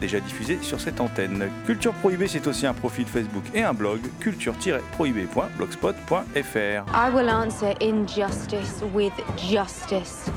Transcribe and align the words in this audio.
déjà 0.00 0.20
diffusées 0.20 0.58
sur 0.62 0.80
cette 0.80 1.00
antenne. 1.00 1.50
Culture 1.66 1.92
Prohibée, 1.94 2.28
c'est 2.28 2.46
aussi 2.46 2.66
un 2.66 2.74
profil 2.74 3.06
Facebook 3.06 3.44
et 3.54 3.62
un 3.62 3.74
blog, 3.74 4.00
culture-prohibée.blogspot.fr. 4.20 6.84
I 6.94 7.10
will 7.14 7.28
answer 7.28 7.74
injustice 7.80 8.82
with 8.94 9.12
justice. 9.36 10.30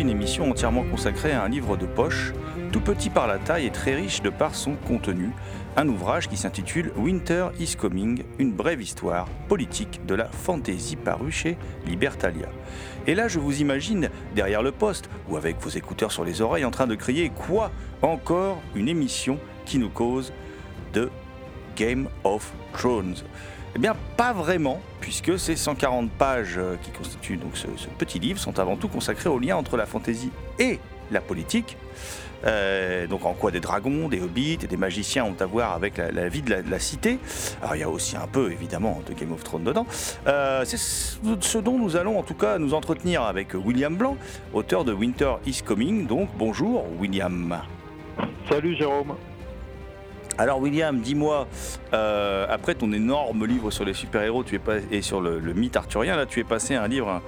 Une 0.00 0.08
émission 0.08 0.50
entièrement 0.50 0.82
consacrée 0.82 1.32
à 1.32 1.42
un 1.42 1.48
livre 1.50 1.76
de 1.76 1.84
poche, 1.84 2.32
tout 2.72 2.80
petit 2.80 3.10
par 3.10 3.26
la 3.26 3.38
taille 3.38 3.66
et 3.66 3.70
très 3.70 3.94
riche 3.94 4.22
de 4.22 4.30
par 4.30 4.54
son 4.54 4.74
contenu, 4.74 5.30
un 5.76 5.86
ouvrage 5.88 6.26
qui 6.26 6.38
s'intitule 6.38 6.90
Winter 6.96 7.48
is 7.58 7.76
Coming, 7.76 8.22
une 8.38 8.52
brève 8.52 8.80
histoire 8.80 9.26
politique 9.48 10.00
de 10.06 10.14
la 10.14 10.24
fantaisie 10.24 10.96
parue 10.96 11.30
chez 11.30 11.58
Libertalia. 11.86 12.48
Et 13.06 13.14
là, 13.14 13.28
je 13.28 13.38
vous 13.38 13.60
imagine 13.60 14.08
derrière 14.34 14.62
le 14.62 14.72
poste 14.72 15.10
ou 15.28 15.36
avec 15.36 15.60
vos 15.60 15.68
écouteurs 15.68 16.12
sur 16.12 16.24
les 16.24 16.40
oreilles 16.40 16.64
en 16.64 16.70
train 16.70 16.86
de 16.86 16.94
crier 16.94 17.30
Quoi? 17.30 17.70
Encore 18.00 18.62
une 18.74 18.88
émission 18.88 19.38
qui 19.66 19.78
nous 19.78 19.90
cause 19.90 20.32
de 20.94 21.10
Game 21.76 22.08
of 22.24 22.54
Thrones 22.72 23.16
eh 23.76 23.78
bien, 23.78 23.94
pas 24.16 24.32
vraiment, 24.32 24.80
puisque 25.00 25.38
ces 25.38 25.56
140 25.56 26.10
pages 26.10 26.56
euh, 26.58 26.76
qui 26.82 26.90
constituent 26.90 27.36
donc 27.36 27.56
ce, 27.56 27.66
petit 27.98 28.18
livre 28.18 28.40
sont 28.40 28.58
avant 28.58 28.76
tout 28.76 28.88
consacrées 28.88 29.28
au 29.28 29.38
lien 29.38 29.56
entre 29.56 29.76
la 29.76 29.86
fantaisie 29.86 30.32
et 30.58 30.80
la 31.10 31.20
politique. 31.20 31.76
Euh, 32.46 33.06
donc 33.06 33.26
en 33.26 33.34
quoi 33.34 33.50
des 33.50 33.60
dragons, 33.60 34.08
des 34.08 34.20
hobbits 34.20 34.58
et 34.62 34.66
des 34.66 34.76
magiciens 34.78 35.24
ont 35.24 35.36
à 35.38 35.44
voir 35.44 35.74
avec 35.74 35.98
la, 35.98 36.28
vie 36.28 36.42
de 36.42 36.50
la, 36.50 36.62
de 36.62 36.70
la 36.70 36.78
cité? 36.78 37.18
Alors 37.60 37.76
il 37.76 37.80
y 37.80 37.84
a 37.84 37.88
aussi 37.88 38.16
un 38.16 38.26
peu 38.26 38.50
évidemment 38.50 39.02
de 39.06 39.12
Game 39.12 39.32
of 39.32 39.44
Thrones 39.44 39.64
dedans. 39.64 39.86
Euh, 40.26 40.64
C'est 40.64 40.78
ce 40.78 41.58
dont 41.58 41.78
nous 41.78 41.96
allons 41.96 42.18
en 42.18 42.22
tout 42.22 42.34
cas 42.34 42.58
nous 42.58 42.72
entretenir 42.72 43.22
avec 43.22 43.54
William 43.54 43.94
Blanc, 43.94 44.16
auteur 44.54 44.84
de 44.84 44.92
Winter 44.92 45.34
is 45.46 45.60
Coming. 45.64 46.06
Donc 46.06 46.30
bonjour 46.38 46.86
William. 46.98 47.60
Salut 48.48 48.74
Jérôme. 48.74 49.14
Alors 50.40 50.58
William, 50.58 50.98
dis-moi, 51.00 51.46
euh, 51.92 52.46
après 52.48 52.74
ton 52.74 52.90
énorme 52.94 53.44
livre 53.44 53.70
sur 53.70 53.84
les 53.84 53.92
super-héros 53.92 54.42
tu 54.42 54.54
es 54.54 54.60
et 54.90 55.02
sur 55.02 55.20
le, 55.20 55.38
mythe 55.52 55.76
arthurien, 55.76 56.16
là 56.16 56.24
tu 56.24 56.40
es 56.40 56.44
passé 56.44 56.76
à 56.76 56.82
un 56.82 56.88
livre 56.88 57.20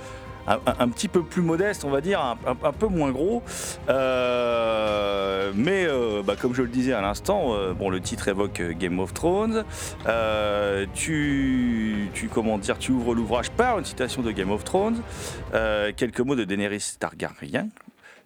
un, 0.46 0.88
petit 0.88 1.08
peu 1.08 1.22
plus 1.22 1.42
modeste, 1.42 1.84
on 1.84 1.90
va 1.90 2.00
dire, 2.00 2.20
un, 2.46 2.72
peu 2.72 2.86
moins 2.86 3.10
gros. 3.10 3.42
Euh, 3.90 5.52
mais 5.54 5.84
euh, 5.86 6.22
bah, 6.24 6.36
comme 6.40 6.54
je 6.54 6.62
le 6.62 6.68
disais 6.68 6.94
à 6.94 7.02
l'instant, 7.02 7.54
le 7.78 8.00
titre 8.00 8.28
évoque 8.28 8.62
Game 8.78 8.98
of 8.98 9.12
Thrones. 9.12 9.66
Tu, 10.94 12.08
tu, 12.14 12.28
comment 12.28 12.56
dire, 12.56 12.78
tu 12.78 12.92
ouvres 12.92 13.14
l'ouvrage 13.14 13.50
par 13.50 13.78
une 13.78 13.84
citation 13.84 14.22
de 14.22 14.30
Game 14.30 14.50
of 14.50 14.64
Thrones. 14.64 15.02
Quelques 15.96 16.20
mots 16.20 16.34
de 16.34 16.44
Daenerys 16.44 16.94
Targaryen. 16.98 17.68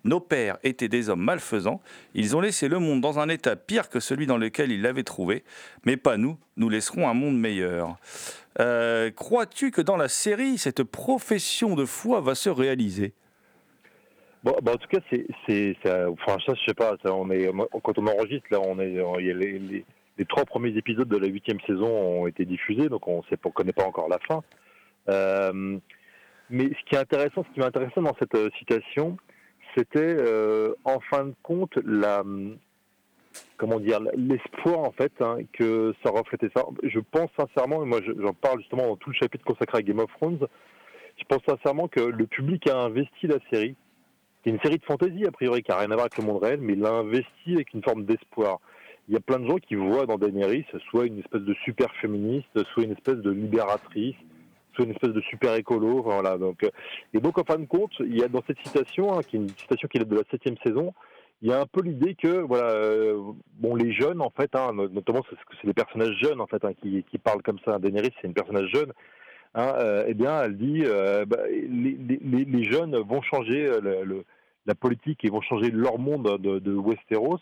Nos 0.06 0.20
pères 0.20 0.56
étaient 0.62 0.88
des 0.88 1.10
hommes 1.10 1.22
malfaisants. 1.22 1.80
Ils 2.14 2.36
ont 2.36 2.40
laissé 2.40 2.68
le 2.68 2.78
monde 2.78 3.00
dans 3.00 3.18
un 3.18 3.28
état 3.28 3.56
pire 3.56 3.88
que 3.90 4.00
celui 4.00 4.26
dans 4.26 4.38
lequel 4.38 4.70
ils 4.70 4.80
l'avaient 4.80 5.02
trouvé. 5.02 5.42
Mais 5.84 5.96
pas 5.96 6.16
nous. 6.16 6.38
Nous 6.56 6.68
laisserons 6.68 7.08
un 7.08 7.14
monde 7.14 7.38
meilleur. 7.38 7.96
Euh, 8.60 9.10
Crois-tu 9.10 9.70
que 9.72 9.82
dans 9.82 9.96
la 9.96 10.08
série, 10.08 10.58
cette 10.58 10.84
profession 10.84 11.74
de 11.74 11.84
foi 11.84 12.20
va 12.20 12.34
se 12.34 12.48
réaliser? 12.48 13.12
Bon, 14.44 14.54
bah, 14.62 14.74
en 14.74 14.76
tout 14.76 14.88
cas, 14.88 15.00
c'est, 15.10 15.26
ça- 15.82 16.06
je 16.08 16.64
sais 16.66 16.74
pas. 16.74 16.96
Quand 17.02 17.98
on 17.98 18.06
enregistre, 18.06 18.46
là, 18.52 18.60
on 18.60 18.78
y 18.78 19.30
a 19.30 19.34
les, 19.34 19.84
trois 20.28 20.44
premiers 20.44 20.76
épisodes 20.76 21.08
de 21.08 21.16
la 21.16 21.26
huitième 21.26 21.58
saison 21.66 21.88
ont 21.88 22.26
été 22.28 22.44
diffusés, 22.44 22.88
donc 22.88 23.08
on 23.08 23.22
on 23.44 23.50
connaît 23.50 23.72
pas 23.72 23.84
encore 23.84 24.08
la 24.08 24.20
fin. 24.20 24.42
Euh, 25.08 25.78
mais 26.48 26.64
ce 26.64 26.88
qui 26.88 26.94
est 26.94 26.98
intéressant, 26.98 27.44
ce 27.48 27.54
qui 27.54 27.60
m'intéressait 27.60 28.00
dans 28.00 28.14
cette 28.20 28.34
euh, 28.36 28.48
citation, 28.58 29.16
c'était, 29.76 30.16
euh, 30.18 30.74
en 30.84 31.00
fin 31.00 31.24
de 31.26 31.34
compte, 31.42 31.76
la, 31.84 32.22
comment 33.56 33.80
dire, 33.80 34.00
l'espoir 34.16 34.78
en 34.80 34.92
fait 34.92 35.12
hein, 35.20 35.38
que 35.52 35.94
ça 36.02 36.10
reflétait 36.10 36.50
ça. 36.56 36.64
Je 36.82 37.00
pense 37.00 37.30
sincèrement, 37.38 37.82
et 37.82 37.86
moi 37.86 38.00
je- 38.04 38.12
j'en 38.20 38.32
parle 38.32 38.60
justement 38.60 38.86
dans 38.86 38.96
tout 38.96 39.10
le 39.10 39.16
chapitre 39.16 39.44
consacré 39.44 39.78
à 39.78 39.82
Game 39.82 39.98
of 39.98 40.10
Thrones, 40.18 40.46
je 41.18 41.24
pense 41.24 41.42
sincèrement 41.48 41.88
que 41.88 42.00
le 42.00 42.26
public 42.26 42.68
a 42.68 42.78
investi 42.78 43.26
la 43.26 43.38
série. 43.50 43.74
C'est 44.44 44.50
une 44.50 44.60
série 44.60 44.78
de 44.78 44.84
fantasy 44.84 45.24
a 45.26 45.30
priori 45.32 45.62
qui 45.62 45.70
n'a 45.70 45.78
rien 45.78 45.90
à 45.90 45.94
voir 45.94 46.02
avec 46.06 46.18
le 46.18 46.24
monde 46.24 46.42
réel, 46.42 46.60
mais 46.60 46.74
il 46.74 46.80
l'a 46.80 46.92
investi 46.92 47.54
avec 47.54 47.72
une 47.74 47.82
forme 47.82 48.04
d'espoir. 48.04 48.60
Il 49.08 49.14
y 49.14 49.16
a 49.16 49.20
plein 49.20 49.38
de 49.38 49.46
gens 49.46 49.56
qui 49.56 49.74
voient 49.76 50.06
dans 50.06 50.18
Daenerys 50.18 50.66
soit 50.90 51.06
une 51.06 51.18
espèce 51.20 51.42
de 51.42 51.54
super 51.64 51.92
féministe, 51.96 52.48
soit 52.72 52.84
une 52.84 52.92
espèce 52.92 53.16
de 53.16 53.30
libératrice, 53.30 54.16
une 54.84 54.90
espèce 54.92 55.10
de 55.12 55.20
super 55.22 55.54
écolo. 55.54 56.02
Voilà, 56.02 56.38
donc, 56.38 56.62
euh, 56.64 56.70
et 57.14 57.20
donc 57.20 57.38
en 57.38 57.44
fin 57.44 57.58
de 57.58 57.66
compte, 57.66 57.92
il 58.00 58.16
y 58.16 58.22
a 58.22 58.28
dans 58.28 58.42
cette 58.46 58.58
citation, 58.64 59.16
hein, 59.18 59.22
qui 59.26 59.36
est 59.36 59.40
une 59.40 59.48
citation 59.48 59.88
qui 59.88 59.98
est 59.98 60.04
de 60.04 60.14
la 60.14 60.22
septième 60.30 60.56
saison, 60.64 60.92
il 61.42 61.48
y 61.48 61.52
a 61.52 61.60
un 61.60 61.66
peu 61.66 61.82
l'idée 61.82 62.14
que 62.14 62.28
voilà, 62.28 62.70
euh, 62.70 63.20
bon, 63.54 63.74
les 63.74 63.92
jeunes 63.92 64.20
en 64.22 64.30
fait, 64.30 64.54
hein, 64.54 64.72
not- 64.72 64.88
notamment 64.88 65.22
c'est 65.60 65.66
des 65.66 65.74
personnages 65.74 66.16
jeunes 66.20 66.40
en 66.40 66.46
fait 66.46 66.64
hein, 66.64 66.72
qui, 66.80 67.04
parlent 67.18 67.42
comme 67.42 67.58
ça. 67.64 67.78
Daenerys, 67.78 68.12
c'est 68.20 68.26
une 68.28 68.34
personnage 68.34 68.70
jeune. 68.72 68.92
Hein, 69.54 69.72
euh, 69.78 70.04
eh 70.06 70.14
bien, 70.14 70.42
elle 70.42 70.56
dit, 70.56 70.82
bah, 71.26 71.38
les, 71.48 71.96
les- 72.20 72.44
les- 72.44 72.64
jeunes 72.64 72.96
vont 72.98 73.22
changer 73.22 73.68
le- 73.80 74.24
la 74.66 74.74
politique 74.74 75.24
et 75.24 75.30
vont 75.30 75.40
changer 75.40 75.70
leur 75.70 75.98
monde 75.98 76.38
de, 76.40 76.72
Westeros. 76.72 77.40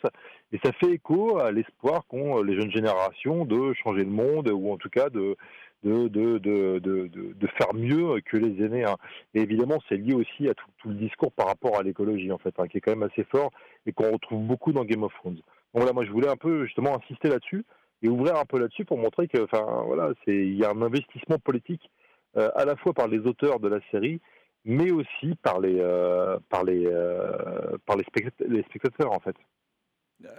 Et 0.53 0.59
ça 0.65 0.73
fait 0.73 0.93
écho 0.93 1.39
à 1.39 1.53
l'espoir 1.53 2.07
qu'ont 2.09 2.43
les 2.43 2.55
jeunes 2.55 2.71
générations 2.71 3.45
de 3.45 3.73
changer 3.75 4.05
le 4.05 4.11
monde 4.11 4.49
ou 4.49 4.73
en 4.73 4.77
tout 4.77 4.91
cas 4.91 5.11
de 5.11 5.37
de, 5.83 6.09
de, 6.09 6.39
de, 6.39 6.79
de, 6.79 7.47
faire 7.59 7.75
mieux 7.75 8.19
que 8.25 8.39
les 8.39 8.65
aînés. 8.65 8.85
hein. 8.85 8.97
Et 9.35 9.43
évidemment, 9.43 9.79
c'est 9.87 9.99
lié 9.99 10.15
aussi 10.15 10.49
à 10.49 10.55
tout, 10.55 10.67
tout 10.79 10.89
le 10.89 10.95
discours 10.95 11.31
par 11.31 11.47
rapport 11.47 11.79
à 11.79 11.83
l'écologie, 11.83 12.33
en 12.33 12.39
fait, 12.39 12.55
hein, 12.59 12.67
qui 12.69 12.79
est 12.79 12.81
quand 12.81 12.93
même 12.97 13.03
assez 13.03 13.25
fort 13.25 13.51
et 13.85 13.93
qu'on 13.93 14.11
retrouve 14.11 14.41
beaucoup 14.41 14.73
dans 14.73 14.87
Game 14.87 15.03
of 15.03 15.13
Thrones. 15.21 15.35
Donc 15.35 15.43
voilà, 15.83 15.93
moi 15.93 16.05
je 16.05 16.11
voulais 16.11 16.29
un 16.29 16.37
peu 16.37 16.65
justement 16.65 16.97
insister 16.97 17.29
là-dessus 17.29 17.65
et 18.03 18.09
ouvrir 18.09 18.37
un 18.37 18.45
peu 18.45 18.59
là-dessus 18.59 18.85
pour 18.85 18.97
montrer 18.97 19.29
que, 19.29 19.43
enfin 19.43 19.83
voilà, 19.87 20.13
c'est 20.25 20.35
il 20.35 20.57
y 20.57 20.65
a 20.65 20.71
un 20.71 20.83
investissement 20.83 21.39
politique 21.39 21.91
euh, 22.37 22.49
à 22.55 22.65
la 22.65 22.77
fois 22.77 22.93
par 22.93 23.09
les 23.09 23.19
auteurs 23.19 23.61
de 23.61 23.69
la 23.69 23.81
série, 23.91 24.21
mais 24.65 24.91
aussi 24.91 25.35
par 25.43 25.61
les 25.61 25.79
euh, 25.81 26.39
par 26.49 26.65
les 26.65 26.87
euh, 26.87 27.77
par 27.87 27.97
les, 27.97 28.05
spectat- 28.05 28.47
les 28.47 28.63
spectateurs 28.65 29.13
en 29.13 29.21
fait. 29.21 29.37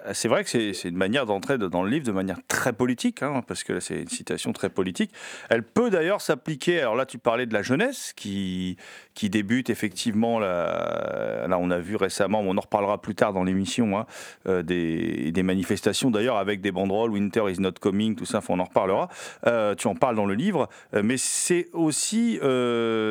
Euh, 0.06 0.12
c'est 0.14 0.28
vrai 0.28 0.44
que 0.44 0.50
c'est 0.50 0.88
une 0.88 0.98
manière 0.98 1.26
d'entrer 1.26 1.58
dans 1.58 1.84
le 1.84 1.90
livre 1.90 2.06
de 2.06 2.12
manière 2.12 2.38
très 2.48 2.74
politique, 2.74 3.24
hein, 3.24 3.44
parce 3.48 3.64
que 3.64 3.80
c'est 3.80 4.02
une 4.02 4.10
citation 4.10 4.54
très 4.54 4.70
politique. 4.70 5.12
Elle 5.50 5.64
peut 5.64 5.90
d'ailleurs 5.90 6.22
s'appliquer, 6.22 6.80
alors 6.82 6.96
là 6.96 7.06
tu 7.06 7.18
parlais 7.18 7.46
de 7.46 7.54
la 7.54 7.62
jeunesse 7.62 8.14
qui, 8.16 8.78
qui 9.14 9.30
débute 9.30 9.70
effectivement, 9.70 10.40
là, 10.40 11.58
on 11.60 11.72
a 11.72 11.80
vu 11.80 11.96
récemment, 11.96 12.42
on 12.42 12.58
en 12.58 12.62
reparlera 12.62 13.02
plus 13.02 13.16
tard 13.16 13.34
dans 13.34 13.44
l'émission, 13.44 13.98
hein, 13.98 14.06
euh, 14.48 14.64
des, 14.64 15.32
des, 15.32 15.44
manifestations 15.44 16.12
d'ailleurs 16.12 16.38
avec 16.38 16.62
des 16.62 16.72
banderoles, 16.72 17.12
Winter 17.12 17.44
is 17.50 17.60
not 17.60 17.74
coming, 17.80 18.16
tout 18.16 18.26
ça, 18.26 18.42
on 18.50 18.60
en 18.60 18.64
reparlera. 18.64 19.10
Euh, 19.48 19.76
tu 19.76 19.88
en 19.88 19.96
parles 19.96 20.16
dans 20.16 20.26
le 20.26 20.36
livre, 20.36 20.70
mais 20.94 21.18
c'est 21.18 21.70
aussi, 21.74 22.40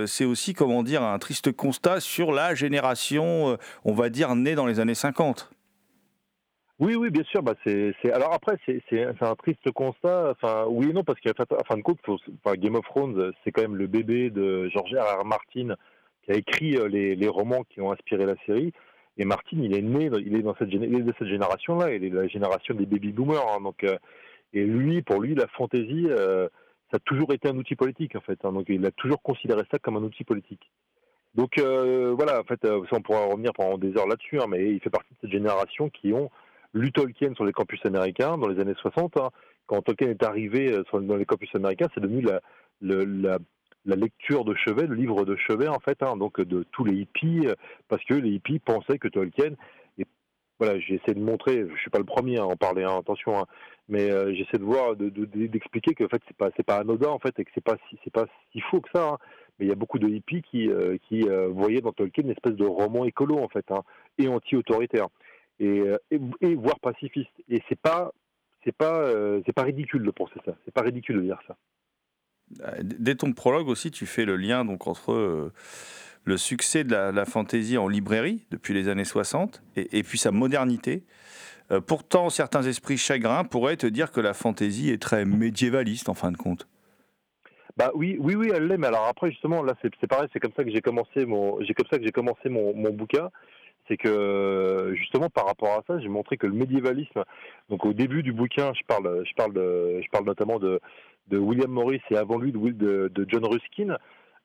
c'est 0.07 0.25
aussi, 0.25 0.55
comment 0.55 0.83
dire, 0.83 1.03
un 1.03 1.19
triste 1.19 1.53
constat 1.53 2.01
sur 2.01 2.33
la 2.33 2.55
génération, 2.55 3.57
on 3.85 3.93
va 3.93 4.09
dire, 4.09 4.35
née 4.35 4.55
dans 4.55 4.67
les 4.67 4.81
années 4.81 4.95
50. 4.95 5.54
Oui, 6.81 6.97
oui, 6.97 7.11
bien 7.11 7.23
sûr. 7.25 7.43
Bah, 7.43 7.55
c'est, 7.65 7.95
Alors 8.13 8.33
après, 8.33 8.59
c'est, 8.67 8.83
un 9.21 9.35
triste 9.37 9.71
constat. 9.73 10.31
Enfin, 10.33 10.67
oui 10.69 10.91
et 10.91 10.93
non, 10.93 11.05
parce 11.05 11.21
qu'à 11.21 11.33
fin 11.69 11.77
de 11.77 11.83
compte, 11.83 12.01
Game 12.59 12.75
of 12.75 12.85
Thrones, 12.87 13.33
c'est 13.43 13.53
quand 13.53 13.63
même 13.63 13.77
le 13.77 13.87
bébé 13.87 14.31
de 14.31 14.69
George 14.71 14.93
R. 14.93 15.21
R. 15.21 15.25
Martin 15.25 15.77
qui 16.25 16.33
a 16.33 16.35
écrit 16.35 16.77
euh, 16.77 16.89
les, 16.89 17.29
romans 17.29 17.65
qui 17.65 17.81
ont 17.81 17.93
inspiré 17.93 18.27
la 18.27 18.35
série. 18.47 18.73
Et 19.17 19.25
Martin, 19.25 19.59
il 19.61 19.77
est 19.77 19.83
né, 19.83 20.11
il 20.27 20.35
est 20.35 20.43
dans 20.43 20.57
cette, 20.57 20.71
de 20.71 21.15
cette 21.19 21.29
génération-là. 21.29 21.93
Il 21.95 22.03
est 22.03 22.11
de 22.11 22.19
la 22.19 22.27
génération 22.27 22.75
des 22.75 22.87
baby 22.87 23.13
boomers. 23.13 23.47
Hein. 23.55 23.61
donc, 23.63 23.85
euh, 23.85 23.97
et 24.53 24.65
lui, 24.65 25.03
pour 25.03 25.21
lui, 25.21 25.35
la 25.35 25.47
fantaisie, 25.49 26.07
euh, 26.09 26.49
ça 26.91 26.97
a 26.97 27.01
toujours 27.01 27.33
été 27.33 27.49
un 27.49 27.57
outil 27.57 27.77
politique 27.77 28.17
en 28.17 28.21
fait. 28.21 28.39
Hein. 28.45 28.53
donc, 28.53 28.67
il 28.69 28.85
a 28.85 28.91
toujours 28.91 29.23
considéré 29.23 29.63
ça 29.71 29.79
comme 29.79 29.97
un 29.97 30.03
outil 30.03 30.25
politique. 30.25 30.71
Donc 31.35 31.59
voilà, 31.59 32.41
en 32.41 32.45
fait, 32.45 32.65
on 32.65 33.01
pourra 33.01 33.27
revenir 33.27 33.53
pendant 33.55 33.77
des 33.77 33.97
heures 33.99 34.07
là-dessus, 34.07 34.39
hein, 34.41 34.47
mais 34.49 34.71
il 34.71 34.79
fait 34.79 34.89
partie 34.89 35.13
de 35.15 35.19
cette 35.21 35.33
génération 35.33 35.91
qui 35.91 36.13
ont 36.13 36.31
lu 36.75 36.93
Tolkien 36.93 37.35
sur 37.35 37.45
les 37.45 37.53
campus 37.53 37.81
américains 37.87 38.37
dans 38.37 38.49
les 38.49 38.61
années 38.61 38.75
60. 38.77 39.17
Hein. 39.17 39.31
Quand 39.67 39.81
Tolkien 39.83 40.11
est 40.11 40.23
arrivé 40.23 40.73
euh, 40.73 41.01
dans 41.01 41.17
les 41.17 41.25
campus 41.25 41.49
américains, 41.55 41.89
c'est 41.95 42.01
devenu 42.01 42.23
la, 42.83 43.39
lecture 43.85 44.45
de 44.45 44.55
chevet, 44.55 44.87
le 44.87 44.95
livre 44.95 45.25
de 45.25 45.37
chevet 45.37 45.69
en 45.69 45.79
fait, 45.79 46.03
hein, 46.03 46.17
donc 46.17 46.41
de 46.41 46.65
tous 46.73 46.85
les 46.85 46.97
hippies, 46.97 47.47
euh, 47.47 47.55
parce 47.89 48.05
que 48.05 48.15
les 48.15 48.31
hippies 48.31 48.59
pensaient 48.59 48.99
que 48.99 49.09
Tolkien 49.09 49.55
voilà, 50.61 50.79
j'essaie 50.79 51.15
de 51.15 51.21
montrer, 51.21 51.67
je 51.69 51.81
suis 51.81 51.91
pas 51.91 51.99
le 51.99 52.05
premier 52.05 52.39
à 52.39 52.47
en 52.47 52.55
parler, 52.55 52.85
hein, 52.85 52.99
attention, 53.01 53.45
mais 53.89 54.09
euh, 54.09 54.33
j'essaie 54.35 54.57
de 54.57 54.63
voir, 54.63 54.95
d'expliquer 54.95 55.91
de, 55.91 55.97
que 55.97 56.05
en 56.05 56.09
fait 56.09 56.23
c'est 56.57 56.65
pas 56.65 56.77
anodin 56.77 57.09
en 57.09 57.19
fait 57.19 57.37
et 57.41 57.45
que 57.45 57.51
c'est 57.55 57.65
pas 57.65 57.77
si 57.91 58.11
pas 58.11 58.27
si 58.53 58.61
faux 58.61 58.81
que 58.81 58.89
ça. 58.95 59.19
mais 59.59 59.67
il 59.67 59.69
y 59.69 59.73
a 59.73 59.75
beaucoup 59.75 59.99
de 59.99 60.09
hippies 60.09 60.43
qui 60.43 60.71
voyaient 61.51 61.81
dans 61.81 61.93
Tolkien 61.93 62.23
une 62.23 62.31
espèce 62.31 62.55
de 62.55 62.65
roman 62.65 63.05
écolo 63.05 63.39
en 63.39 63.49
fait 63.49 63.67
et 64.19 64.29
anti-autoritaire. 64.29 65.09
Euh, 65.61 65.99
et, 66.11 66.21
et, 66.41 66.55
voire 66.55 66.81
pacifiste. 66.81 67.31
Et 67.49 67.63
c'est 67.69 67.79
pas 67.79 68.13
c'est 68.65 68.75
pas 68.77 68.97
euh, 68.97 69.41
c'est 69.47 69.53
pas 69.53 69.63
ridicule 69.63 70.05
de 70.05 70.11
penser 70.11 70.35
ça. 70.45 70.57
C'est 70.65 70.75
pas 70.75 70.83
ridicule 70.83 71.17
de 71.17 71.23
dire 71.23 71.39
ça. 71.47 71.57
Euh, 72.61 72.81
dès 72.83 73.15
ton 73.15 73.33
prologue 73.33 73.69
aussi, 73.69 73.91
tu 73.91 74.07
fais 74.07 74.25
le 74.25 74.37
lien 74.37 74.65
donc 74.65 74.87
entre 74.87 75.53
le 76.25 76.37
succès 76.37 76.85
de 76.85 76.91
la, 76.91 77.25
fantaisie 77.25 77.79
en 77.79 77.87
librairie 77.87 78.47
depuis 78.51 78.75
les 78.75 78.89
années 78.89 79.05
60 79.05 79.63
et, 79.77 79.99
et 79.99 80.03
puis 80.03 80.19
sa 80.19 80.31
modernité. 80.31 81.05
pourtant, 81.87 82.31
certains 82.31 82.63
esprits 82.63 82.97
chagrins 82.97 83.45
pourraient 83.45 83.77
te 83.77 83.87
dire 83.87 84.11
que 84.11 84.21
la 84.21 84.35
fantaisie 84.35 84.91
est 84.91 85.01
très 85.01 85.25
médiévaliste 85.25 86.09
en 86.09 86.15
fin 86.15 86.33
de 86.33 86.37
compte. 86.37 86.67
Bah 87.77 87.91
oui, 87.95 88.17
oui, 88.21 88.35
oui, 88.37 88.51
elle 88.55 88.69
l'est. 88.69 88.79
Mais 88.79 88.87
alors 88.87 89.07
après, 89.07 89.31
justement, 89.31 89.63
là, 89.63 89.75
c'est 89.83 90.07
pareil. 90.07 90.29
C'est 90.33 90.41
comme 90.41 90.53
ça 90.57 90.65
que 90.65 90.71
j'ai 90.71 90.81
commencé 90.81 91.27
mon, 91.27 91.61
j'ai 91.63 91.75
comme 91.75 91.87
ça 91.91 91.99
que 91.99 92.05
j'ai 92.05 92.13
commencé 92.13 92.49
mon, 92.49 92.75
mon 92.75 92.91
bouquin 92.91 93.31
c'est 93.89 93.97
que 93.97 94.93
justement 94.97 95.29
par 95.29 95.47
rapport 95.47 95.73
à 95.73 95.83
ça, 95.87 95.99
j'ai 95.99 96.09
montré 96.09 96.37
que 96.37 96.47
le 96.47 96.53
médiévalisme, 96.53 97.25
donc 97.69 97.85
au 97.85 97.93
début 97.93 98.23
du 98.23 98.33
bouquin, 98.33 98.73
je 98.75 98.85
parle, 98.87 99.25
je 99.27 99.35
parle, 99.35 99.55
je 99.55 100.11
parle 100.11 100.25
notamment 100.25 100.59
de, 100.59 100.81
William 101.31 101.71
Morris 101.71 102.03
et 102.11 102.17
avant 102.17 102.39
lui 102.39 102.53
de, 102.53 103.11
John 103.29 103.45
Ruskin, 103.45 103.97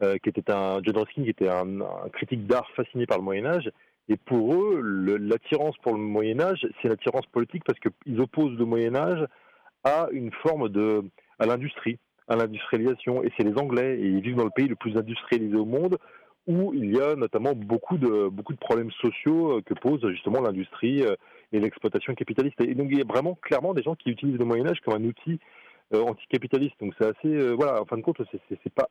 euh, 0.02 0.18
qui 0.18 0.30
était 0.30 0.52
un 0.52 0.80
John 0.84 0.98
Ruskin 0.98 1.24
qui 1.24 1.30
était 1.30 1.50
un, 1.50 1.80
critique 2.14 2.48
d'art 2.48 2.70
fasciné 2.76 3.06
par 3.06 3.18
le 3.18 3.24
Moyen 3.24 3.46
Âge. 3.46 3.72
Et 4.08 4.18
pour 4.18 4.56
eux, 4.56 4.82
l'attirance 5.20 5.78
pour 5.84 5.94
le 5.94 6.00
Moyen 6.00 6.40
Âge, 6.40 6.66
c'est 6.82 6.88
l'attirance 6.88 7.28
politique 7.28 7.64
parce 7.64 7.80
qu'ils 7.80 8.20
opposent 8.20 8.58
le 8.58 8.66
Moyen 8.66 8.96
Âge 8.96 9.26
à 9.84 10.08
une 10.12 10.32
forme 10.32 10.70
de, 10.70 11.04
à 11.38 11.46
l'industrie, 11.46 12.00
à 12.28 12.36
l'industrialisation. 12.36 13.24
Et 13.24 13.32
c'est 13.38 13.44
les 13.44 13.58
Anglais, 13.58 14.00
et 14.00 14.08
ils 14.08 14.22
vivent 14.22 14.38
dans 14.38 14.46
le 14.46 14.50
pays 14.50 14.68
le 14.68 14.76
plus 14.76 14.98
industrialisé 14.98 15.56
au 15.56 15.66
monde, 15.66 15.98
où 16.48 16.74
il 16.74 16.96
y 16.96 17.02
a 17.02 17.16
notamment 17.16 17.54
beaucoup 17.54 17.98
de, 17.98 18.28
beaucoup 18.30 18.54
de 18.54 18.60
problèmes 18.60 18.92
sociaux 18.92 19.58
euh, 19.58 19.62
que 19.62 19.74
pose 19.74 20.06
justement 20.10 20.42
l'industrie 20.42 21.04
euh, 21.04 21.16
et 21.52 21.60
l'exploitation 21.60 22.16
capitaliste. 22.16 22.60
Et 22.62 22.76
donc 22.76 22.88
il 22.92 22.98
y 22.98 23.02
a 23.02 23.06
vraiment 23.06 23.36
clairement 23.36 23.74
des 23.74 23.84
gens 23.84 23.96
qui 23.96 24.10
utilisent 24.10 24.40
le 24.40 24.46
Moyen 24.46 24.68
Âge 24.68 24.80
comme 24.82 24.96
un 24.96 25.06
outil 25.06 25.40
euh, 25.94 26.02
anticapitaliste. 26.02 26.76
Donc 26.80 26.94
c'est 27.00 27.06
assez, 27.06 27.54
voilà, 27.54 27.82
en 27.82 27.86
fin 27.86 27.98
de 27.98 28.02
compte, 28.02 28.22
c'est 28.32 28.74
pas, 28.74 28.90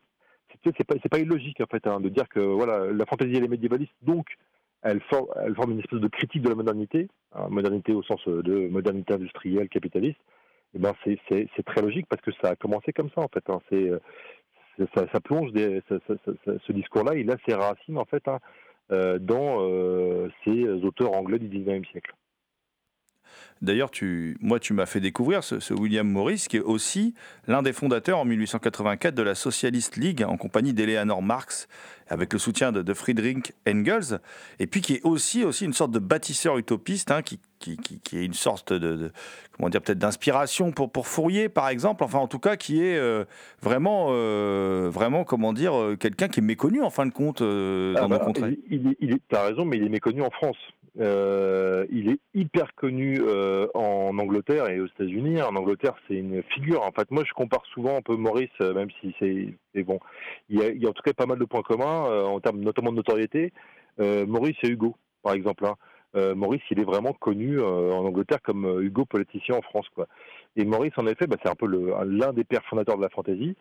c'est 0.63 0.83
pas, 0.85 0.95
pas 0.95 1.19
illogique 1.19 1.61
en 1.61 1.65
fait 1.65 1.85
hein, 1.87 1.99
de 1.99 2.09
dire 2.09 2.27
que 2.29 2.39
voilà, 2.39 2.91
la 2.91 3.05
fantaisie 3.05 3.35
elle 3.35 3.45
est 3.45 3.49
médiévaliste, 3.49 3.93
donc 4.01 4.27
elle 4.81 5.01
forme, 5.01 5.27
elle 5.43 5.55
forme 5.55 5.71
une 5.71 5.79
espèce 5.79 5.99
de 5.99 6.07
critique 6.07 6.41
de 6.41 6.49
la 6.49 6.55
modernité, 6.55 7.09
hein, 7.33 7.47
modernité 7.49 7.93
au 7.93 8.03
sens 8.03 8.25
de 8.27 8.69
modernité 8.69 9.13
industrielle, 9.13 9.67
capitaliste. 9.67 10.19
Et 10.73 10.77
eh 10.77 10.79
ben 10.79 10.93
c'est 11.03 11.65
très 11.65 11.81
logique 11.81 12.05
parce 12.07 12.21
que 12.21 12.29
ça 12.43 12.49
a 12.49 12.55
commencé 12.55 12.93
comme 12.93 13.09
ça 13.15 13.21
en 13.21 13.27
fait. 13.27 13.43
Hein. 13.49 13.59
C'est 13.69 13.89
ça, 14.95 15.19
plonge 15.19 15.51
ce 15.53 16.71
discours-là, 16.71 17.15
il 17.15 17.29
a 17.31 17.35
ses 17.47 17.53
racines 17.53 17.97
en 17.97 18.05
fait 18.05 18.27
hein, 18.27 18.39
euh, 18.91 19.19
dans 19.19 19.57
euh, 19.59 20.29
ces 20.43 20.67
auteurs 20.83 21.13
anglais 21.13 21.39
du 21.39 21.47
19e 21.47 21.85
siècle. 21.91 22.13
D'ailleurs, 23.61 23.91
tu, 23.91 24.37
moi, 24.39 24.59
tu 24.59 24.73
m'as 24.73 24.85
fait 24.85 25.01
découvrir 25.01 25.43
ce, 25.43 25.73
William 25.73 26.07
Morris, 26.07 26.45
qui 26.47 26.57
est 26.57 26.61
aussi 26.61 27.13
l'un 27.47 27.61
des 27.61 27.73
fondateurs 27.73 28.19
en 28.19 28.25
1884 28.25 29.13
de 29.13 29.21
la 29.21 29.35
Socialist 29.35 29.97
League, 29.97 30.23
en 30.23 30.37
compagnie 30.37 30.73
d'Eleanor 30.73 31.21
Marx, 31.21 31.67
avec 32.07 32.31
le 32.31 32.39
soutien 32.39 32.71
de, 32.71 32.93
Friedrich 32.93 33.53
Engels, 33.67 34.19
et 34.59 34.67
puis 34.67 34.81
qui 34.81 34.95
est 34.95 35.01
aussi, 35.03 35.43
aussi 35.43 35.65
une 35.65 35.73
sorte 35.73 35.91
de 35.91 35.99
bâtisseur 35.99 36.57
utopiste, 36.57 37.11
hein, 37.11 37.21
qui, 37.21 37.39
qui, 37.59 37.77
qui, 37.77 38.17
est 38.17 38.25
une 38.25 38.33
sorte 38.33 38.71
de, 38.71 39.11
comment 39.57 39.69
dire, 39.69 39.81
peut-être 39.81 39.99
d'inspiration 39.99 40.71
pour, 40.71 40.89
pour 40.89 41.07
Fourier, 41.07 41.49
par 41.49 41.67
exemple, 41.67 42.03
enfin, 42.05 42.19
en 42.19 42.27
tout 42.27 42.39
cas, 42.39 42.55
qui 42.55 42.81
est 42.81 42.97
euh, 42.97 43.25
vraiment, 43.61 44.07
euh, 44.09 44.89
vraiment, 44.91 45.25
comment 45.25 45.51
dire, 45.51 45.77
euh, 45.77 45.97
quelqu'un 45.97 46.29
qui 46.29 46.39
est 46.39 46.43
méconnu, 46.43 46.81
en 46.81 46.89
fin 46.89 47.05
de 47.05 47.11
compte, 47.11 47.43
dans 47.43 47.93
ah 47.95 48.07
nos 48.07 48.07
bah, 48.07 48.47
Il, 48.69 48.95
il, 49.01 49.19
tu 49.27 49.35
as 49.35 49.43
raison, 49.43 49.65
mais 49.65 49.77
il 49.77 49.83
est 49.83 49.89
méconnu 49.89 50.21
en 50.21 50.31
France. 50.31 50.57
Euh, 50.99 51.85
il 51.91 52.09
est 52.09 52.19
hyper 52.33 52.73
connu 52.75 53.19
euh, 53.21 53.67
en 53.73 54.17
Angleterre 54.17 54.69
et 54.69 54.79
aux 54.79 54.87
États-Unis. 54.87 55.41
En 55.41 55.55
Angleterre, 55.55 55.95
c'est 56.07 56.15
une 56.15 56.43
figure. 56.43 56.81
En 56.83 56.91
fait, 56.91 57.09
moi, 57.11 57.23
je 57.25 57.33
compare 57.33 57.65
souvent 57.73 57.97
un 57.97 58.01
peu 58.01 58.15
Maurice, 58.15 58.49
euh, 58.61 58.73
même 58.73 58.89
si 58.99 59.15
c'est 59.19 59.83
bon. 59.83 59.99
Il 60.49 60.59
y, 60.59 60.85
a, 60.85 60.89
en 60.89 60.93
tout 60.93 61.03
cas 61.03 61.13
pas 61.13 61.25
mal 61.25 61.39
de 61.39 61.45
points 61.45 61.61
communs 61.61 62.23
en 62.25 62.39
termes 62.39 62.59
notamment 62.59 62.91
de 62.91 62.97
notoriété. 62.97 63.53
Maurice 63.99 64.57
et 64.63 64.69
Hugo, 64.69 64.95
par 65.23 65.33
exemple. 65.33 65.65
Hein. 65.65 65.75
Maurice, 66.35 66.61
il 66.71 66.79
est 66.79 66.85
vraiment 66.85 67.13
connu 67.13 67.61
en 67.61 68.05
Angleterre 68.05 68.41
comme 68.41 68.81
Hugo 68.81 69.05
politicien 69.05 69.55
en 69.55 69.61
France, 69.61 69.87
quoi. 69.93 70.07
Et 70.55 70.65
Maurice, 70.65 70.93
en 70.97 71.05
effet, 71.05 71.27
bah, 71.27 71.37
c'est 71.43 71.49
un 71.49 71.55
peu 71.55 71.67
l'un 71.67 72.33
des 72.33 72.43
pères 72.43 72.63
fondateurs 72.65 72.97
de 72.97 73.03
la 73.03 73.09
fantaisie. 73.09 73.55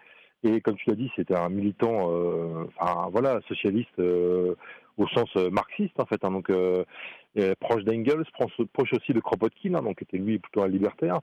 Et 0.45 0.61
comme 0.61 0.77
tu 0.77 0.89
l'as 0.89 0.97
dit, 0.97 1.11
c'était 1.17 1.37
un 1.37 1.49
militant, 1.49 2.11
voilà, 3.11 3.41
socialiste 3.49 4.01
au 4.99 5.09
sens 5.09 5.35
marxiste 5.51 5.99
en 5.99 6.07
fait. 6.07 6.25
Hein. 6.25 6.31
donc 6.31 6.51
euh, 7.39 7.55
proche 7.61 7.85
d'Engels, 7.85 8.25
proche 8.73 8.93
aussi 8.93 9.13
de 9.13 9.21
Kropotkin, 9.21 9.75
hein, 9.75 9.83
donc 9.83 10.03
était 10.03 10.19
lui 10.19 10.39
plutôt 10.39 10.63
un 10.63 10.69
libertaire. 10.69 11.21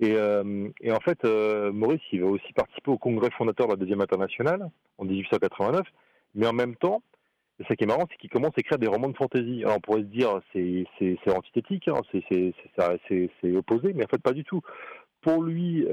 Et, 0.00 0.12
euh, 0.14 0.68
en 0.88 1.00
fait, 1.00 1.24
euh, 1.24 1.72
Maurice, 1.72 2.00
il 2.12 2.20
va 2.20 2.28
aussi 2.28 2.52
participer 2.52 2.90
au 2.90 2.98
congrès 2.98 3.30
fondateur 3.30 3.66
de 3.66 3.72
la 3.72 3.76
Deuxième 3.76 4.00
Internationale 4.00 4.70
en 4.98 5.04
1889, 5.04 5.82
mais 6.36 6.46
en 6.46 6.52
même 6.52 6.76
temps, 6.76 7.02
ce 7.68 7.74
qui 7.74 7.82
est 7.82 7.86
marrant, 7.86 8.06
c'est 8.08 8.16
qu'il 8.16 8.30
commence 8.30 8.52
à 8.56 8.60
écrire 8.60 8.78
des 8.78 8.86
romans 8.86 9.08
de 9.08 9.16
fantaisie. 9.16 9.64
Alors 9.64 9.78
on 9.78 9.80
pourrait 9.80 10.02
se 10.02 10.06
dire 10.06 10.40
c'est 10.52 10.86
c'est 10.98 11.36
antithétique, 11.36 11.88
hein, 11.88 12.00
c'est 12.12 13.56
opposé, 13.56 13.92
mais 13.94 14.04
en 14.04 14.08
fait 14.08 14.22
pas 14.22 14.32
du 14.32 14.44
tout. 14.44 14.62
Pour 15.22 15.42
lui, 15.42 15.84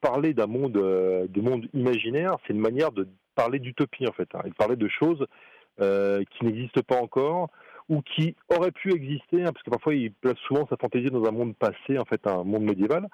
parler 0.00 0.32
d'un 0.32 0.46
monde, 0.46 0.74
de 0.74 1.40
monde 1.40 1.66
imaginaire, 1.74 2.36
c'est 2.46 2.52
une 2.52 2.60
manière 2.60 2.92
de 2.92 3.08
parler 3.34 3.58
d'utopie 3.58 4.06
en 4.06 4.12
fait. 4.12 4.28
Hein. 4.34 4.42
Il 4.46 4.54
parlait 4.54 4.76
de 4.76 4.86
choses 4.86 5.26
qui 5.78 6.44
n'existent 6.44 6.82
pas 6.86 7.00
encore, 7.00 7.50
ou 7.88 8.02
qui 8.02 8.34
aurait 8.54 8.72
pu 8.72 8.92
exister, 8.92 9.42
hein, 9.42 9.52
parce 9.52 9.62
que 9.62 9.70
parfois 9.70 9.94
il 9.94 10.12
place 10.12 10.36
souvent 10.46 10.66
sa 10.68 10.76
fantaisie 10.76 11.10
dans 11.10 11.24
un 11.24 11.30
monde 11.30 11.56
passé, 11.56 11.98
en 11.98 12.04
fait 12.04 12.26
un 12.26 12.44
monde 12.44 12.64
médiéval. 12.64 13.08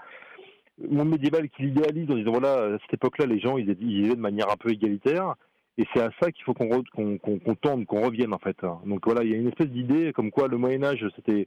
Monde 0.88 1.10
médiéval 1.10 1.48
qu'il 1.50 1.66
idéalise 1.66 2.10
en 2.10 2.16
disant 2.16 2.32
voilà, 2.32 2.74
à 2.74 2.78
cette 2.80 2.94
époque-là, 2.94 3.26
les 3.26 3.38
gens 3.38 3.56
ils 3.56 3.72
vivaient 3.74 4.16
de 4.16 4.20
manière 4.20 4.50
un 4.50 4.56
peu 4.56 4.70
égalitaire, 4.70 5.34
et 5.78 5.84
c'est 5.94 6.02
à 6.02 6.10
ça 6.20 6.32
qu'il 6.32 6.44
faut 6.44 6.54
qu'on 6.54 6.82
qu'on 6.82 7.54
tende, 7.54 7.86
qu'on 7.86 8.02
revienne 8.02 8.34
en 8.34 8.38
fait. 8.38 8.56
Donc 8.84 9.04
voilà, 9.04 9.22
il 9.22 9.30
y 9.30 9.34
a 9.34 9.36
une 9.36 9.48
espèce 9.48 9.68
d'idée 9.68 10.12
comme 10.12 10.30
quoi 10.30 10.48
le 10.48 10.56
Moyen 10.56 10.82
Âge 10.82 11.06
c'était 11.14 11.46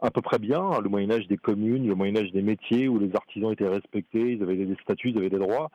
à 0.00 0.10
peu 0.10 0.20
près 0.20 0.38
bien, 0.38 0.80
le 0.80 0.88
Moyen 0.88 1.10
Âge 1.10 1.26
des 1.26 1.38
communes, 1.38 1.88
le 1.88 1.94
Moyen 1.94 2.16
Âge 2.16 2.30
des 2.32 2.42
métiers 2.42 2.88
où 2.88 2.98
les 2.98 3.14
artisans 3.16 3.50
étaient 3.50 3.68
respectés, 3.68 4.32
ils 4.32 4.42
avaient 4.42 4.56
des 4.56 4.76
statuts, 4.82 5.10
ils 5.10 5.18
avaient 5.18 5.30
des 5.30 5.38
droits 5.38 5.70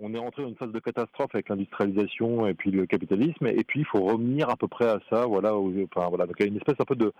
on 0.00 0.14
est 0.14 0.18
rentré 0.18 0.42
dans 0.42 0.48
une 0.48 0.56
phase 0.56 0.72
de 0.72 0.78
catastrophe 0.78 1.30
avec 1.34 1.48
l'industrialisation 1.48 2.46
et 2.46 2.54
puis 2.54 2.70
le 2.70 2.86
capitalisme, 2.86 3.46
et 3.46 3.64
puis 3.64 3.80
il 3.80 3.86
faut 3.86 4.00
revenir 4.00 4.48
à 4.48 4.56
peu 4.56 4.66
près 4.66 4.86
à 4.86 4.98
ça, 5.10 5.26
voilà. 5.26 5.54
enfin, 5.54 6.08
voilà. 6.08 6.26
Donc 6.26 6.36
il 6.38 6.42
y 6.42 6.48
a 6.48 6.48
une 6.48 6.56
espèce 6.56 6.80
un 6.80 6.84
peu 6.84 6.96
de 6.96 7.12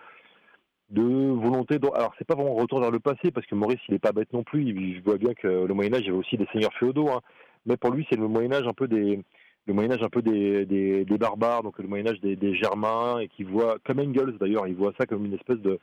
de 0.90 1.02
volonté. 1.02 1.78
De... 1.78 1.88
Alors 1.94 2.12
c'est 2.18 2.26
pas 2.26 2.34
vraiment 2.34 2.54
retour 2.54 2.80
vers 2.80 2.90
le 2.90 2.98
passé 2.98 3.30
parce 3.30 3.46
que 3.46 3.54
Maurice 3.54 3.80
il 3.88 3.94
est 3.94 4.00
pas 4.00 4.12
bête 4.12 4.32
non 4.32 4.42
plus. 4.42 4.64
Il, 4.64 5.00
voit 5.02 5.18
bien 5.18 5.34
que 5.34 5.46
le 5.46 5.74
Moyen 5.74 5.94
Âge 5.94 6.02
il 6.02 6.06
y 6.06 6.08
avait 6.10 6.18
aussi 6.18 6.36
des 6.36 6.46
seigneurs 6.52 6.74
féodaux, 6.74 7.08
hein. 7.10 7.20
mais 7.66 7.76
pour 7.76 7.90
lui 7.92 8.06
c'est 8.10 8.18
le 8.18 8.28
Moyen 8.28 8.52
Âge 8.52 8.66
un 8.66 8.72
peu 8.72 8.88
des 8.88 9.22
le 9.66 9.74
Moyen 9.74 9.92
Âge 9.92 10.02
un 10.02 10.08
peu 10.08 10.22
des, 10.22 10.64
des, 10.64 11.18
barbares, 11.18 11.62
donc 11.62 11.78
le 11.78 11.86
Moyen 11.86 12.08
Âge 12.08 12.20
des, 12.20 12.54
Germains 12.54 13.20
et 13.20 13.28
qui 13.28 13.44
voit 13.44 13.76
comme 13.84 14.00
Engels 14.00 14.36
d'ailleurs, 14.40 14.66
il 14.66 14.74
voit 14.74 14.92
ça 14.98 15.06
comme 15.06 15.26
une 15.26 15.34
espèce 15.34 15.58
de 15.58 15.78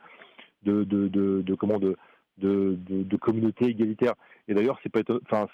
de, 0.64 0.82
de, 0.84 1.54
comment 1.54 1.78
de, 1.78 1.96
de, 2.38 3.16
communauté 3.16 3.66
égalitaire. 3.66 4.14
Et 4.48 4.54
d'ailleurs 4.54 4.78
c'est 4.82 4.90
pas 4.90 5.00
enfin 5.24 5.48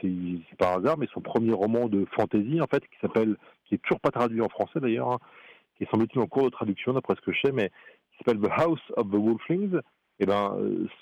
c'est 0.00 0.56
par 0.56 0.78
hasard, 0.78 0.98
mais 0.98 1.06
son 1.12 1.20
premier 1.20 1.52
roman 1.52 1.88
de 1.88 2.06
fantasy 2.16 2.60
en 2.60 2.66
fait 2.66 2.80
qui 2.80 2.98
s'appelle 3.00 3.36
qui 3.66 3.74
est 3.74 3.78
toujours 3.78 4.00
pas 4.00 4.10
traduit 4.10 4.40
en 4.40 4.48
français 4.48 4.80
d'ailleurs, 4.80 5.12
hein, 5.12 5.18
qui 5.76 5.84
est 5.84 5.90
semble-t-il 5.90 6.20
en 6.20 6.26
cours 6.26 6.44
de 6.44 6.50
traduction 6.50 6.92
d'après 6.92 7.14
ce 7.16 7.20
que 7.20 7.32
je 7.32 7.40
sais, 7.46 7.52
mais 7.52 7.70
qui 8.12 8.18
s'appelle 8.18 8.40
The 8.40 8.50
House 8.50 8.80
of 8.96 9.10
the 9.10 9.16
Wolflings. 9.16 9.76
Et 10.20 10.22
eh 10.22 10.26
ben, 10.26 10.56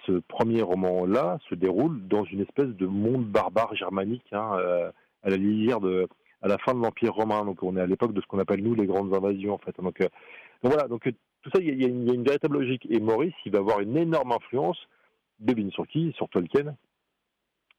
ce 0.06 0.12
premier 0.20 0.62
roman-là 0.62 1.38
se 1.50 1.54
déroule 1.54 2.08
dans 2.08 2.24
une 2.24 2.40
espèce 2.40 2.68
de 2.68 2.86
monde 2.86 3.26
barbare 3.26 3.74
germanique, 3.74 4.24
hein, 4.32 4.52
euh, 4.54 4.90
à 5.22 5.28
la 5.28 5.36
lisière 5.36 5.80
de, 5.80 6.08
à 6.40 6.48
la 6.48 6.56
fin 6.56 6.72
de 6.72 6.80
l'Empire 6.80 7.12
romain. 7.12 7.44
Donc, 7.44 7.62
on 7.62 7.76
est 7.76 7.80
à 7.82 7.86
l'époque 7.86 8.14
de 8.14 8.22
ce 8.22 8.26
qu'on 8.26 8.38
appelle 8.38 8.62
nous 8.62 8.74
les 8.74 8.86
grandes 8.86 9.12
invasions, 9.12 9.52
en 9.52 9.58
fait. 9.58 9.78
Donc, 9.82 10.00
euh, 10.00 10.08
voilà. 10.62 10.88
Donc, 10.88 11.02
tout 11.42 11.50
ça, 11.52 11.60
il 11.60 11.78
y, 11.78 11.84
a 11.84 11.88
une 11.88 12.24
véritable 12.24 12.58
logique. 12.58 12.86
Et 12.88 13.00
Maurice, 13.00 13.34
il 13.44 13.52
va 13.52 13.58
avoir 13.58 13.80
une 13.80 13.98
énorme 13.98 14.32
influence. 14.32 14.78
Devine 15.40 15.70
sur 15.72 15.86
qui? 15.86 16.12
Sur 16.16 16.30
Tolkien. 16.30 16.74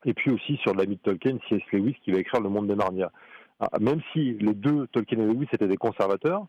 Et 0.06 0.14
puis 0.14 0.32
aussi 0.32 0.58
sur 0.58 0.74
l'ami 0.76 0.96
de 0.96 1.02
Tolkien, 1.02 1.38
C.S. 1.50 1.62
Lewis, 1.72 1.96
qui 2.04 2.12
va 2.12 2.20
écrire 2.20 2.42
Le 2.42 2.50
Monde 2.50 2.68
des 2.68 2.76
Narnia. 2.76 3.12
Ah, 3.60 3.70
même 3.80 4.02
si 4.12 4.34
les 4.34 4.54
deux, 4.54 4.88
Tolkien 4.88 5.20
et 5.20 5.26
Lewis, 5.26 5.48
étaient 5.54 5.68
des 5.68 5.78
conservateurs, 5.78 6.48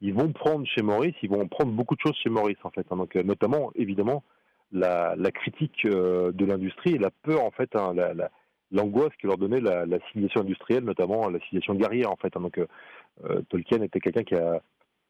ils 0.00 0.14
vont 0.14 0.32
prendre 0.32 0.66
chez 0.66 0.82
Maurice, 0.82 1.14
ils 1.22 1.30
vont 1.30 1.48
prendre 1.48 1.72
beaucoup 1.72 1.94
de 1.94 2.00
choses 2.00 2.16
chez 2.22 2.30
Maurice 2.30 2.58
en 2.64 2.70
fait. 2.70 2.86
Hein. 2.90 2.96
donc 2.96 3.16
euh, 3.16 3.22
notamment 3.22 3.70
évidemment 3.74 4.22
la, 4.72 5.14
critique 5.32 5.86
euh, 5.86 6.32
de 6.32 6.44
l'industrie 6.44 6.94
et 6.94 6.98
la 6.98 7.10
peur 7.10 7.44
en 7.44 7.50
fait, 7.50 7.74
hein, 7.76 7.94
l'angoisse 8.72 9.12
que 9.20 9.26
leur 9.26 9.38
donnait 9.38 9.60
la, 9.60 9.86
civilisation 10.08 10.40
industrielle, 10.40 10.84
notamment 10.84 11.28
la 11.30 11.38
civilisation 11.40 11.74
guerrière 11.74 12.10
en 12.10 12.16
fait. 12.16 12.36
Hein. 12.36 12.40
donc 12.40 12.58
euh, 12.58 13.42
Tolkien 13.48 13.82
était 13.82 14.00
quelqu'un 14.00 14.24
qui 14.24 14.34
a, 14.34 14.60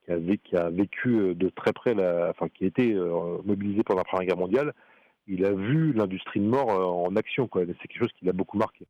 vécu 0.09 1.35
de 1.35 1.49
très 1.49 1.73
près, 1.73 1.93
enfin 2.29 2.49
qui 2.49 2.65
a 2.65 2.67
été 2.67 2.95
mobilisé 3.45 3.83
pendant 3.83 4.01
la 4.01 4.05
Première 4.05 4.27
Guerre 4.27 4.37
mondiale. 4.37 4.75
Il 5.27 5.47
a 5.47 5.53
vu 5.53 5.93
l'industrie 5.95 6.41
de 6.41 6.47
mort 6.47 6.69
en 6.69 7.17
action. 7.17 7.49
C'est 7.55 7.67
quelque 7.89 7.99
chose 7.99 8.13
qui 8.19 8.27
l'a 8.27 8.33
beaucoup 8.33 8.59
marqué. 8.59 8.87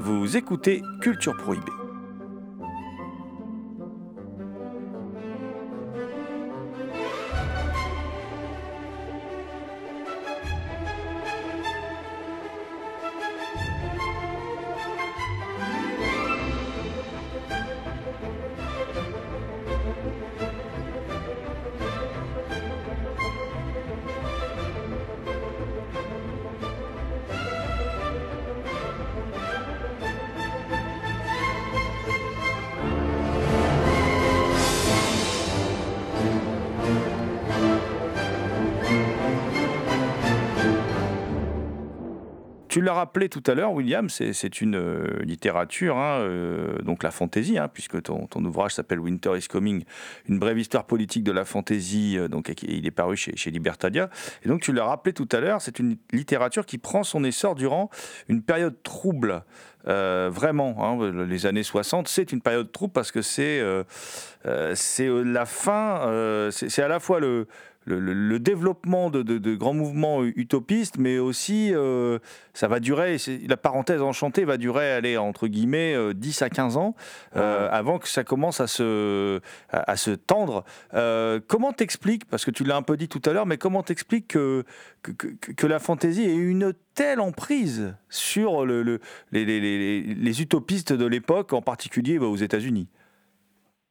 Vous 0.00 0.36
écoutez 0.36 0.82
Culture 1.00 1.36
Prohibée. 1.36 1.85
Rappelé 42.96 43.28
tout 43.28 43.42
à 43.46 43.54
l'heure, 43.54 43.72
William, 43.72 44.08
c'est 44.10 44.60
une 44.60 44.76
euh, 44.76 45.22
littérature, 45.22 45.96
hein, 45.96 46.18
euh, 46.20 46.78
donc 46.82 47.02
la 47.02 47.10
fantaisie, 47.10 47.58
hein, 47.58 47.68
puisque 47.72 48.02
ton, 48.02 48.28
ouvrage 48.44 48.74
s'appelle 48.74 49.00
Winter 49.00 49.36
is 49.36 49.46
Coming, 49.46 49.84
une 50.28 50.38
brève 50.38 50.58
histoire 50.58 50.84
politique 50.84 51.22
de 51.22 51.32
la 51.32 51.44
fantaisie, 51.44 52.18
euh, 52.18 52.28
donc 52.28 52.52
il 52.62 52.86
est 52.86 52.90
paru 52.90 53.16
chez, 53.16 53.36
chez 53.36 53.50
Libertalia. 53.50 54.10
Et 54.44 54.48
donc 54.48 54.62
tu 54.62 54.72
l'as 54.72 54.84
rappelé 54.84 55.12
tout 55.12 55.28
à 55.32 55.40
l'heure, 55.40 55.62
c'est 55.62 55.78
une 55.78 55.96
littérature 56.12 56.66
qui 56.66 56.78
prend 56.78 57.04
son 57.04 57.22
essor 57.24 57.54
durant 57.54 57.90
une 58.28 58.42
période 58.42 58.82
trouble. 58.82 59.44
vraiment, 59.84 60.74
hein, 60.80 61.26
les 61.28 61.46
années 61.46 61.62
60, 61.62 62.08
c'est 62.08 62.32
une 62.32 62.40
période 62.40 62.72
trouble 62.72 62.92
parce 62.92 63.12
que 63.12 63.22
c'est 63.22 63.62
c'est 64.74 65.08
la 65.08 65.46
fin, 65.46 66.50
c'est 66.50 66.82
à 66.82 66.88
la 66.88 66.98
fois 66.98 67.20
le, 67.20 67.46
le, 67.86 68.38
développement 68.38 69.10
de, 69.10 69.54
grands 69.54 69.74
mouvements 69.74 70.24
utopistes, 70.24 70.98
mais 70.98 71.18
aussi 71.18 71.72
euh, 71.72 72.18
ça 72.52 72.68
va 72.68 72.80
durer, 72.80 73.16
la 73.48 73.56
parenthèse 73.56 74.02
enchantée 74.02 74.44
va 74.44 74.56
durer, 74.56 74.92
aller 74.92 75.16
entre 75.16 75.46
guillemets, 75.46 75.94
10 76.14 76.42
euh, 76.42 76.44
à 76.44 76.50
15 76.50 76.76
ans, 76.76 76.94
euh, 77.36 77.68
avant 77.70 77.98
que 77.98 78.08
ça 78.08 78.24
commence 78.24 78.60
à 78.60 78.66
se, 78.66 79.40
à, 79.70 79.96
se 79.96 80.10
tendre. 80.10 80.64
comment 81.46 81.72
t'expliques, 81.72 82.24
parce 82.26 82.44
que 82.44 82.50
tu 82.50 82.64
l'as 82.64 82.76
un 82.76 82.82
peu 82.82 82.96
dit 82.96 83.08
tout 83.08 83.22
à 83.24 83.32
l'heure, 83.32 83.46
mais 83.46 83.58
comment 83.58 83.82
t'expliques 83.82 84.28
que, 84.28 84.64
que, 85.02 85.66
la 85.66 85.78
fantaisie 85.78 86.22
ait 86.22 86.34
une 86.34 86.72
telle 86.94 87.20
emprise 87.20 87.94
sur 88.08 88.64
le, 88.64 89.00
les, 89.32 89.44
les, 89.44 90.42
utopistes 90.42 90.92
de 90.92 91.06
l'époque, 91.06 91.52
en 91.52 91.62
particulier 91.62 92.18
bah, 92.18 92.26
aux 92.26 92.36
États-Unis? 92.36 92.88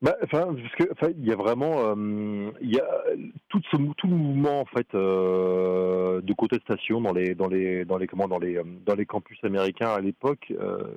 Bah, 0.01 0.15
enfin, 0.23 0.53
parce 0.53 0.75
que, 0.75 0.91
enfin, 0.91 1.07
il 1.17 1.25
y 1.25 1.31
a 1.31 1.35
vraiment, 1.35 1.95
euh, 1.95 2.51
il 2.61 2.69
y 2.73 2.79
a 2.79 2.87
tout 3.49 3.61
ce 3.71 3.77
tout 3.97 4.07
mouvement 4.07 4.61
en 4.61 4.65
fait 4.65 4.87
euh, 4.93 6.21
de 6.21 6.33
contestation 6.33 6.99
dans 7.01 7.13
les 7.13 7.33
dans 7.33 7.47
les 7.47 7.85
dans 7.85 7.97
les 7.97 8.05
comment 8.07 8.27
dans 8.27 8.37
les 8.37 8.61
dans 8.85 8.95
les 8.95 9.05
campus 9.05 9.39
américains 9.43 9.89
à 9.89 10.01
l'époque. 10.01 10.53
Euh, 10.59 10.95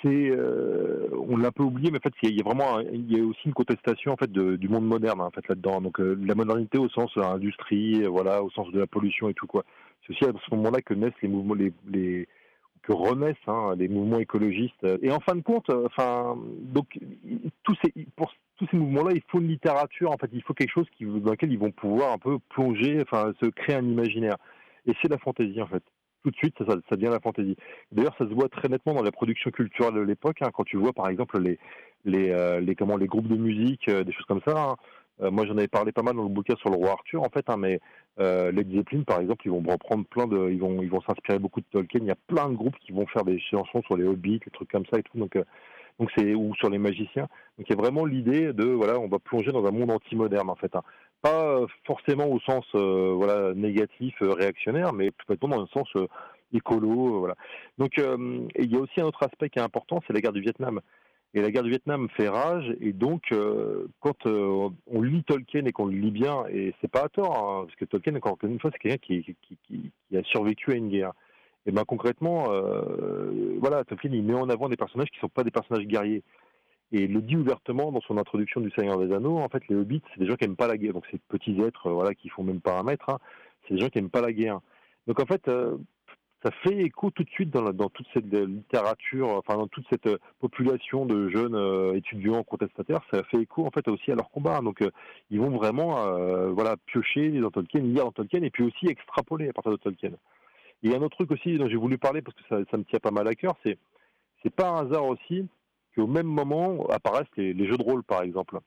c'est, 0.00 0.30
on 0.30 1.36
l'a 1.36 1.48
un 1.48 1.50
peu 1.50 1.64
oublié, 1.64 1.90
mais 1.90 1.98
en 1.98 2.00
fait, 2.00 2.14
il 2.22 2.36
y 2.36 2.40
a 2.40 2.44
vraiment, 2.44 2.78
il 2.78 3.12
y 3.12 3.20
a 3.20 3.24
aussi 3.24 3.40
une 3.46 3.52
contestation 3.52 4.12
en 4.12 4.16
fait 4.16 4.30
de, 4.30 4.54
du 4.54 4.68
monde 4.68 4.86
moderne 4.86 5.20
en 5.20 5.30
fait 5.30 5.48
là-dedans. 5.48 5.80
Donc 5.80 5.98
la 5.98 6.36
modernité 6.36 6.78
au 6.78 6.88
sens 6.88 7.10
industrie, 7.16 8.04
voilà, 8.04 8.44
au 8.44 8.50
sens 8.50 8.70
de 8.70 8.78
la 8.78 8.86
pollution 8.86 9.28
et 9.28 9.34
tout 9.34 9.48
quoi. 9.48 9.64
C'est 10.06 10.12
aussi 10.12 10.24
à 10.24 10.28
ce 10.28 10.54
moment-là 10.54 10.82
que 10.82 10.94
naissent 10.94 11.20
les 11.20 11.28
mouvements, 11.28 11.54
les 11.54 12.28
que 12.88 12.94
renaissent 12.94 13.36
hein, 13.46 13.74
les 13.76 13.86
mouvements 13.86 14.18
écologistes. 14.18 14.86
Et 15.02 15.10
en 15.12 15.20
fin 15.20 15.36
de 15.36 15.42
compte, 15.42 15.68
euh, 15.68 15.86
enfin, 15.86 16.36
donc 16.60 16.98
pour 18.16 18.32
tous 18.56 18.66
ces 18.70 18.76
mouvements-là, 18.76 19.10
il 19.14 19.22
faut 19.28 19.40
une 19.40 19.48
littérature. 19.48 20.10
En 20.10 20.16
fait, 20.16 20.30
il 20.32 20.42
faut 20.42 20.54
quelque 20.54 20.72
chose 20.72 20.86
dans 21.00 21.32
lequel 21.32 21.52
ils 21.52 21.58
vont 21.58 21.70
pouvoir 21.70 22.12
un 22.14 22.18
peu 22.18 22.38
plonger, 22.48 23.02
enfin, 23.02 23.32
se 23.40 23.46
créer 23.46 23.76
un 23.76 23.84
imaginaire. 23.84 24.36
Et 24.86 24.94
c'est 25.02 25.10
la 25.10 25.18
fantaisie, 25.18 25.60
en 25.60 25.66
fait. 25.66 25.82
Tout 26.24 26.30
de 26.30 26.36
suite, 26.36 26.56
ça, 26.58 26.74
ça, 26.88 26.96
devient 26.96 27.10
la 27.12 27.20
fantaisie. 27.20 27.56
D'ailleurs, 27.92 28.16
ça 28.18 28.26
se 28.26 28.34
voit 28.34 28.48
très 28.48 28.68
nettement 28.68 28.94
dans 28.94 29.02
la 29.02 29.12
production 29.12 29.50
culturelle 29.50 29.94
de 29.94 30.00
l'époque. 30.00 30.38
Hein, 30.40 30.50
quand 30.52 30.64
tu 30.64 30.78
vois, 30.78 30.92
par 30.92 31.08
exemple, 31.08 31.40
les 31.40 31.58
les, 32.04 32.30
euh, 32.30 32.74
comment 32.78 32.96
les 32.96 33.06
groupes 33.06 33.28
de 33.28 33.36
musique, 33.36 33.88
euh, 33.88 34.04
des 34.04 34.12
choses 34.12 34.26
comme 34.26 34.40
ça. 34.46 34.56
Hein. 34.56 34.76
Euh, 35.20 35.30
moi, 35.30 35.46
j'en 35.46 35.56
avais 35.56 35.68
parlé 35.68 35.92
pas 35.92 36.02
mal 36.02 36.16
dans 36.16 36.22
le 36.22 36.28
bouquin 36.28 36.54
sur 36.56 36.70
le 36.70 36.76
roi 36.76 36.90
Arthur, 36.90 37.22
en 37.22 37.28
fait, 37.28 37.48
hein, 37.48 37.56
mais 37.56 37.80
euh, 38.20 38.52
Led 38.52 38.70
Zeppelin, 38.72 39.02
par 39.02 39.20
exemple, 39.20 39.42
ils 39.46 39.50
vont 39.50 39.62
reprendre 39.62 40.04
plein 40.06 40.26
de, 40.26 40.50
ils 40.50 40.60
vont, 40.60 40.82
ils 40.82 40.90
vont 40.90 41.00
s'inspirer 41.02 41.38
beaucoup 41.38 41.60
de 41.60 41.66
Tolkien. 41.72 42.00
Il 42.02 42.06
y 42.06 42.12
a 42.12 42.16
plein 42.26 42.48
de 42.48 42.54
groupes 42.54 42.78
qui 42.80 42.92
vont 42.92 43.06
faire 43.06 43.24
des 43.24 43.40
chansons 43.40 43.82
sur 43.82 43.96
les 43.96 44.04
hobbits, 44.04 44.40
des 44.44 44.50
trucs 44.52 44.70
comme 44.70 44.86
ça 44.92 44.98
et 44.98 45.02
tout. 45.02 45.18
Donc, 45.18 45.36
euh, 45.36 45.44
donc 45.98 46.10
c'est 46.16 46.34
ou 46.34 46.54
sur 46.54 46.70
les 46.70 46.78
magiciens. 46.78 47.28
Donc, 47.58 47.68
il 47.68 47.70
y 47.70 47.78
a 47.78 47.80
vraiment 47.80 48.04
l'idée 48.04 48.52
de, 48.52 48.64
voilà, 48.64 48.98
on 48.98 49.08
va 49.08 49.18
plonger 49.18 49.50
dans 49.50 49.64
un 49.66 49.72
monde 49.72 49.90
anti-moderne, 49.90 50.50
en 50.50 50.56
fait. 50.56 50.74
Hein. 50.76 50.82
Pas 51.20 51.62
forcément 51.84 52.28
au 52.28 52.38
sens, 52.38 52.64
voilà, 52.74 53.52
négatif, 53.52 54.14
réactionnaire, 54.20 54.92
mais 54.92 55.10
plutôt 55.10 55.48
dans 55.48 55.60
le 55.60 55.66
sens 55.66 55.88
écolo, 56.52 57.18
voilà. 57.18 57.34
Donc, 57.76 57.96
il 57.96 58.72
y 58.72 58.76
a 58.76 58.78
aussi 58.78 59.00
un 59.00 59.06
autre 59.06 59.24
aspect 59.24 59.50
qui 59.50 59.58
est 59.58 59.62
important, 59.62 60.00
c'est 60.06 60.12
la 60.12 60.20
guerre 60.20 60.32
du 60.32 60.40
Vietnam. 60.40 60.80
Et 61.34 61.42
la 61.42 61.50
guerre 61.50 61.62
du 61.62 61.70
Vietnam 61.70 62.08
fait 62.16 62.28
rage, 62.28 62.74
et 62.80 62.94
donc 62.94 63.32
euh, 63.32 63.86
quand 64.00 64.26
euh, 64.26 64.70
on 64.86 65.02
lit 65.02 65.24
Tolkien 65.24 65.66
et 65.66 65.72
qu'on 65.72 65.86
le 65.86 65.96
lit 65.96 66.10
bien, 66.10 66.46
et 66.50 66.74
c'est 66.80 66.90
pas 66.90 67.04
à 67.04 67.08
tort, 67.10 67.36
hein, 67.36 67.64
parce 67.66 67.76
que 67.76 67.84
Tolkien, 67.84 68.14
encore 68.16 68.38
une 68.42 68.58
fois, 68.58 68.70
c'est 68.72 68.78
quelqu'un 68.78 68.96
qui, 68.96 69.92
a 70.16 70.22
survécu 70.24 70.72
à 70.72 70.76
une 70.76 70.88
guerre. 70.88 71.12
Et 71.66 71.70
ben 71.70 71.84
concrètement, 71.84 72.46
euh, 72.48 73.56
voilà, 73.60 73.84
Tolkien 73.84 74.10
il 74.12 74.22
met 74.22 74.34
en 74.34 74.48
avant 74.48 74.70
des 74.70 74.76
personnages 74.76 75.10
qui 75.10 75.18
sont 75.20 75.28
pas 75.28 75.44
des 75.44 75.50
personnages 75.50 75.84
guerriers. 75.86 76.22
Et 76.92 77.02
il 77.02 77.12
le 77.12 77.20
dit 77.20 77.36
ouvertement 77.36 77.92
dans 77.92 78.00
son 78.00 78.16
introduction 78.16 78.62
du 78.62 78.70
Seigneur 78.70 78.98
des 78.98 79.12
Anneaux. 79.14 79.36
En 79.36 79.50
fait, 79.50 79.62
les 79.68 79.76
hobbits, 79.76 80.00
c'est 80.14 80.20
des 80.20 80.26
gens 80.26 80.36
qui 80.36 80.46
aiment 80.46 80.56
pas 80.56 80.68
la 80.68 80.78
guerre. 80.78 80.94
Donc 80.94 81.04
ces 81.10 81.18
petits 81.28 81.60
êtres, 81.60 81.90
voilà, 81.90 82.14
qui 82.14 82.30
font 82.30 82.42
même 82.42 82.62
pas 82.62 82.78
un 82.78 82.88
hein, 82.88 83.18
c'est 83.66 83.74
des 83.74 83.80
gens 83.80 83.90
qui 83.90 83.98
aiment 83.98 84.08
pas 84.08 84.22
la 84.22 84.32
guerre. 84.32 84.60
Donc 85.06 85.20
en 85.20 85.26
fait, 85.26 85.46
ça 86.42 86.50
fait 86.62 86.76
écho 86.78 87.10
tout 87.10 87.24
de 87.24 87.30
suite 87.30 87.50
dans, 87.50 87.88
toute 87.88 88.06
cette 88.14 88.32
littérature, 88.32 89.28
enfin 89.30 89.56
dans 89.56 89.66
toute 89.66 89.86
cette 89.90 90.06
euh, 90.06 90.18
population 90.38 91.04
de 91.04 91.28
jeunes 91.30 91.56
euh, 91.56 91.96
étudiants 91.96 92.44
contestataires, 92.44 93.00
ça 93.12 93.24
fait 93.24 93.38
écho 93.38 93.66
en 93.66 93.70
fait 93.70 93.88
aussi 93.88 94.12
à 94.12 94.14
leur 94.14 94.30
combat. 94.30 94.60
Donc 94.60 94.82
euh, 94.82 94.90
ils 95.30 95.40
vont 95.40 95.50
vraiment 95.50 95.96
voilà 96.52 96.76
piocher 96.86 97.30
dans 97.40 97.50
Tolkien, 97.50 97.80
lire 97.80 98.04
dans 98.04 98.12
Tolkien 98.12 98.42
et 98.42 98.50
puis 98.50 98.64
aussi 98.64 98.86
extrapoler 98.86 99.48
à 99.48 99.52
partir 99.52 99.72
de 99.72 99.76
Tolkien. 99.76 100.12
Et 100.84 100.94
un 100.94 101.02
autre 101.02 101.16
truc 101.16 101.32
aussi 101.32 101.58
dont 101.58 101.68
j'ai 101.68 101.76
voulu 101.76 101.98
parler 101.98 102.22
parce 102.22 102.36
que 102.36 102.42
ça, 102.48 102.76
me 102.76 102.84
tient 102.84 103.00
pas 103.00 103.10
mal 103.10 103.26
à 103.26 103.34
cœur, 103.34 103.56
c'est 103.64 103.78
c'est 104.42 104.54
pas 104.54 104.68
un 104.68 104.86
hasard 104.86 105.06
aussi 105.06 105.48
qu'au 105.96 106.06
même 106.06 106.26
moment 106.26 106.86
apparaissent 106.90 107.26
les, 107.36 107.66
jeux 107.66 107.76
de 107.76 107.82
rôle, 107.82 108.04
par 108.04 108.22
exemple. 108.22 108.60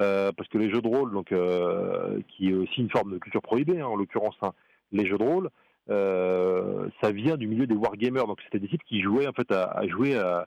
Euh, 0.00 0.32
parce 0.32 0.48
que 0.48 0.58
les 0.58 0.70
jeux 0.70 0.80
de 0.80 0.88
rôle, 0.88 1.12
donc, 1.12 1.32
euh, 1.32 2.20
qui 2.28 2.50
est 2.50 2.54
aussi 2.54 2.80
une 2.80 2.90
forme 2.90 3.12
de 3.12 3.18
culture 3.18 3.42
prohibée, 3.42 3.80
hein, 3.80 3.86
en 3.86 3.96
l'occurrence, 3.96 4.36
hein, 4.42 4.52
les 4.92 5.06
jeux 5.06 5.18
de 5.18 5.24
rôle, 5.24 5.46
euh, 5.46 5.50
ça 5.88 7.12
vient 7.12 7.36
du 7.36 7.46
milieu 7.46 7.66
des 7.66 7.74
wargamers. 7.74 8.26
Donc, 8.26 8.40
c'était 8.44 8.60
des 8.60 8.68
types 8.68 8.84
qui 8.84 9.00
jouaient 9.02 9.26
en 9.26 9.32
fait 9.32 9.50
à, 9.52 9.86
jouer 9.86 10.16
à, 10.16 10.46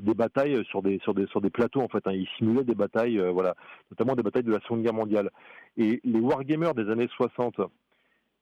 des 0.00 0.14
batailles 0.14 0.64
sur 0.66 0.82
des 0.82 1.50
plateaux 1.50 1.82
en 1.82 1.88
fait. 1.88 2.06
Hein. 2.06 2.12
Ils 2.12 2.28
simulaient 2.38 2.64
des 2.64 2.74
batailles, 2.74 3.18
euh, 3.18 3.30
voilà, 3.30 3.54
notamment 3.90 4.14
des 4.14 4.22
batailles 4.22 4.44
de 4.44 4.52
la 4.52 4.60
Seconde 4.60 4.82
Guerre 4.82 4.94
mondiale. 4.94 5.30
Et 5.76 6.00
les 6.04 6.20
wargamers 6.20 6.74
des 6.74 6.90
années 6.90 7.08
60, 7.16 7.60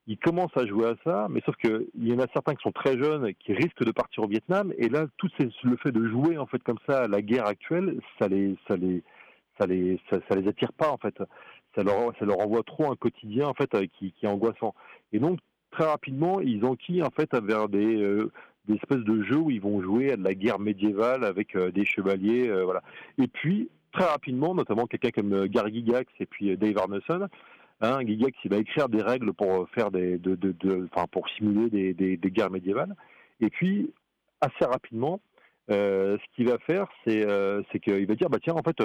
ils 0.06 0.18
commencent 0.18 0.56
à 0.56 0.66
jouer 0.66 0.86
à 0.86 0.96
ça, 1.04 1.28
mais 1.30 1.40
sauf 1.46 1.56
que 1.56 1.88
il 1.94 2.08
y 2.08 2.12
en 2.12 2.18
a 2.18 2.26
certains 2.32 2.54
qui 2.54 2.62
sont 2.62 2.72
très 2.72 2.98
jeunes 2.98 3.32
qui 3.34 3.54
risquent 3.54 3.84
de 3.84 3.90
partir 3.90 4.24
au 4.24 4.28
Vietnam. 4.28 4.72
Et 4.76 4.88
là, 4.88 5.06
tout 5.16 5.28
le 5.38 5.76
fait 5.76 5.92
de 5.92 6.06
jouer 6.06 6.36
en 6.36 6.46
fait 6.46 6.62
comme 6.62 6.78
ça 6.86 7.04
à 7.04 7.08
la 7.08 7.22
guerre 7.22 7.46
actuelle, 7.46 8.00
ça 8.18 8.28
les 8.28 8.56
ça 8.68 8.76
les 8.76 9.02
ça 9.58 9.66
les 9.66 9.98
ça, 10.10 10.34
les 10.34 10.48
attire 10.48 10.72
pas 10.74 10.90
en 10.90 10.98
fait. 10.98 11.16
Ça 11.74 11.82
leur 11.82 12.12
ça 12.18 12.26
leur 12.26 12.38
envoie 12.40 12.62
trop 12.62 12.92
un 12.92 12.96
quotidien 12.96 13.48
en 13.48 13.54
fait 13.54 13.74
euh, 13.74 13.86
qui, 13.98 14.12
qui 14.12 14.26
est 14.26 14.28
angoissant. 14.28 14.74
Et 15.12 15.18
donc 15.18 15.38
très 15.74 15.86
rapidement, 15.86 16.40
ils 16.40 16.64
enquillent 16.64 17.02
en 17.02 17.10
fait 17.10 17.34
vers 17.34 17.68
des 17.68 18.00
euh, 18.00 18.30
des 18.66 18.74
espèces 18.76 19.04
de 19.04 19.22
jeux 19.24 19.38
où 19.38 19.50
ils 19.50 19.60
vont 19.60 19.82
jouer 19.82 20.12
à 20.12 20.16
de 20.16 20.24
la 20.24 20.34
guerre 20.34 20.58
médiévale 20.58 21.24
avec 21.24 21.54
euh, 21.54 21.70
des 21.70 21.84
chevaliers, 21.84 22.48
euh, 22.48 22.64
voilà. 22.64 22.82
Et 23.18 23.26
puis 23.26 23.68
très 23.92 24.04
rapidement, 24.04 24.54
notamment 24.54 24.86
quelqu'un 24.86 25.10
comme 25.10 25.46
Gary 25.46 25.74
Gygax 25.74 26.10
et 26.18 26.26
puis 26.26 26.56
Dave 26.56 26.78
Arneson, 26.78 27.28
hein, 27.80 27.98
Gygax 28.06 28.36
il 28.44 28.50
va 28.50 28.56
écrire 28.56 28.88
des 28.88 29.02
règles 29.02 29.32
pour 29.32 29.68
faire 29.70 29.90
des, 29.90 30.18
de, 30.18 30.34
pour 31.12 31.28
simuler 31.30 31.94
des, 31.94 32.30
guerres 32.30 32.50
médiévales. 32.50 32.94
Et 33.40 33.50
puis 33.50 33.92
assez 34.40 34.64
rapidement, 34.64 35.20
ce 35.68 36.34
qu'il 36.34 36.48
va 36.48 36.58
faire, 36.58 36.88
c'est 37.04 37.80
qu'il 37.80 38.06
va 38.06 38.14
dire 38.16 38.30
bah 38.30 38.38
tiens 38.42 38.54
en 38.54 38.62
fait 38.62 38.82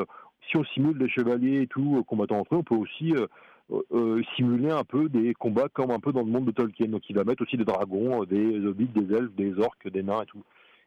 si 0.47 0.57
on 0.57 0.63
simule 0.65 0.97
des 0.99 1.09
chevaliers 1.09 1.61
et 1.61 1.67
tout 1.67 2.03
combattant 2.07 2.37
entre 2.39 2.53
eux, 2.53 2.59
on 2.59 2.63
peut 2.63 2.75
aussi 2.75 3.13
euh, 3.71 4.21
simuler 4.35 4.71
un 4.71 4.83
peu 4.83 5.09
des 5.09 5.33
combats 5.33 5.69
comme 5.71 5.91
un 5.91 5.99
peu 5.99 6.11
dans 6.11 6.23
le 6.23 6.31
monde 6.31 6.45
de 6.45 6.51
Tolkien. 6.51 6.87
Donc 6.87 7.09
il 7.09 7.15
va 7.15 7.23
mettre 7.23 7.43
aussi 7.43 7.57
des 7.57 7.65
dragons, 7.65 8.23
des 8.23 8.65
hobbits, 8.65 8.87
des 8.87 9.15
elfes, 9.15 9.33
des 9.35 9.59
orques, 9.59 9.89
des 9.89 10.03
nains 10.03 10.23
et 10.23 10.25
tout. 10.25 10.43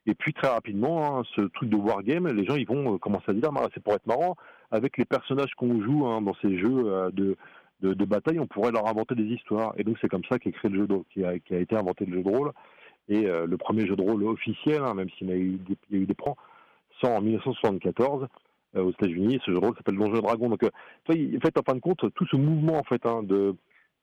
Et 0.07 0.15
puis 0.15 0.33
très 0.33 0.49
rapidement, 0.49 1.19
hein, 1.19 1.23
ce 1.37 1.43
truc 1.43 1.69
de 1.69 1.77
wargame, 1.77 2.27
les 2.27 2.45
gens 2.45 2.57
ils 2.57 2.67
vont 2.67 2.95
euh, 2.95 2.99
commencer 2.99 3.27
à 3.29 3.35
dire 3.35 3.51
ah, 3.55 3.69
c'est 3.73 3.83
pour 3.83 3.95
être 3.95 4.07
marrant, 4.07 4.37
avec 4.71 4.99
les 4.99 5.05
personnages 5.05 5.55
qu'on 5.55 5.81
joue 5.81 6.07
hein, 6.07 6.21
dans 6.23 6.35
ces 6.43 6.59
jeux 6.59 6.87
euh, 6.87 7.11
de, 7.13 7.37
de, 7.83 8.05
bataille, 8.05 8.41
on 8.41 8.47
pourrait 8.47 8.73
leur 8.73 8.89
inventer 8.89 9.15
des 9.15 9.27
histoires. 9.27 9.75
Et 9.77 9.85
donc 9.85 9.97
c'est 10.01 10.09
comme 10.09 10.25
ça 10.29 10.39
qu'est 10.41 10.51
créé 10.51 10.71
le 10.71 10.81
jeu 10.81 10.87
de, 10.89 11.03
qui, 11.13 11.25
a, 11.25 11.39
qui 11.39 11.55
a 11.55 11.59
été 11.59 11.77
inventé 11.77 12.05
le 12.05 12.17
jeu 12.17 12.23
de 12.25 12.29
rôle. 12.29 12.53
Et 13.09 13.27
euh, 13.27 13.47
le 13.47 13.57
premier 13.57 13.87
jeu 13.87 13.95
de 13.95 14.03
rôle 14.03 14.25
officiel, 14.25 14.83
hein, 14.83 14.95
même 14.95 15.11
s'il 15.11 15.29
y 15.29 15.33
a 15.33 15.37
eu 15.37 15.53
des, 15.53 15.77
il 15.91 15.97
y 15.97 16.01
a 16.01 16.03
eu 16.03 16.07
des 16.07 16.15
prends, 16.15 16.37
sort 17.01 17.13
en 17.13 17.21
1974. 17.21 18.27
Euh, 18.75 18.85
aux 18.85 18.91
États-Unis. 18.91 19.39
Ce 19.45 19.51
jeu 19.51 19.59
de 19.59 19.63
rôle 19.63 19.77
s'appelle 19.77 19.99
Donjons 19.99 20.23
et. 20.23 20.49
Donc, 20.49 20.63
euh, 20.63 20.71
en 21.59 21.63
fin 21.63 21.75
de 21.75 21.81
compte, 21.81 22.07
tout 22.15 22.27
ce 22.31 22.37
mouvement 22.37 22.79
en 22.79 22.83
fait 22.85 23.05
hein, 23.05 23.23
de 23.23 23.55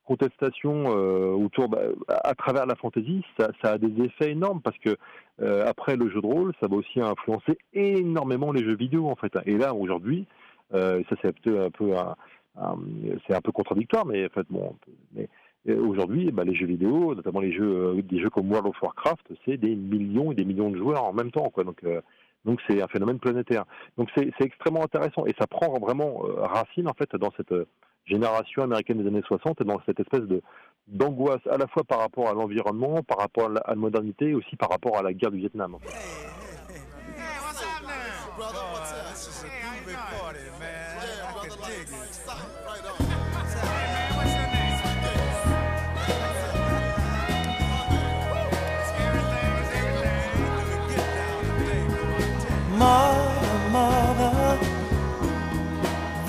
contestation 0.05 0.95
euh, 0.95 1.31
autour, 1.31 1.69
bah, 1.69 1.79
à 2.07 2.35
travers 2.35 2.67
la 2.67 2.75
fantaisie, 2.75 3.23
ça, 3.39 3.49
a 3.63 3.77
des 3.79 4.03
effets 4.03 4.31
énormes 4.31 4.61
parce 4.61 4.77
que 4.77 4.95
après 5.65 5.95
le 5.95 6.09
jeu 6.09 6.21
de 6.21 6.27
rôle, 6.27 6.53
ça 6.59 6.67
va 6.67 6.75
aussi 6.75 7.01
influencer 7.01 7.57
énormément 7.73 8.51
les 8.51 8.63
jeux 8.63 8.75
vidéo 8.75 9.07
en 9.07 9.15
fait. 9.15 9.31
Et 9.45 9.57
là, 9.57 9.73
aujourd'hui, 9.73 10.27
ça 10.71 11.15
c'est 11.21 11.29
un 11.55 11.71
peu, 13.41 13.51
contradictoire, 13.51 14.05
mais 14.05 14.25
en 14.25 14.29
fait, 14.29 14.47
aujourd'hui, 15.71 16.31
bah, 16.31 16.43
les 16.43 16.53
jeux 16.53 16.67
vidéo, 16.67 17.15
notamment 17.15 17.39
les 17.39 17.53
jeux, 17.53 18.01
des 18.03 18.19
jeux 18.19 18.29
comme 18.29 18.51
World 18.51 18.67
of 18.67 18.81
Warcraft, 18.81 19.31
c'est 19.45 19.57
des 19.57 19.75
millions 19.75 20.31
et 20.31 20.35
des 20.35 20.45
millions 20.45 20.69
de 20.69 20.77
joueurs 20.77 21.05
en 21.05 21.13
même 21.13 21.31
temps, 21.31 21.51
donc 22.45 22.59
c'est 22.67 22.81
un 22.81 22.87
phénomène 22.87 23.19
planétaire. 23.19 23.65
Donc 23.97 24.09
c'est 24.15 24.31
extrêmement 24.39 24.83
intéressant 24.83 25.25
et 25.25 25.35
ça 25.39 25.47
prend 25.47 25.77
vraiment 25.79 26.23
euh, 26.25 26.41
racine 26.41 26.87
en 26.87 26.93
fait 26.93 27.13
dans 27.15 27.31
cette 27.37 27.51
euh, 27.51 27.65
génération 28.05 28.63
américaine 28.63 29.01
des 29.01 29.07
années 29.07 29.23
60 29.25 29.61
et 29.61 29.63
dans 29.63 29.79
cette 29.85 29.99
espèce 29.99 30.21
de 30.21 30.41
d'angoisse 30.87 31.45
à 31.49 31.57
la 31.57 31.67
fois 31.67 31.83
par 31.83 31.99
rapport 31.99 32.29
à 32.29 32.33
l'environnement, 32.33 33.03
par 33.03 33.19
rapport 33.19 33.51
à 33.51 33.69
la, 33.69 33.75
modernité 33.75 34.29
et 34.29 34.33
aussi 34.33 34.55
par 34.55 34.69
rapport 34.69 34.97
à 34.97 35.03
la 35.03 35.13
guerre 35.13 35.29
du 35.29 35.37
Vietnam. 35.37 35.77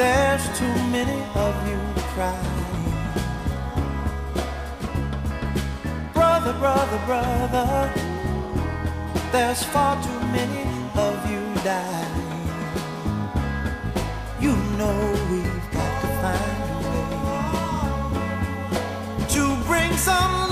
There's 0.00 0.46
too 0.58 0.76
many 0.96 1.20
of 1.46 1.54
you 1.68 1.78
crying. 2.14 2.64
Brother, 6.14 6.54
brother, 6.54 7.00
brother, 7.04 7.92
there's 9.30 9.62
far 9.62 10.02
too 10.02 10.20
many 10.38 10.64
of 11.06 11.16
you 11.30 11.42
dying. 11.62 12.48
You 14.40 14.56
know 14.78 14.98
we've 15.30 15.66
got 15.76 15.92
to 16.02 16.08
find 16.22 16.58
a 16.64 16.78
way 16.88 17.06
to 19.34 19.42
bring 19.68 19.92
some 19.98 20.49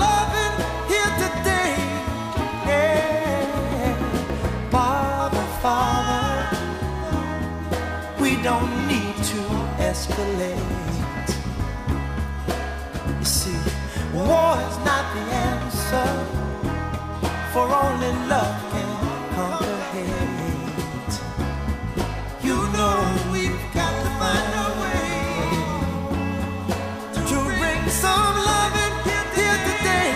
don't 8.43 8.87
need 8.87 9.15
to 9.31 9.41
escalate. 9.79 11.29
You 13.19 13.25
see, 13.25 13.59
war 14.13 14.55
is 14.67 14.77
not 14.85 15.05
the 15.13 15.23
answer, 15.49 16.09
for 17.51 17.65
only 17.67 18.11
love 18.29 18.55
can 18.71 18.91
conquer 19.35 19.77
hate. 19.91 21.15
You 22.41 22.57
know 22.75 22.97
we've 23.31 23.63
got 23.73 23.91
to 24.03 24.09
find 24.19 24.51
a 24.63 24.67
way 24.81 25.07
to 27.29 27.37
bring 27.59 27.83
some 27.89 28.35
loving 28.49 28.95
here 29.35 29.59
today. 29.67 30.11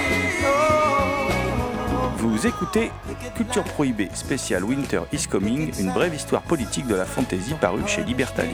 Oh. 0.46 2.12
Vous 2.18 2.48
écoutez 2.48 2.92
Culture 3.36 3.64
Prohibée 3.64 4.10
spéciale 4.14 4.64
Winter 4.64 5.02
is 5.12 5.28
Coming, 5.28 5.72
une 5.80 5.92
brève 5.92 6.14
histoire 6.14 6.44
politique 6.44 6.88
de 6.88 6.96
la 6.96 7.06
fantaisie 7.06 7.56
parue 7.60 7.82
chez 7.88 8.04
Libertalia. 8.04 8.54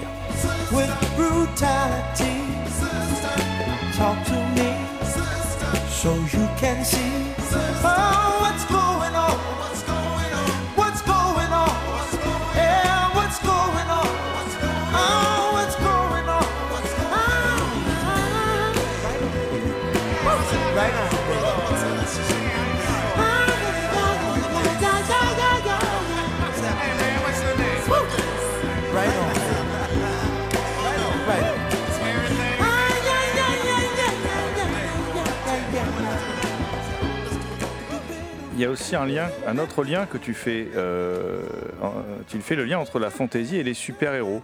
Il 38.60 38.64
y 38.64 38.66
a 38.66 38.72
aussi 38.72 38.94
un 38.98 39.06
lien, 39.06 39.30
un 39.48 39.58
autre 39.58 39.86
lien 39.86 40.06
que 40.06 40.18
tu 40.18 40.34
fais. 40.34 40.68
euh, 40.76 41.40
tu 42.28 42.42
fais 42.42 42.58
le 42.58 42.66
lien 42.66 42.78
entre 42.78 43.00
la 43.00 43.10
fantaisie 43.10 43.56
et 43.56 43.64
les 43.64 43.74
super-héros. 43.74 44.42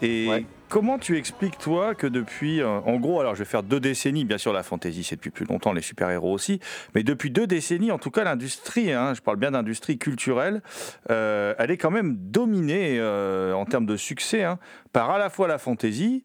Et 0.00 0.28
Ouais. 0.28 0.44
comment 0.68 0.98
tu 0.98 1.16
expliques, 1.16 1.58
toi, 1.58 1.94
que 1.94 2.06
depuis. 2.06 2.60
euh, 2.60 2.68
en 2.68 2.96
gros, 3.00 3.20
alors 3.20 3.34
je 3.34 3.40
vais 3.40 3.48
faire 3.48 3.62
deux 3.64 3.80
décennies, 3.80 4.24
bien 4.24 4.38
sûr, 4.38 4.52
la 4.52 4.62
fantaisie, 4.62 5.02
c'est 5.02 5.16
depuis 5.16 5.30
plus 5.30 5.44
longtemps, 5.44 5.72
les 5.72 5.82
super-héros 5.82 6.32
aussi. 6.32 6.60
Mais 6.94 7.02
depuis 7.02 7.30
deux 7.30 7.46
décennies, 7.46 7.90
en 7.90 7.98
tout 7.98 8.10
cas, 8.10 8.22
l'industrie, 8.24 8.92
hein, 8.92 9.14
je 9.14 9.20
parle 9.20 9.38
bien 9.38 9.50
d'industrie 9.50 9.98
culturelle, 9.98 10.62
euh, 11.10 11.54
elle 11.58 11.70
est 11.70 11.76
quand 11.78 11.90
même 11.90 12.16
dominée 12.16 12.98
euh, 13.00 13.52
en 13.54 13.64
termes 13.64 13.86
de 13.86 13.96
succès 13.96 14.44
hein, 14.44 14.58
par 14.92 15.10
à 15.10 15.18
la 15.18 15.30
fois 15.30 15.48
la 15.48 15.58
fantaisie 15.58 16.24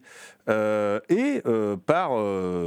euh, 0.50 1.00
et 1.10 1.42
par 1.86 2.12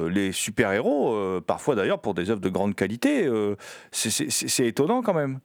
les 0.09 0.33
super-héros, 0.33 1.41
parfois 1.43 1.75
d'ailleurs 1.75 2.01
pour 2.01 2.15
des 2.15 2.31
œuvres 2.31 2.41
de 2.41 2.49
grande 2.49 2.75
qualité. 2.75 3.29
c'est- 3.93 4.67
étonnant 4.67 5.03
quand 5.03 5.15
même. 5.15 5.39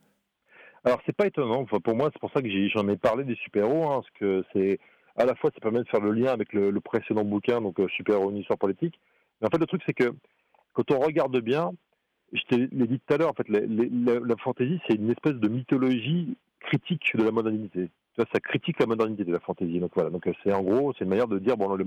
Alors 0.83 0.99
c'est 1.05 1.15
pas 1.15 1.27
étonnant. 1.27 1.61
Enfin, 1.61 1.79
pour 1.79 1.95
moi, 1.95 2.09
c'est 2.11 2.19
pour 2.19 2.31
ça 2.31 2.41
que 2.41 2.47
j'en 2.73 2.87
ai, 2.87 2.97
parlé 2.97 3.23
des 3.23 3.35
super-héros, 3.35 3.83
hein, 3.91 4.01
parce 4.01 4.09
que 4.19 4.43
c'est 4.53 4.79
à 5.15 5.25
la 5.25 5.35
fois 5.35 5.51
ça 5.53 5.59
permet 5.59 5.79
de 5.79 5.87
faire 5.87 6.01
le 6.01 6.11
lien 6.11 6.31
avec 6.31 6.53
le, 6.53 6.71
précédent 6.79 7.23
bouquin, 7.23 7.61
donc 7.61 7.79
euh, 7.79 7.87
super-héros 7.89 8.31
une 8.31 8.37
histoire 8.37 8.59
politique. 8.59 8.99
Mais 9.39 9.47
en 9.47 9.49
fait, 9.49 9.59
le 9.59 9.65
truc 9.65 9.81
c'est 9.85 9.93
que 9.93 10.13
quand 10.73 10.91
on 10.91 10.99
regarde 10.99 11.37
bien, 11.39 11.71
je 12.33 12.41
te 12.43 12.55
l'ai 12.55 12.87
dit 12.87 12.99
tout 12.99 13.13
à 13.13 13.17
l'heure, 13.17 13.31
en 13.31 13.33
fait, 13.33 13.47
la, 13.49 14.35
fantaisie 14.37 14.79
c'est 14.87 14.95
une 14.95 15.11
espèce 15.11 15.35
de 15.35 15.47
mythologie 15.47 16.37
critique 16.59 17.15
de 17.15 17.23
la 17.23 17.31
modernité. 17.31 17.89
Vois, 18.17 18.25
ça 18.33 18.39
critique 18.39 18.79
la 18.79 18.85
modernité 18.85 19.23
de 19.23 19.31
la 19.31 19.39
fantasy. 19.39 19.79
Donc 19.79 19.91
voilà. 19.95 20.09
Donc 20.09 20.29
c'est 20.43 20.53
en 20.53 20.61
gros, 20.61 20.93
c'est 20.93 21.03
une 21.03 21.09
manière 21.09 21.27
de 21.27 21.39
dire 21.39 21.57
bon, 21.57 21.77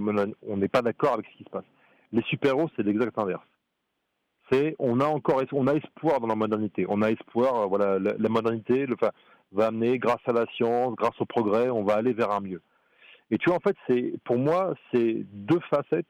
on 0.46 0.56
n'est 0.56 0.68
pas 0.68 0.82
d'accord 0.82 1.14
avec 1.14 1.26
ce 1.32 1.38
qui 1.38 1.44
se 1.44 1.50
passe. 1.50 1.64
Les 2.12 2.22
super-héros, 2.22 2.70
c'est 2.76 2.82
l'exact 2.82 3.18
inverse. 3.18 3.42
C'est 4.50 4.76
on 4.78 5.00
a 5.00 5.06
encore 5.06 5.42
on 5.52 5.66
a 5.66 5.74
espoir 5.74 6.20
dans 6.20 6.26
la 6.26 6.34
modernité. 6.34 6.86
On 6.88 7.02
a 7.02 7.10
espoir. 7.10 7.68
Voilà, 7.68 7.98
la, 7.98 8.28
modernité, 8.28 8.86
va 9.52 9.66
amener 9.66 9.98
grâce 9.98 10.20
à 10.26 10.32
la 10.32 10.46
science, 10.56 10.94
grâce 10.96 11.18
au 11.20 11.24
progrès, 11.24 11.70
on 11.70 11.84
va 11.84 11.94
aller 11.94 12.12
vers 12.12 12.30
un 12.30 12.40
mieux. 12.40 12.60
Et 13.34 13.38
tu 13.38 13.50
vois, 13.50 13.56
en 13.56 13.60
fait, 13.60 13.76
c'est 13.88 14.14
pour 14.22 14.38
moi, 14.38 14.74
c'est 14.92 15.26
deux 15.32 15.58
facettes 15.68 16.06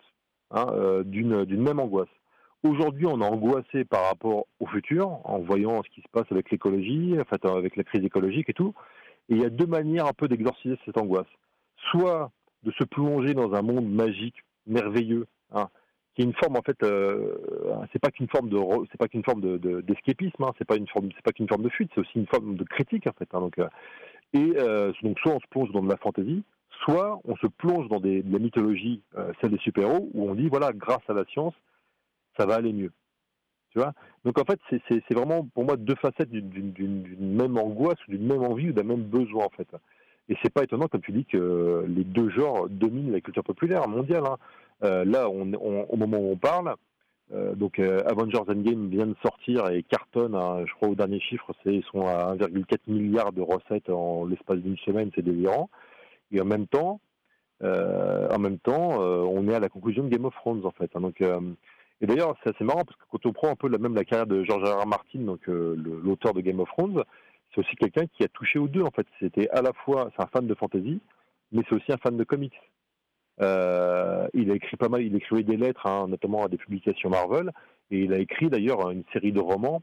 hein, 0.51 0.67
euh, 0.73 1.03
d'une 1.05 1.63
même 1.63 1.81
angoisse. 1.81 2.11
Aujourd'hui, 2.63 3.07
on 3.07 3.19
est 3.23 3.25
angoissé 3.25 3.87
par 3.87 4.09
rapport 4.09 4.45
au 4.61 4.67
futur, 4.67 5.09
en 5.25 5.39
voyant 5.39 5.83
ce 5.83 5.89
qui 5.89 6.03
se 6.03 6.09
passe 6.13 6.31
avec 6.31 6.51
l'écologie, 6.51 7.17
en 7.19 7.25
fait, 7.25 7.43
avec 7.47 7.77
la 7.77 7.85
crise 7.85 8.05
écologique 8.05 8.51
et 8.51 8.53
tout. 8.53 8.75
Et 9.31 9.37
il 9.37 9.41
y 9.41 9.45
a 9.47 9.49
deux 9.49 9.67
manières 9.67 10.07
un 10.07 10.13
peu 10.13 10.29
d'exorciser 10.29 10.77
cette 10.85 10.99
angoisse. 10.99 11.27
Soit 11.91 12.31
de 12.63 12.71
se 12.73 12.85
plonger 12.85 13.33
dans 13.33 13.55
un 13.55 13.63
monde 13.63 13.91
magique, 13.91 14.37
merveilleux, 14.67 15.27
hein, 15.55 15.69
qui 16.15 16.23
est 16.23 16.27
une 16.27 16.35
forme 16.35 16.57
en 16.57 16.63
fait, 16.63 16.83
euh, 16.83 17.37
c'est 17.91 18.01
pas 18.01 18.11
qu'une 18.11 18.29
forme 18.29 18.51
de, 18.51 18.59
c'est 18.91 18.99
pas 18.99 19.09
qu'une 19.09 19.25
forme 19.25 19.41
de, 19.41 19.81
d'escapisme, 19.81 20.45
hein, 20.45 20.53
c'est 20.59 20.67
pas 20.67 20.77
une 20.77 20.89
forme, 20.89 21.09
c'est 21.17 21.25
pas 21.25 21.33
qu'une 21.33 21.49
forme 21.49 21.63
de 21.63 21.71
fuite, 21.71 21.91
c'est 21.95 22.03
aussi 22.03 22.19
une 22.19 22.27
forme 22.27 22.57
de 22.57 22.65
critique 22.65 23.07
en 23.07 23.13
fait. 23.13 23.31
Donc, 23.33 23.59
euh, 23.59 23.69
et 24.35 24.53
euh, 24.59 24.93
donc 25.03 25.19
soit 25.21 25.33
on 25.33 25.41
se 25.41 25.47
plonge 25.49 25.71
dans 25.73 25.83
de 25.83 25.89
la 25.89 25.97
fantaisie, 25.97 26.45
soit 26.85 27.21
on 27.25 27.37
se 27.37 27.47
plonge 27.47 27.89
dans 27.89 28.01
de 28.01 28.23
la 28.31 28.39
mythologie, 28.39 29.03
euh, 29.17 29.33
celle 29.41 29.53
des 29.53 29.59
super-héros, 29.59 30.11
où 30.15 30.31
on 30.31 30.35
dit 30.35 30.49
voilà, 30.49 30.73
grâce 30.73 31.03
à 31.09 31.15
la 31.15 31.25
science, 31.27 31.55
ça 32.39 32.47
va 32.47 32.57
aller 32.57 32.73
mieux. 32.73 32.93
Tu 33.71 33.79
vois? 33.79 33.93
Donc 34.25 34.39
en 34.39 34.45
fait, 34.45 34.61
c'est, 34.89 35.15
vraiment 35.15 35.47
pour 35.55 35.65
moi 35.65 35.77
deux 35.77 35.97
facettes 35.97 36.31
d'une, 36.31 37.17
même 37.19 37.59
angoisse, 37.59 37.99
d'une 38.09 38.27
même 38.27 38.43
envie 38.43 38.71
ou 38.71 38.73
d'un 38.73 38.85
même 38.85 39.03
besoin 39.03 39.47
en 39.47 39.51
fait. 39.51 39.69
Et 40.29 40.37
c'est 40.43 40.53
pas 40.53 40.63
étonnant, 40.63 40.89
comme 40.89 41.03
tu 41.03 41.13
dis, 41.13 41.27
que 41.27 41.85
les 41.87 42.05
deux 42.05 42.31
genres 42.31 42.69
dominent 42.69 43.13
la 43.13 43.21
culture 43.21 43.45
populaire 43.45 43.87
mondiale. 43.89 44.25
Hein. 44.27 44.37
Euh, 44.83 45.05
là, 45.05 45.29
au 45.29 45.45
moment 45.97 46.19
où 46.19 46.33
on 46.33 46.37
parle, 46.37 46.75
euh, 47.33 47.55
donc 47.55 47.79
euh, 47.79 48.03
Avengers 48.07 48.39
Endgame 48.49 48.89
vient 48.89 49.07
de 49.07 49.17
sortir 49.23 49.69
et 49.71 49.83
cartonne, 49.83 50.35
hein, 50.35 50.65
je 50.67 50.73
crois 50.75 50.89
au 50.89 50.95
dernier 50.95 51.21
chiffre, 51.21 51.53
ils 51.65 51.83
sont 51.85 52.07
à 52.07 52.35
1,4 52.35 52.79
milliard 52.87 53.33
de 53.33 53.41
recettes 53.41 53.89
en 53.89 54.27
l'espace 54.27 54.59
d'une 54.59 54.77
semaine, 54.79 55.11
c'est 55.15 55.23
délirant. 55.23 55.71
Et 56.35 56.41
en 56.41 56.45
même 56.45 56.67
temps, 56.67 57.01
en 57.63 58.39
même 58.39 58.59
temps, 58.59 58.99
on 58.99 59.49
est 59.49 59.55
à 59.55 59.61
la 59.61 59.69
conclusion 59.69 60.05
de 60.05 60.09
Game 60.09 60.25
of 60.25 60.35
Thrones 60.35 60.67
en 60.67 60.71
fait. 60.73 60.91
Hein. 60.95 61.01
donc 61.01 61.23
et 62.01 62.07
d'ailleurs, 62.07 62.37
c'est 62.43 62.55
assez 62.55 62.65
marrant 62.65 62.85
parce 62.85 62.97
que 62.97 63.05
quand 63.11 63.25
on 63.27 63.33
prend 63.33 63.49
un 63.49 63.55
peu 63.55 63.69
la, 63.69 63.79
même 63.79 63.95
la 63.95 64.05
carrière 64.05 64.27
de 64.27 64.43
George 64.45 64.63
R. 64.63 64.83
R. 64.83 64.87
Martin, 64.87 65.21
donc 65.21 65.47
l'auteur 65.47 66.35
de 66.35 66.41
Game 66.41 66.61
of 66.61 66.69
Thrones, 66.77 67.03
c'est 67.55 67.61
aussi 67.61 67.77
quelqu'un 67.77 68.07
qui 68.07 68.25
a 68.25 68.29
touché 68.29 68.59
aux 68.59 68.69
deux 68.69 68.83
en 68.83 68.91
fait. 68.91 69.07
C'était 69.21 69.49
à 69.51 69.63
la 69.63 69.73
fois, 69.73 70.11
c'est 70.15 70.23
un 70.23 70.27
fan 70.27 70.47
de 70.47 70.55
fantasy, 70.55 71.01
mais 71.53 71.63
c'est 71.69 71.75
aussi 71.77 71.93
un 71.93 71.97
fan 71.99 72.17
de 72.17 72.25
comics. 72.25 72.61
Euh, 73.41 74.27
il 74.35 74.51
a 74.51 74.55
écrit 74.55 74.77
pas 74.77 74.89
mal, 74.89 75.03
il 75.03 75.15
écrivait 75.17 75.43
des 75.43 75.57
lettres, 75.57 75.87
hein, 75.87 76.07
notamment 76.09 76.45
à 76.45 76.49
des 76.49 76.57
publications 76.57 77.11
Marvel, 77.11 77.51
et 77.91 78.01
il 78.01 78.13
a 78.13 78.19
écrit 78.19 78.49
d'ailleurs 78.49 78.91
une 78.91 79.05
série 79.13 79.33
de 79.33 79.41
romans. 79.41 79.83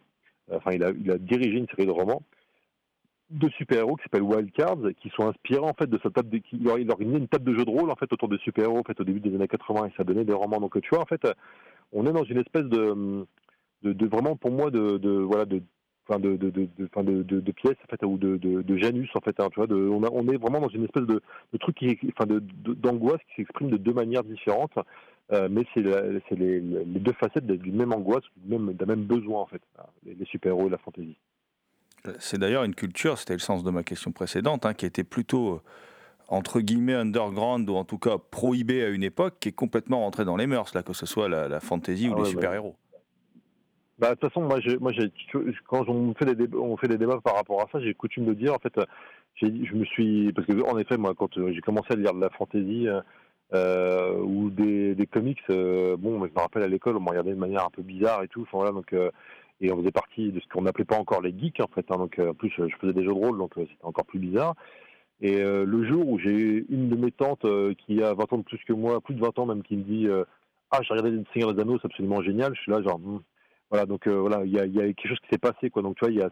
Enfin, 0.51 0.71
il 0.73 0.83
a 0.83 0.91
dirigé 1.17 1.57
une 1.57 1.67
série 1.67 1.85
de 1.85 1.91
romans 1.91 2.21
de 3.31 3.49
super-héros 3.49 3.95
qui 3.95 4.03
s'appelle 4.03 4.23
Wild 4.23 4.51
Cards, 4.51 4.93
qui 5.01 5.09
sont 5.09 5.27
inspirés 5.27 5.63
en 5.63 5.73
fait 5.73 5.89
de 5.89 5.99
sa 6.03 6.09
table 6.09 6.29
de, 6.29 6.37
qui, 6.37 6.57
une 6.57 7.27
table 7.27 7.45
de 7.45 7.57
jeu 7.57 7.65
de 7.65 7.69
rôle 7.69 7.89
en 7.89 7.95
fait 7.95 8.11
autour 8.11 8.27
des 8.29 8.37
super-héros 8.39 8.79
en 8.79 8.83
fait 8.83 8.99
au 8.99 9.03
début 9.03 9.19
des 9.19 9.33
années 9.33 9.47
80 9.47 9.87
et 9.87 9.93
ça 9.97 10.03
donnait 10.03 10.25
des 10.25 10.33
romans. 10.33 10.59
Donc 10.59 10.79
tu 10.81 10.89
vois 10.89 11.01
en 11.01 11.05
fait, 11.05 11.25
on 11.93 12.05
est 12.05 12.13
dans 12.13 12.23
une 12.23 12.39
espèce 12.39 12.65
de, 12.65 13.25
de, 13.83 13.93
de 13.93 14.05
vraiment 14.07 14.35
pour 14.35 14.51
moi 14.51 14.71
de, 14.71 14.97
de 14.97 15.11
voilà 15.11 15.45
de 15.45 15.61
enfin 16.07 16.19
de 16.19 16.35
de, 16.35 16.49
de, 16.49 16.67
de, 16.77 17.23
de, 17.23 17.39
de, 17.39 17.51
pièces 17.51 17.77
en 17.83 17.87
fait 17.89 18.05
ou 18.05 18.17
de, 18.17 18.37
de, 18.37 18.77
Janus 18.77 19.09
en 19.15 19.21
fait 19.21 19.39
hein, 19.39 19.47
tu 19.51 19.59
vois 19.59 19.67
de, 19.67 19.75
on, 19.75 20.27
est 20.27 20.37
vraiment 20.37 20.59
dans 20.59 20.69
une 20.69 20.83
espèce 20.83 21.05
de, 21.05 21.21
de 21.53 21.57
truc 21.57 21.75
qui 21.77 21.97
enfin 22.17 22.25
de 22.25 22.39
d'angoisse 22.73 23.21
qui 23.29 23.35
s'exprime 23.37 23.69
de 23.69 23.77
deux 23.77 23.93
manières 23.93 24.23
différentes 24.23 24.77
euh, 25.31 25.47
mais 25.49 25.63
c'est 25.73 25.81
les, 26.35 26.59
deux 26.59 27.13
facettes 27.13 27.45
d'une 27.45 27.75
même 27.75 27.93
angoisse 27.93 28.23
d'un 28.45 28.85
même 28.85 29.03
besoin 29.03 29.41
en 29.41 29.45
fait 29.45 29.61
les, 30.05 30.15
les 30.15 30.25
super 30.25 30.51
héros 30.51 30.67
et 30.67 30.71
la 30.71 30.79
fantaisie 30.79 31.17
c'est 32.19 32.37
d'ailleurs 32.37 32.63
une 32.63 32.75
culture 32.75 33.17
c'était 33.17 33.33
le 33.33 33.39
sens 33.39 33.63
de 33.63 33.71
ma 33.71 33.83
question 33.83 34.11
précédente 34.11 34.65
hein, 34.65 34.73
qui 34.73 34.85
était 34.85 35.03
plutôt 35.03 35.55
euh, 35.55 35.61
entre 36.27 36.61
guillemets 36.61 36.95
underground 36.95 37.69
ou 37.69 37.75
en 37.75 37.83
tout 37.83 37.97
cas 37.97 38.17
prohibée 38.17 38.83
à 38.83 38.89
une 38.89 39.03
époque 39.03 39.35
qui 39.39 39.49
est 39.49 39.53
complètement 39.53 39.99
rentrée 39.99 40.25
dans 40.25 40.37
les 40.37 40.47
mœurs 40.47 40.73
là 40.73 40.83
que 40.83 40.93
ce 40.93 41.05
soit 41.05 41.29
la, 41.29 41.47
la 41.47 41.59
fantasy 41.59 42.09
ou 42.09 42.15
ah 42.17 42.19
les 42.19 42.25
super 42.25 42.53
héros 42.53 42.75
bah, 44.01 44.15
de 44.15 44.15
toute 44.15 44.33
façon, 44.33 44.41
moi, 44.41 44.57
moi 44.79 44.91
quand 45.67 45.87
on 45.87 46.15
fait, 46.15 46.25
des 46.25 46.33
débats, 46.33 46.57
on 46.57 46.75
fait 46.75 46.87
des 46.87 46.97
débats 46.97 47.19
par 47.23 47.35
rapport 47.35 47.61
à 47.61 47.67
ça, 47.71 47.79
j'ai 47.79 47.93
coutume 47.93 48.25
de 48.25 48.33
dire, 48.33 48.51
en 48.51 48.57
fait, 48.57 48.73
je 49.39 49.75
me 49.75 49.85
suis. 49.85 50.33
Parce 50.33 50.47
que, 50.47 50.53
en 50.63 50.79
effet, 50.79 50.97
moi, 50.97 51.13
quand 51.15 51.37
euh, 51.37 51.51
j'ai 51.53 51.61
commencé 51.61 51.89
à 51.91 51.95
lire 51.95 52.15
de 52.15 52.19
la 52.19 52.31
fantaisie 52.31 52.87
euh, 53.53 54.17
ou 54.17 54.49
des, 54.49 54.95
des 54.95 55.05
comics, 55.05 55.41
euh, 55.51 55.97
bon, 55.97 56.25
je 56.25 56.31
me 56.33 56.39
rappelle 56.39 56.63
à 56.63 56.67
l'école, 56.67 56.97
on 56.97 57.01
me 57.01 57.09
regardait 57.09 57.31
de 57.31 57.39
manière 57.39 57.65
un 57.65 57.69
peu 57.69 57.83
bizarre 57.83 58.23
et 58.23 58.27
tout. 58.27 58.41
Enfin, 58.41 58.57
voilà, 58.57 58.71
donc. 58.71 58.91
Euh, 58.93 59.11
et 59.61 59.71
on 59.71 59.77
faisait 59.77 59.91
partie 59.91 60.31
de 60.31 60.39
ce 60.39 60.47
qu'on 60.47 60.63
n'appelait 60.63 60.85
pas 60.85 60.97
encore 60.97 61.21
les 61.21 61.37
geeks, 61.37 61.61
en 61.61 61.67
fait. 61.67 61.85
Hein, 61.89 61.97
donc, 61.97 62.19
en 62.19 62.33
plus, 62.33 62.51
je 62.57 62.75
faisais 62.79 62.93
des 62.93 63.03
jeux 63.03 63.13
de 63.13 63.19
rôle, 63.19 63.37
donc 63.37 63.53
c'était 63.55 63.75
encore 63.83 64.05
plus 64.05 64.19
bizarre. 64.19 64.55
Et 65.21 65.39
le 65.39 65.85
jour 65.87 66.09
où 66.09 66.17
j'ai 66.17 66.65
une 66.69 66.89
de 66.89 66.95
mes 66.95 67.11
tantes 67.11 67.45
qui 67.85 68.01
a 68.01 68.15
20 68.15 68.33
ans 68.33 68.37
de 68.39 68.43
plus 68.43 68.57
que 68.67 68.73
moi, 68.73 68.99
plus 69.01 69.13
de 69.13 69.21
20 69.21 69.37
ans 69.37 69.45
même, 69.45 69.61
qui 69.61 69.77
me 69.77 69.83
dit 69.83 70.07
Ah, 70.71 70.79
j'ai 70.81 70.93
regardé 70.93 71.11
le 71.11 71.23
Seigneur 71.31 71.53
des 71.53 71.61
Anneaux, 71.61 71.77
c'est 71.79 71.85
absolument 71.85 72.23
génial. 72.23 72.55
Je 72.55 72.61
suis 72.61 72.71
là, 72.71 72.81
genre, 72.81 72.97
hmm, 72.97 73.19
voilà, 73.71 73.85
donc 73.85 74.05
euh, 74.05 74.19
voilà, 74.19 74.43
il 74.43 74.51
y 74.51 74.59
a, 74.59 74.67
quelque 74.67 75.07
chose 75.07 75.19
qui 75.21 75.29
s'est 75.31 75.37
passé, 75.37 75.69
quoi. 75.69 75.81
Donc 75.81 75.95
tu 75.95 76.05
vois, 76.05 76.11
il 76.11 76.17
y 76.17 76.21
a, 76.21 76.29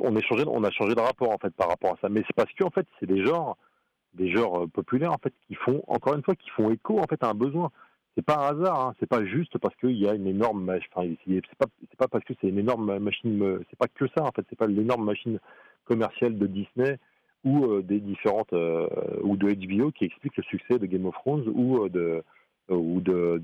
on 0.00 0.16
on 0.16 0.64
a 0.64 0.70
changé 0.70 0.94
de 0.94 1.00
rapport 1.00 1.30
en 1.30 1.38
fait 1.38 1.54
par 1.54 1.68
rapport 1.68 1.92
à 1.92 1.98
ça. 2.00 2.08
Mais 2.08 2.22
c'est 2.26 2.34
parce 2.34 2.52
que 2.54 2.64
en 2.64 2.70
fait, 2.70 2.86
c'est 2.98 3.06
des 3.06 3.22
genres, 3.22 3.58
des 4.14 4.30
genres 4.30 4.64
euh, 4.64 4.66
populaires 4.66 5.12
en 5.12 5.18
fait 5.22 5.34
qui 5.46 5.54
font, 5.54 5.82
encore 5.88 6.14
une 6.14 6.22
fois, 6.22 6.34
qui 6.34 6.48
font 6.50 6.70
écho 6.70 6.98
en 6.98 7.04
fait 7.04 7.22
à 7.22 7.28
un 7.28 7.34
besoin. 7.34 7.70
C'est 8.16 8.24
pas 8.24 8.36
un 8.36 8.56
hasard, 8.56 8.80
hein. 8.80 8.94
c'est 8.98 9.08
pas 9.08 9.24
juste 9.24 9.58
parce 9.58 9.76
qu'il 9.76 9.96
y 9.98 10.08
a 10.08 10.14
une 10.14 10.26
énorme, 10.26 10.70
enfin, 10.70 11.06
c'est 11.26 11.56
pas, 11.58 11.66
pas 11.98 12.08
parce 12.08 12.24
que 12.24 12.32
c'est 12.40 12.48
une 12.48 12.58
énorme 12.58 12.98
machine, 12.98 13.60
c'est 13.68 13.78
pas 13.78 13.88
que 13.88 14.06
ça 14.16 14.24
en 14.24 14.32
fait, 14.32 14.46
c'est 14.48 14.58
pas 14.58 14.66
l'énorme 14.66 15.04
machine 15.04 15.38
commerciale 15.84 16.38
de 16.38 16.46
Disney 16.46 16.98
ou 17.44 17.66
euh, 17.66 17.82
des 17.82 18.00
différentes 18.00 18.52
ou 18.52 19.36
de 19.36 19.52
HBO 19.52 19.92
qui 19.92 20.06
explique 20.06 20.36
le 20.38 20.42
succès 20.44 20.78
de 20.78 20.86
Game 20.86 21.04
of 21.04 21.14
Thrones 21.14 21.46
ou 21.54 21.88
de 21.90 22.22
euh, 22.70 23.38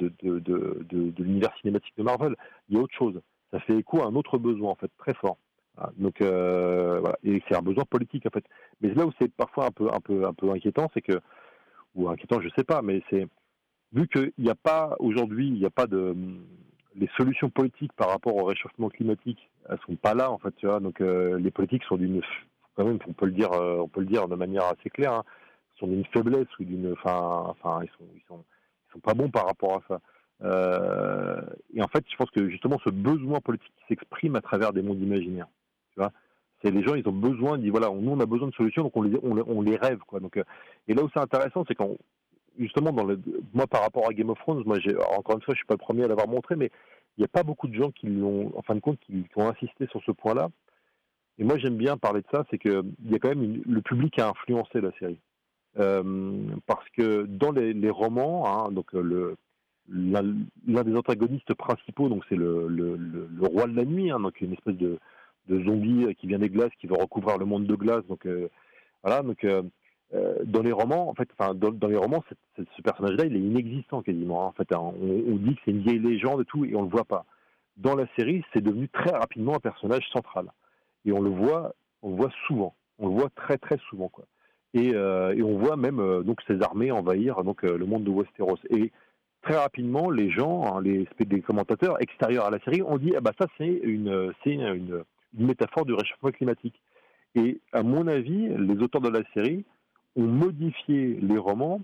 l'univers 1.18 1.54
cinématique 1.60 1.94
de 1.96 2.02
Marvel. 2.02 2.34
Il 2.68 2.76
y 2.76 2.78
a 2.78 2.82
autre 2.82 2.94
chose. 2.94 3.20
Ça 3.52 3.60
fait 3.60 3.76
écho 3.76 4.02
à 4.02 4.06
un 4.06 4.14
autre 4.14 4.38
besoin, 4.38 4.70
en 4.70 4.74
fait, 4.74 4.90
très 4.98 5.14
fort. 5.14 5.36
Donc, 5.96 6.20
euh, 6.20 6.98
voilà. 7.00 7.16
Et 7.24 7.42
c'est 7.48 7.56
un 7.56 7.62
besoin 7.62 7.84
politique, 7.84 8.26
en 8.26 8.30
fait. 8.30 8.44
Mais 8.80 8.92
là 8.94 9.06
où 9.06 9.12
c'est 9.20 9.32
parfois 9.32 9.66
un 9.66 9.70
peu, 9.70 9.88
un 9.92 10.00
peu, 10.00 10.26
un 10.26 10.34
peu 10.34 10.50
inquiétant, 10.50 10.90
c'est 10.94 11.02
que, 11.02 11.20
ou 11.94 12.08
inquiétant, 12.08 12.40
je 12.40 12.48
sais 12.56 12.64
pas, 12.64 12.82
mais 12.82 13.02
c'est, 13.10 13.26
vu 13.92 14.08
qu'il 14.08 14.32
n'y 14.38 14.50
a 14.50 14.54
pas, 14.54 14.96
aujourd'hui, 14.98 15.48
il 15.48 15.54
n'y 15.54 15.66
a 15.66 15.70
pas 15.70 15.86
de, 15.86 16.14
les 16.94 17.08
solutions 17.16 17.50
politiques 17.50 17.92
par 17.94 18.08
rapport 18.08 18.36
au 18.36 18.44
réchauffement 18.44 18.88
climatique, 18.88 19.50
elles 19.68 19.78
sont 19.86 19.96
pas 19.96 20.14
là, 20.14 20.30
en 20.30 20.38
fait, 20.38 20.54
tu 20.56 20.66
vois. 20.66 20.80
Donc, 20.80 21.00
euh, 21.00 21.38
les 21.38 21.50
politiques 21.50 21.84
sont 21.84 21.96
d'une, 21.96 22.22
quand 22.76 22.84
même, 22.84 22.98
on 23.06 23.12
peut 23.12 23.26
le 23.26 23.32
dire, 23.32 23.50
on 23.52 23.88
peut 23.88 24.00
le 24.00 24.06
dire 24.06 24.28
de 24.28 24.36
manière 24.36 24.64
assez 24.64 24.90
claire, 24.90 25.12
hein, 25.12 25.24
sont 25.78 25.86
d'une 25.86 26.04
faiblesse 26.06 26.48
ou 26.58 26.64
d'une, 26.64 26.92
enfin, 26.92 27.44
enfin, 27.48 27.80
ils 27.82 27.90
sont, 27.98 28.10
ils 28.14 28.22
sont, 28.28 28.44
sont 28.92 29.00
pas 29.00 29.14
bons 29.14 29.30
par 29.30 29.46
rapport 29.46 29.76
à 29.76 29.82
ça. 29.88 30.00
Euh, 30.44 31.40
et 31.74 31.82
en 31.82 31.88
fait, 31.88 32.04
je 32.10 32.16
pense 32.16 32.30
que 32.30 32.48
justement, 32.48 32.78
ce 32.84 32.90
besoin 32.90 33.40
politique 33.40 33.72
qui 33.78 33.84
s'exprime 33.88 34.36
à 34.36 34.40
travers 34.40 34.72
des 34.72 34.82
mondes 34.82 35.00
imaginaires, 35.00 35.48
tu 35.92 36.00
vois, 36.00 36.12
c'est 36.62 36.70
les 36.70 36.82
gens, 36.82 36.94
ils 36.94 37.08
ont 37.08 37.12
besoin, 37.12 37.56
ils 37.56 37.62
disent 37.62 37.70
voilà, 37.70 37.88
nous 37.88 38.10
on 38.10 38.20
a 38.20 38.26
besoin 38.26 38.48
de 38.48 38.54
solutions, 38.54 38.82
donc 38.82 38.96
on 38.96 39.02
les, 39.02 39.18
on, 39.22 39.62
les 39.62 39.76
rêve, 39.76 39.98
quoi. 40.06 40.20
Donc, 40.20 40.36
euh, 40.36 40.44
et 40.88 40.94
là 40.94 41.02
où 41.02 41.08
c'est 41.12 41.20
intéressant, 41.20 41.64
c'est 41.66 41.74
quand 41.74 41.96
justement 42.58 42.92
dans 42.92 43.04
le, 43.04 43.20
moi 43.52 43.66
par 43.66 43.82
rapport 43.82 44.08
à 44.08 44.12
Game 44.12 44.30
of 44.30 44.38
Thrones, 44.38 44.62
moi 44.66 44.78
j'ai 44.80 44.96
encore 44.96 45.36
une 45.36 45.42
fois, 45.42 45.54
je 45.54 45.58
suis 45.58 45.66
pas 45.66 45.74
le 45.74 45.78
premier 45.78 46.04
à 46.04 46.08
l'avoir 46.08 46.28
montré, 46.28 46.56
mais 46.56 46.70
il 47.16 47.20
n'y 47.20 47.24
a 47.24 47.28
pas 47.28 47.42
beaucoup 47.42 47.68
de 47.68 47.74
gens 47.74 47.90
qui 47.90 48.06
l'ont, 48.06 48.52
en 48.56 48.62
fin 48.62 48.74
de 48.74 48.80
compte, 48.80 48.98
qui, 49.00 49.24
ont 49.36 49.48
insisté 49.48 49.86
sur 49.88 50.02
ce 50.04 50.12
point-là. 50.12 50.48
Et 51.38 51.44
moi 51.44 51.58
j'aime 51.58 51.76
bien 51.76 51.96
parler 51.96 52.20
de 52.20 52.26
ça, 52.30 52.44
c'est 52.50 52.58
que 52.58 52.84
il 53.04 53.10
y 53.10 53.14
a 53.14 53.18
quand 53.18 53.28
même 53.28 53.62
le 53.66 53.82
public 53.82 54.18
a 54.18 54.28
influencé 54.28 54.80
la 54.80 54.92
série. 54.98 55.18
Euh, 55.78 56.44
parce 56.66 56.86
que 56.90 57.24
dans 57.24 57.50
les, 57.50 57.90
romans, 57.90 58.46
hein, 58.46 58.70
donc 58.72 58.94
euh, 58.94 59.36
l'un 59.88 60.84
des 60.84 60.94
antagonistes 60.96 61.54
principaux, 61.54 62.08
donc 62.08 62.24
c'est 62.28 62.36
le, 62.36 63.28
roi 63.40 63.66
de 63.66 63.76
la 63.76 63.84
nuit, 63.84 64.10
hein, 64.10 64.20
donc 64.20 64.40
une 64.40 64.52
espèce 64.52 64.76
de, 64.76 64.98
zombie 65.50 66.14
qui 66.16 66.26
vient 66.26 66.38
des 66.38 66.50
glaces, 66.50 66.72
qui 66.80 66.86
veut 66.86 66.96
recouvrir 66.96 67.38
le 67.38 67.46
monde 67.46 67.66
de 67.66 67.74
glace. 67.74 68.04
Donc 68.08 68.26
euh, 68.26 68.48
voilà, 69.02 69.22
donc 69.22 69.46
dans 70.44 70.62
les 70.62 70.72
romans, 70.72 71.08
en 71.08 71.14
fait, 71.14 71.28
dans, 71.54 71.88
les 71.88 71.96
romans, 71.96 72.22
ce 72.56 72.82
personnage-là, 72.82 73.24
il 73.24 73.36
est 73.36 73.40
inexistant 73.40 74.02
quasiment. 74.02 74.42
Hein. 74.42 74.46
En 74.48 74.52
fait, 74.52 74.72
hein. 74.72 74.92
on, 75.00 75.36
dit 75.36 75.54
que 75.54 75.60
c'est 75.64 75.70
une 75.70 75.82
vieille 75.82 75.98
légende 75.98 76.42
et 76.42 76.44
tout, 76.44 76.64
et 76.64 76.74
on 76.76 76.82
le 76.82 76.88
voit 76.88 77.04
pas. 77.04 77.24
Dans 77.78 77.94
la 77.94 78.06
série, 78.16 78.44
c'est 78.52 78.60
devenu 78.60 78.88
très 78.88 79.10
rapidement 79.10 79.56
un 79.56 79.60
personnage 79.60 80.06
central, 80.12 80.52
et 81.06 81.12
on 81.12 81.20
le 81.20 81.30
voit, 81.30 81.74
on 82.02 82.10
voit 82.10 82.30
souvent, 82.46 82.74
on 82.98 83.08
le 83.08 83.14
voit 83.14 83.30
très 83.34 83.56
très 83.56 83.78
souvent 83.88 84.10
euh, 84.76 85.34
et 85.34 85.42
on 85.42 85.58
voit 85.58 85.76
même 85.76 86.00
euh, 86.00 86.22
donc 86.22 86.40
ces 86.46 86.62
armées 86.62 86.90
envahir 86.90 87.44
donc 87.44 87.64
euh, 87.64 87.76
le 87.76 87.84
monde 87.84 88.04
de 88.04 88.10
Westeros. 88.10 88.58
Et 88.70 88.90
très 89.42 89.56
rapidement, 89.56 90.10
les 90.10 90.30
gens, 90.30 90.76
hein, 90.76 90.82
les, 90.82 91.06
commentateurs 91.42 92.00
extérieurs 92.00 92.46
à 92.46 92.50
la 92.50 92.58
série, 92.60 92.82
ont 92.82 92.98
dit 92.98 93.12
ah 93.16 93.20
bah 93.20 93.32
ça 93.38 93.46
c'est 93.58 93.66
une, 93.66 94.34
métaphore 95.34 95.84
du 95.84 95.94
réchauffement 95.94 96.30
climatique. 96.30 96.80
Et 97.34 97.60
à 97.72 97.82
mon 97.82 98.06
avis, 98.06 98.48
les 98.48 98.76
auteurs 98.82 99.00
de 99.00 99.08
la 99.08 99.22
série 99.34 99.64
ont 100.16 100.26
modifié 100.26 101.18
les 101.20 101.38
romans 101.38 101.80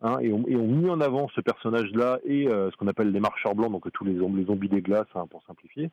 hein, 0.00 0.18
et, 0.20 0.32
ont, 0.32 0.44
mis 0.46 0.88
en 0.88 1.00
avant 1.00 1.28
ce 1.28 1.40
personnage-là 1.40 2.18
et 2.24 2.48
euh, 2.48 2.70
ce 2.70 2.76
qu'on 2.76 2.88
appelle 2.88 3.10
les 3.10 3.20
marcheurs 3.20 3.54
blancs, 3.54 3.72
donc 3.72 3.90
tous 3.92 4.04
les, 4.04 4.16
zombies 4.16 4.68
des 4.68 4.82
glaces, 4.82 5.06
hein, 5.14 5.26
pour 5.28 5.42
simplifier, 5.44 5.90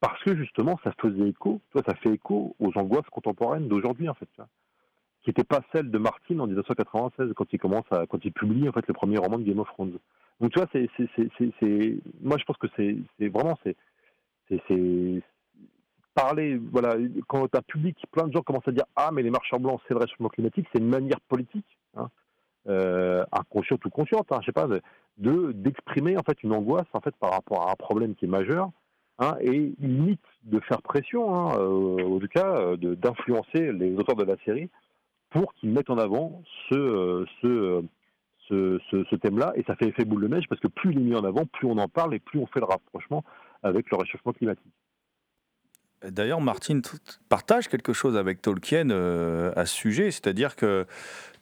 parce 0.00 0.22
que 0.22 0.36
justement, 0.36 0.78
ça 0.84 0.92
faisait 1.00 1.28
écho, 1.28 1.60
toi, 1.72 1.82
ça 1.86 1.94
fait 1.94 2.10
écho 2.10 2.54
aux 2.58 2.72
angoisses 2.76 3.08
contemporaines 3.10 3.68
d'aujourd'hui, 3.68 4.08
en 4.08 4.14
fait, 4.14 4.28
qui 5.22 5.30
n'étaient 5.30 5.44
pas 5.44 5.62
celles 5.72 5.90
de 5.90 5.98
Martin 5.98 6.38
en 6.40 6.46
1996 6.46 7.32
quand 7.34 7.50
il 7.52 7.58
commence 7.58 7.86
quand 8.10 8.24
il 8.24 8.32
publie 8.32 8.68
en 8.68 8.72
fait 8.72 8.86
le 8.86 8.92
premier 8.92 9.16
roman 9.16 9.38
de 9.38 9.44
Game 9.44 9.58
of 9.58 9.68
Thrones. 9.68 9.98
Donc 10.40 10.52
tu 10.52 10.60
vois, 10.60 10.68
moi 12.20 12.36
je 12.38 12.44
pense 12.44 12.56
que 12.58 12.66
c'est, 12.76 13.28
vraiment 13.28 13.58
c'est, 13.62 13.76
parler, 16.14 16.60
voilà, 16.72 16.96
quand 17.26 17.54
un 17.54 17.62
public, 17.62 17.96
plein 18.12 18.28
de 18.28 18.32
gens 18.32 18.42
commencent 18.42 18.68
à 18.68 18.72
dire 18.72 18.86
ah 18.96 19.10
mais 19.12 19.22
les 19.22 19.30
marchands 19.30 19.58
blancs 19.58 19.80
c'est 19.86 19.94
le 19.94 20.00
réchauffement 20.00 20.28
climatique, 20.28 20.66
c'est 20.72 20.80
une 20.80 20.88
manière 20.88 21.20
politique, 21.28 21.78
hein, 21.96 22.08
euh, 22.68 23.24
inconsciente 23.32 23.84
ou 23.84 23.90
consciente, 23.90 24.30
hein, 24.30 24.38
je 24.40 24.46
sais 24.46 24.52
pas, 24.52 24.66
de 24.66 24.80
d'exprimer 25.52 26.16
en 26.16 26.22
fait 26.22 26.42
une 26.42 26.52
angoisse 26.52 26.86
par 27.20 27.30
rapport 27.32 27.68
à 27.68 27.72
un 27.72 27.76
problème 27.76 28.14
qui 28.14 28.24
est 28.24 28.28
majeur, 28.28 28.70
hein, 29.18 29.36
et 29.40 29.72
limite 29.80 30.20
de 30.44 30.60
faire 30.60 30.82
pression, 30.82 31.34
hein, 31.34 31.56
euh, 31.58 32.16
en 32.16 32.18
tout 32.18 32.28
cas 32.28 32.56
euh, 32.58 32.76
d'influencer 32.76 33.72
les 33.72 33.94
auteurs 33.96 34.16
de 34.16 34.24
la 34.24 34.36
série 34.44 34.70
pour 35.30 35.52
qu'ils 35.54 35.70
mettent 35.70 35.90
en 35.90 35.98
avant 35.98 36.42
ce, 36.68 36.74
euh, 36.74 37.24
ce, 38.48 38.78
ce, 38.90 39.16
thème-là, 39.16 39.52
et 39.56 39.64
ça 39.64 39.74
fait 39.76 39.88
effet 39.88 40.04
boule 40.04 40.22
de 40.22 40.28
neige 40.28 40.44
parce 40.48 40.60
que 40.60 40.68
plus 40.68 40.92
il 40.92 40.98
est 40.98 41.02
mis 41.02 41.16
en 41.16 41.24
avant, 41.24 41.46
plus 41.46 41.66
on 41.66 41.78
en 41.78 41.88
parle 41.88 42.14
et 42.14 42.18
plus 42.18 42.38
on 42.38 42.46
fait 42.46 42.60
le 42.60 42.66
rapprochement 42.66 43.24
avec 43.62 43.90
le 43.90 43.96
réchauffement 43.96 44.32
climatique. 44.32 44.72
D'ailleurs, 46.10 46.40
Martin 46.40 46.80
partage 47.28 47.68
quelque 47.68 47.92
chose 47.92 48.16
avec 48.16 48.42
Tolkien 48.42 48.90
euh, 48.90 49.52
à 49.56 49.66
ce 49.66 49.74
sujet, 49.74 50.10
c'est-à-dire 50.10 50.56
que 50.56 50.86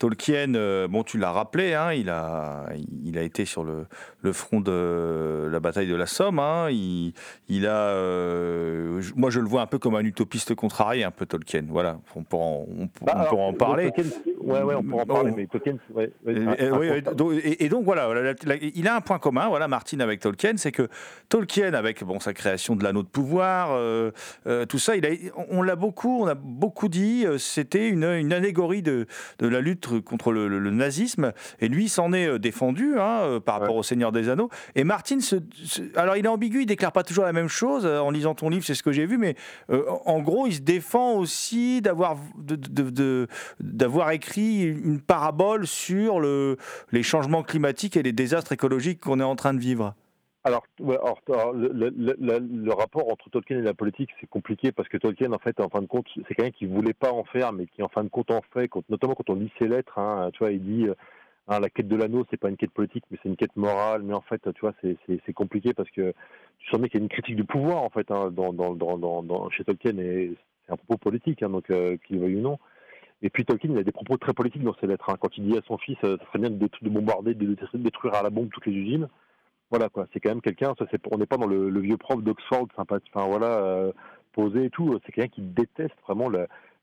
Tolkien, 0.03 0.57
euh, 0.57 0.88
bon, 0.88 1.05
tu 1.05 1.16
l'as 1.16 1.31
rappelé, 1.31 1.75
hein, 1.75 1.92
il, 1.92 2.11
a, 2.11 2.66
il 3.05 3.16
a 3.16 3.22
été 3.22 3.44
sur 3.44 3.62
le, 3.62 3.87
le, 4.22 4.33
front 4.33 4.61
de 4.61 5.48
la 5.48 5.61
bataille 5.61 5.87
de 5.87 5.94
la 5.94 6.07
Somme. 6.07 6.40
Hein, 6.40 6.70
il, 6.70 7.12
il, 7.48 7.68
a, 7.68 7.90
euh, 7.90 9.01
moi, 9.14 9.31
je 9.31 9.38
le 9.38 9.46
vois 9.46 9.62
un 9.62 9.66
peu 9.66 9.79
comme 9.79 9.94
un 9.94 10.05
utopiste 10.05 10.57
contrarié, 10.57 11.05
un 11.05 11.12
peu 11.12 11.25
Tolkien. 11.25 11.66
Voilà, 11.68 12.01
on 12.16 12.25
pourra 12.25 12.44
en, 12.44 12.66
on, 12.68 12.88
bah, 13.01 13.29
en 13.31 13.53
parler. 13.53 13.92
Oui, 14.40 14.59
ouais, 14.59 14.75
on 14.75 14.83
pourra 14.83 15.03
en 15.05 15.07
parler, 15.07 15.33
mais 15.37 15.46
Tolkien, 15.46 15.77
ouais, 15.94 16.11
et, 16.27 17.68
donc 17.68 17.85
voilà, 17.85 18.35
il 18.75 18.88
a 18.88 18.96
un 18.96 19.01
point 19.03 19.20
commun, 19.20 19.48
voilà, 19.48 19.68
Martin 19.68 20.01
avec 20.01 20.18
Tolkien, 20.18 20.57
c'est 20.57 20.72
que 20.72 20.88
Tolkien, 21.29 21.75
avec 21.75 22.03
bon 22.03 22.18
sa 22.18 22.35
création 22.35 22.75
de 22.75 22.83
l'anneau 22.83 23.05
de 23.05 23.09
pouvoir, 23.09 23.79
euh, 24.53 24.67
tout 24.67 24.79
ça, 24.79 24.97
il 24.97 25.07
a, 25.07 25.11
on 25.51 25.62
l'a 25.62 25.77
beaucoup, 25.77 26.23
on 26.23 26.27
a 26.27 26.35
beaucoup 26.35 26.88
dit, 26.88 27.25
c'était 27.38 27.88
une, 27.88 28.05
une 28.05 28.33
allégorie 28.33 28.83
de, 28.83 29.07
de 29.38 29.47
la 29.47 29.61
lutte 29.61 30.01
contre 30.01 30.33
le, 30.33 30.71
nazisme. 30.71 31.33
Et 31.61 31.69
lui 31.69 31.88
s'en 31.88 32.12
est 32.12 32.27
euh, 32.27 32.38
défendu 32.38 32.99
hein, 32.99 33.21
euh, 33.23 33.41
par 33.41 33.61
rapport 33.61 33.77
au 33.77 33.83
Seigneur 33.83 34.12
des 34.12 34.29
Anneaux. 34.29 34.51
Et 34.75 34.85
Martin, 34.85 35.21
se, 35.21 35.37
alors 35.97 36.17
il 36.17 36.25
est 36.25 36.29
ambigu, 36.29 36.62
il 36.62 36.67
déclare 36.67 36.93
pas 36.93 37.03
toujours 37.03 37.25
la 37.25 37.33
même 37.33 37.49
chose. 37.49 37.85
Euh, 37.85 38.01
en 38.01 38.11
lisant 38.11 38.35
ton 38.35 38.49
livre, 38.49 38.65
c'est 38.65 38.75
ce 38.75 38.83
que 38.83 38.93
j'ai 38.93 39.07
vu, 39.07 39.19
mais 39.19 39.37
en 40.05 40.21
gros, 40.21 40.47
il 40.47 40.55
se 40.55 40.61
défend 40.61 41.15
aussi 41.15 41.81
d'avoir 41.81 42.17
d'avoir 43.61 44.11
écrit 44.11 44.62
une 44.62 45.01
parabole 45.01 45.67
sur 45.67 46.21
le, 46.21 46.57
les 46.91 47.03
changements 47.03 47.43
climatiques 47.43 47.97
et 47.97 48.03
les 48.03 48.12
désastres 48.12 48.53
écologiques 48.53 49.01
qu'on 49.01 49.21
est 49.21 49.25
en 49.25 49.37
train 49.37 49.55
de 49.55 49.61
vivre. 49.61 49.95
Alors, 50.44 50.64
le, 50.81 52.72
rapport 52.72 53.12
entre 53.12 53.31
Tolkien 53.31 53.59
et 53.59 53.62
la 53.62 53.74
politique, 53.74 54.11
c'est 54.20 54.26
compliqué 54.26 54.72
parce 54.72 54.88
que 54.88 54.96
Tolkien, 54.96 55.33
en 55.33 55.38
fait, 55.38 55.61
en 55.61 55.68
fin 55.68 55.81
de 55.81 55.87
compte, 55.87 56.07
c'est 56.14 56.35
quelqu'un 56.35 56.50
qui 56.50 56.66
voulait 56.66 56.94
pas 56.94 57.12
en 57.12 57.22
faire, 57.22 57.52
mais 57.52 57.66
qui, 57.66 57.81
en 57.83 57.88
fin 57.88 58.02
de 58.02 58.09
compte, 58.09 58.33
en 58.33 58.42
fait, 58.52 58.68
notamment 58.88 59.14
quand 59.14 59.31
on 59.31 59.37
lit 59.37 59.52
ses 59.61 59.68
lettres. 59.68 59.96
Hein, 60.00 60.31
tu 60.33 60.40
vois, 60.40 60.50
il 60.50 60.61
dit 60.64 60.88
euh, 60.88 60.94
hein, 61.46 61.61
la 61.61 61.70
quête 61.70 61.87
de 61.87 61.94
l'anneau, 61.94 62.26
c'est 62.28 62.40
pas 62.40 62.48
une 62.48 62.57
quête 62.57 62.72
politique, 62.72 63.05
mais 63.11 63.18
c'est 63.22 63.28
une 63.28 63.37
quête 63.37 63.55
morale. 63.55 64.02
Mais 64.02 64.14
en 64.14 64.20
fait, 64.20 64.42
tu 64.52 64.61
vois, 64.62 64.74
c'est 64.83 65.33
compliqué 65.33 65.74
parce 65.74 65.90
que 65.90 66.12
tu 66.59 66.70
sens 66.70 66.81
bien 66.81 66.88
qu'il 66.88 66.98
y 66.98 67.02
a 67.02 67.05
une 67.05 67.09
critique 67.09 67.37
du 67.37 67.44
pouvoir, 67.44 67.85
en 67.85 67.90
fait, 67.90 68.11
hein, 68.11 68.33
dans, 68.33 69.50
chez 69.50 69.62
Tolkien, 69.62 69.96
et 69.98 70.33
c'est 70.66 70.72
un 70.72 70.76
propos 70.76 70.96
politique, 70.96 71.44
donc 71.44 71.70
euh, 71.70 71.96
qu'il 72.09 72.18
veuille 72.18 72.37
ou 72.37 72.40
non. 72.40 72.59
Et 73.22 73.31
puis 73.31 73.44
Tolkien, 73.44 73.70
il 73.70 73.78
a 73.78 73.85
des 73.85 73.92
propos 73.92 74.16
très 74.16 74.33
politiques 74.33 74.64
dans 74.64 74.74
ses 74.81 74.88
lettres. 74.88 75.07
Quand 75.20 75.38
il 75.38 75.44
dit 75.44 75.57
à 75.57 75.62
son 75.68 75.78
fils, 75.78 75.98
euh, 76.02 76.16
ça 76.18 76.26
serait 76.26 76.40
bien 76.40 76.50
de 76.50 76.88
bombarder, 76.88 77.35
de 77.35 77.57
détruire 77.74 78.14
à 78.14 78.24
la 78.24 78.31
bombe 78.31 78.48
toutes 78.50 78.66
les 78.66 78.72
usines 78.72 79.09
voilà 79.72 79.88
c'est 80.12 80.20
quand 80.20 80.28
même 80.28 80.42
quelqu'un, 80.42 80.74
on 81.11 81.16
n'est 81.16 81.26
pas 81.26 81.38
dans 81.38 81.46
le, 81.46 81.80
vieux 81.80 81.96
prof 81.96 82.22
d'Oxford, 82.22 82.68
enfin 82.76 83.26
voilà, 83.26 83.46
euh, 83.46 83.92
posé 84.35 84.66
et 84.66 84.70
tout, 84.70 84.98
c'est 85.06 85.12
quelqu'un 85.12 85.35
qui 85.35 85.40
déteste 85.40 85.94
vraiment 86.06 86.30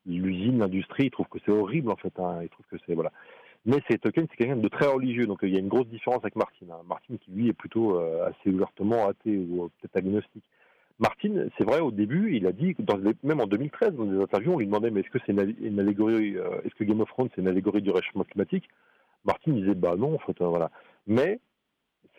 l'usine, 0.08 0.58
l'industrie, 0.58 1.06
il 1.06 1.12
trouve 1.12 1.28
que 1.28 1.38
c'est 1.45 1.52
horrible 1.52 1.91
en 1.91 1.95
fait, 1.97 2.12
hein, 2.19 2.39
il 2.41 2.49
trouve 2.49 2.65
que 2.65 2.78
c'est 2.88 2.95
voilà. 2.95 3.12
Mais 3.65 3.78
c'est 3.88 3.99
Tolkien, 3.99 4.25
c'est 4.30 4.38
quelqu'un 4.38 4.56
de 4.56 4.67
très 4.69 4.88
religieux, 4.88 5.28
donc 5.28 5.39
il 5.43 5.54
y 5.54 5.58
a 5.58 5.60
une 5.60 5.67
grosse 5.67 5.88
différence 5.88 6.21
avec 6.23 6.36
Martin. 6.36 6.65
Hein. 6.71 6.82
Martin 6.88 7.17
qui 7.17 7.30
lui 7.30 7.49
est 7.49 7.54
plutôt 7.54 7.99
euh, 7.99 8.28
assez 8.28 8.49
ouvertement 8.49 9.08
athée 9.08 9.38
ou 9.38 9.65
euh, 9.65 9.67
peut-être 9.67 9.97
agnostique. 9.97 10.45
Martin, 10.97 11.47
c'est 11.58 11.65
vrai, 11.65 11.80
au 11.80 11.91
début, 11.91 12.36
il 12.36 12.47
a 12.47 12.52
dit, 12.52 12.75
même 13.23 13.39
en 13.39 13.47
2013, 13.47 13.93
dans 13.93 14.06
des 14.06 14.19
interviews, 14.19 14.54
on 14.54 14.60
lui 14.60 14.65
demandait, 14.65 14.89
mais 14.89 15.02
est-ce 15.02 15.10
que 15.10 15.19
c'est 15.25 15.32
une, 15.32 15.80
allégorie, 15.80 16.36
est-ce 16.65 16.75
que 16.75 16.84
Game 16.84 16.99
of 16.99 17.08
Thrones, 17.10 17.30
c'est 17.36 17.41
une 17.41 17.47
allégorie 17.47 17.82
du 17.82 17.91
réchauffement 17.91 18.25
climatique? 18.25 18.67
Martin 19.23 19.52
disait, 19.52 19.75
bah 19.75 19.95
non, 19.95 20.15
en 20.15 20.17
fait, 20.17 20.41
voilà. 20.41 20.71
Mais 21.08 21.39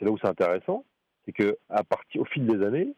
c'est 0.01 0.07
là 0.07 0.11
où 0.11 0.19
c'est 0.19 0.29
intéressant, 0.29 0.85
c'est 1.25 1.33
que 1.33 1.57
partir, 1.89 2.23
au 2.23 2.25
fil 2.25 2.47
des 2.47 2.65
années, 2.65 2.95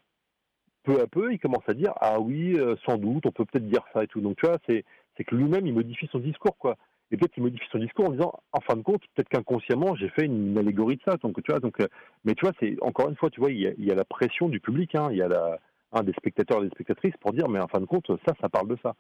peu 0.85 1.01
à 1.01 1.07
peu, 1.07 1.33
il 1.33 1.39
commence 1.39 1.69
à 1.69 1.75
dire 1.75 1.93
ah 2.01 2.21
oui, 2.21 2.55
euh, 2.59 2.77
sans 2.87 2.97
doute, 2.97 3.27
on 3.27 3.33
peut 3.33 3.45
peut-être 3.45 3.69
dire 3.69 3.85
ça 3.93 4.05
et 4.05 4.07
tout. 4.07 4.21
Donc 4.21 4.37
tu 4.37 4.47
vois, 4.47 4.59
c'est 4.69 4.85
c'est 5.17 5.25
que 5.25 5.35
lui-même 5.35 5.67
il 5.67 5.75
modifie 5.75 6.09
son 6.11 6.19
discours 6.19 6.57
quoi. 6.59 6.77
Et 7.11 7.17
peut-être 7.17 7.33
qu'il 7.33 7.43
modifie 7.43 7.69
son 7.71 7.79
discours 7.79 8.07
en 8.07 8.13
disant 8.13 8.33
en 8.53 8.61
fin 8.61 8.77
de 8.77 8.83
compte, 8.83 9.03
peut-être 9.15 9.29
qu'inconsciemment 9.29 9.95
j'ai 9.97 10.09
fait 10.09 10.25
une, 10.25 10.57
allégorie 10.57 10.97
de 10.97 11.03
ça. 11.05 11.17
Donc 11.19 11.43
tu 11.43 11.51
vois, 11.51 11.61
donc 11.61 11.81
euh, 11.81 11.89
mais 12.25 12.35
tu 12.35 12.47
vois, 12.47 12.55
c'est 12.61 12.77
encore 12.81 13.09
une 13.09 13.17
fois, 13.17 13.31
tu 13.31 13.41
vois, 13.41 13.51
il 13.51 13.61
y 13.61 13.91
a, 13.91 13.95
la 13.95 14.05
pression 14.05 14.49
du 14.49 14.61
public, 14.61 14.95
hein, 14.95 15.09
il 15.11 15.19
y 15.19 15.23
a 15.23 15.29
la, 15.29 15.59
des 16.03 16.13
spectateurs 16.13 16.63
et 16.63 16.69
des 16.69 16.75
spectatrices 16.75 17.17
pour 17.21 17.33
dire 17.33 17.49
mais 17.49 17.61
en 17.61 17.69
fin 17.69 17.81
de 17.81 17.87
compte, 17.87 18.07
ça, 18.27 18.35
ça 18.41 18.49
parle 18.49 18.69
de 18.69 18.79
ça. 18.83 18.95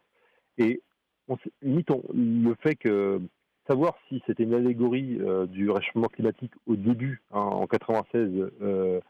Et 0.58 0.82
on, 1.28 1.36
limite 1.62 1.88
le 2.12 2.54
fait 2.62 2.74
que 2.74 3.20
savoir 3.66 3.96
si 4.08 4.22
c'était 4.26 4.42
une 4.42 4.54
allégorie 4.54 5.18
euh, 5.20 5.46
du 5.46 5.70
réchauffement 5.70 6.08
climatique 6.08 6.52
au 6.66 6.76
début, 6.76 7.22
hein, 7.30 7.40
en 7.40 7.66
96, 7.66 8.30
euh, 8.60 9.00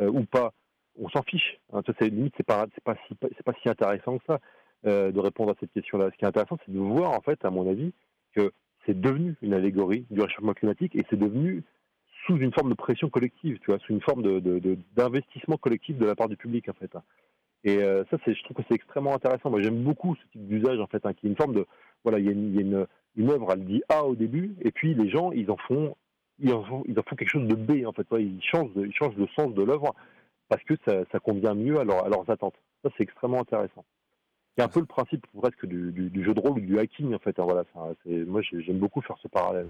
euh, 0.00 0.08
ou 0.08 0.24
pas, 0.24 0.52
on 1.00 1.08
s'en 1.08 1.22
fiche. 1.22 1.58
Hein, 1.72 1.82
c'est 1.98 2.08
limite, 2.08 2.34
c'est 2.36 2.46
pas, 2.46 2.66
c'est 2.74 2.84
pas 2.84 2.96
si, 3.06 3.16
c'est 3.20 3.44
pas 3.44 3.54
si 3.62 3.68
intéressant 3.68 4.18
que 4.18 4.24
ça 4.26 4.40
de 4.84 5.18
répondre 5.18 5.50
à 5.50 5.54
cette 5.58 5.72
question-là. 5.72 6.08
Ce 6.12 6.16
qui 6.16 6.24
est 6.24 6.28
intéressant, 6.28 6.56
c'est 6.64 6.72
de 6.72 6.78
voir, 6.78 7.10
en 7.10 7.20
fait, 7.20 7.44
à 7.44 7.50
mon 7.50 7.68
avis, 7.68 7.92
que 8.32 8.52
c'est 8.86 8.98
devenu 8.98 9.34
une 9.42 9.52
allégorie 9.52 10.06
du 10.08 10.20
réchauffement 10.20 10.54
climatique 10.54 10.94
et 10.94 11.04
c'est 11.10 11.18
devenu 11.18 11.64
sous 12.24 12.36
une 12.36 12.52
forme 12.52 12.70
de 12.70 12.76
pression 12.76 13.10
collective, 13.10 13.58
tu 13.58 13.72
vois, 13.72 13.80
sous 13.80 13.92
une 13.92 14.00
forme 14.00 14.22
de, 14.22 14.78
d'investissement 14.94 15.56
collectif 15.56 15.98
de 15.98 16.06
la 16.06 16.14
part 16.14 16.28
du 16.28 16.36
public, 16.36 16.68
en 16.68 16.74
fait. 16.74 16.96
Et 17.64 17.78
ça, 17.78 18.16
c'est, 18.24 18.34
je 18.34 18.42
trouve 18.44 18.56
que 18.56 18.62
c'est 18.68 18.74
extrêmement 18.74 19.14
intéressant. 19.14 19.50
Moi, 19.50 19.62
j'aime 19.62 19.82
beaucoup 19.82 20.14
ce 20.14 20.22
type 20.32 20.46
d'usage, 20.46 20.78
en 20.78 20.86
fait, 20.86 21.02
qui 21.16 21.26
est 21.26 21.30
une 21.30 21.36
forme 21.36 21.54
de, 21.54 21.66
voilà, 22.04 22.18
il 22.18 22.26
y 22.26 22.28
a 22.28 22.32
une 22.32 22.86
une 23.18 23.30
œuvre, 23.30 23.52
elle 23.52 23.64
dit 23.64 23.82
A 23.88 24.04
au 24.04 24.14
début, 24.14 24.54
et 24.62 24.70
puis 24.70 24.94
les 24.94 25.10
gens, 25.10 25.32
ils 25.32 25.50
en 25.50 25.56
font, 25.56 25.96
ils 26.38 26.52
en 26.54 26.62
font, 26.64 26.84
ils 26.86 26.98
en 26.98 27.02
font 27.02 27.16
quelque 27.16 27.30
chose 27.30 27.48
de 27.48 27.54
B, 27.54 27.84
en 27.84 27.92
fait. 27.92 28.06
Ils 28.12 28.40
changent, 28.42 28.70
ils 28.76 28.94
changent 28.94 29.16
le 29.16 29.26
sens 29.36 29.52
de 29.52 29.62
l'œuvre 29.62 29.94
parce 30.48 30.62
que 30.62 30.74
ça, 30.86 31.02
ça, 31.12 31.18
convient 31.18 31.54
mieux 31.54 31.78
à, 31.78 31.82
à 31.82 32.08
leurs 32.08 32.30
attentes. 32.30 32.54
Ça, 32.82 32.90
c'est 32.96 33.02
extrêmement 33.02 33.40
intéressant. 33.40 33.84
C'est 34.56 34.62
un 34.62 34.68
peu 34.68 34.80
le 34.80 34.86
principe 34.86 35.26
presque 35.36 35.66
du, 35.66 35.92
du, 35.92 36.24
jeu 36.24 36.32
de 36.32 36.40
rôle 36.40 36.58
ou 36.58 36.60
du 36.60 36.78
hacking, 36.78 37.14
en 37.14 37.18
fait. 37.18 37.38
Hein, 37.38 37.44
voilà, 37.44 37.64
moi, 38.06 38.40
j'aime 38.42 38.78
beaucoup 38.78 39.00
faire 39.02 39.18
ce 39.22 39.28
parallèle. 39.28 39.68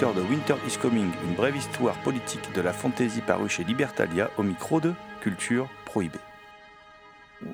Auteur 0.00 0.14
de 0.14 0.22
Winter 0.22 0.54
is 0.66 0.78
Coming, 0.78 1.10
une 1.28 1.34
brève 1.34 1.54
histoire 1.54 1.94
politique 2.02 2.54
de 2.54 2.62
la 2.62 2.72
fantaisie 2.72 3.20
parue 3.20 3.50
chez 3.50 3.64
Libertalia, 3.64 4.30
au 4.38 4.42
micro 4.42 4.80
de 4.80 4.94
Culture 5.20 5.68
Prohibée. 5.84 6.18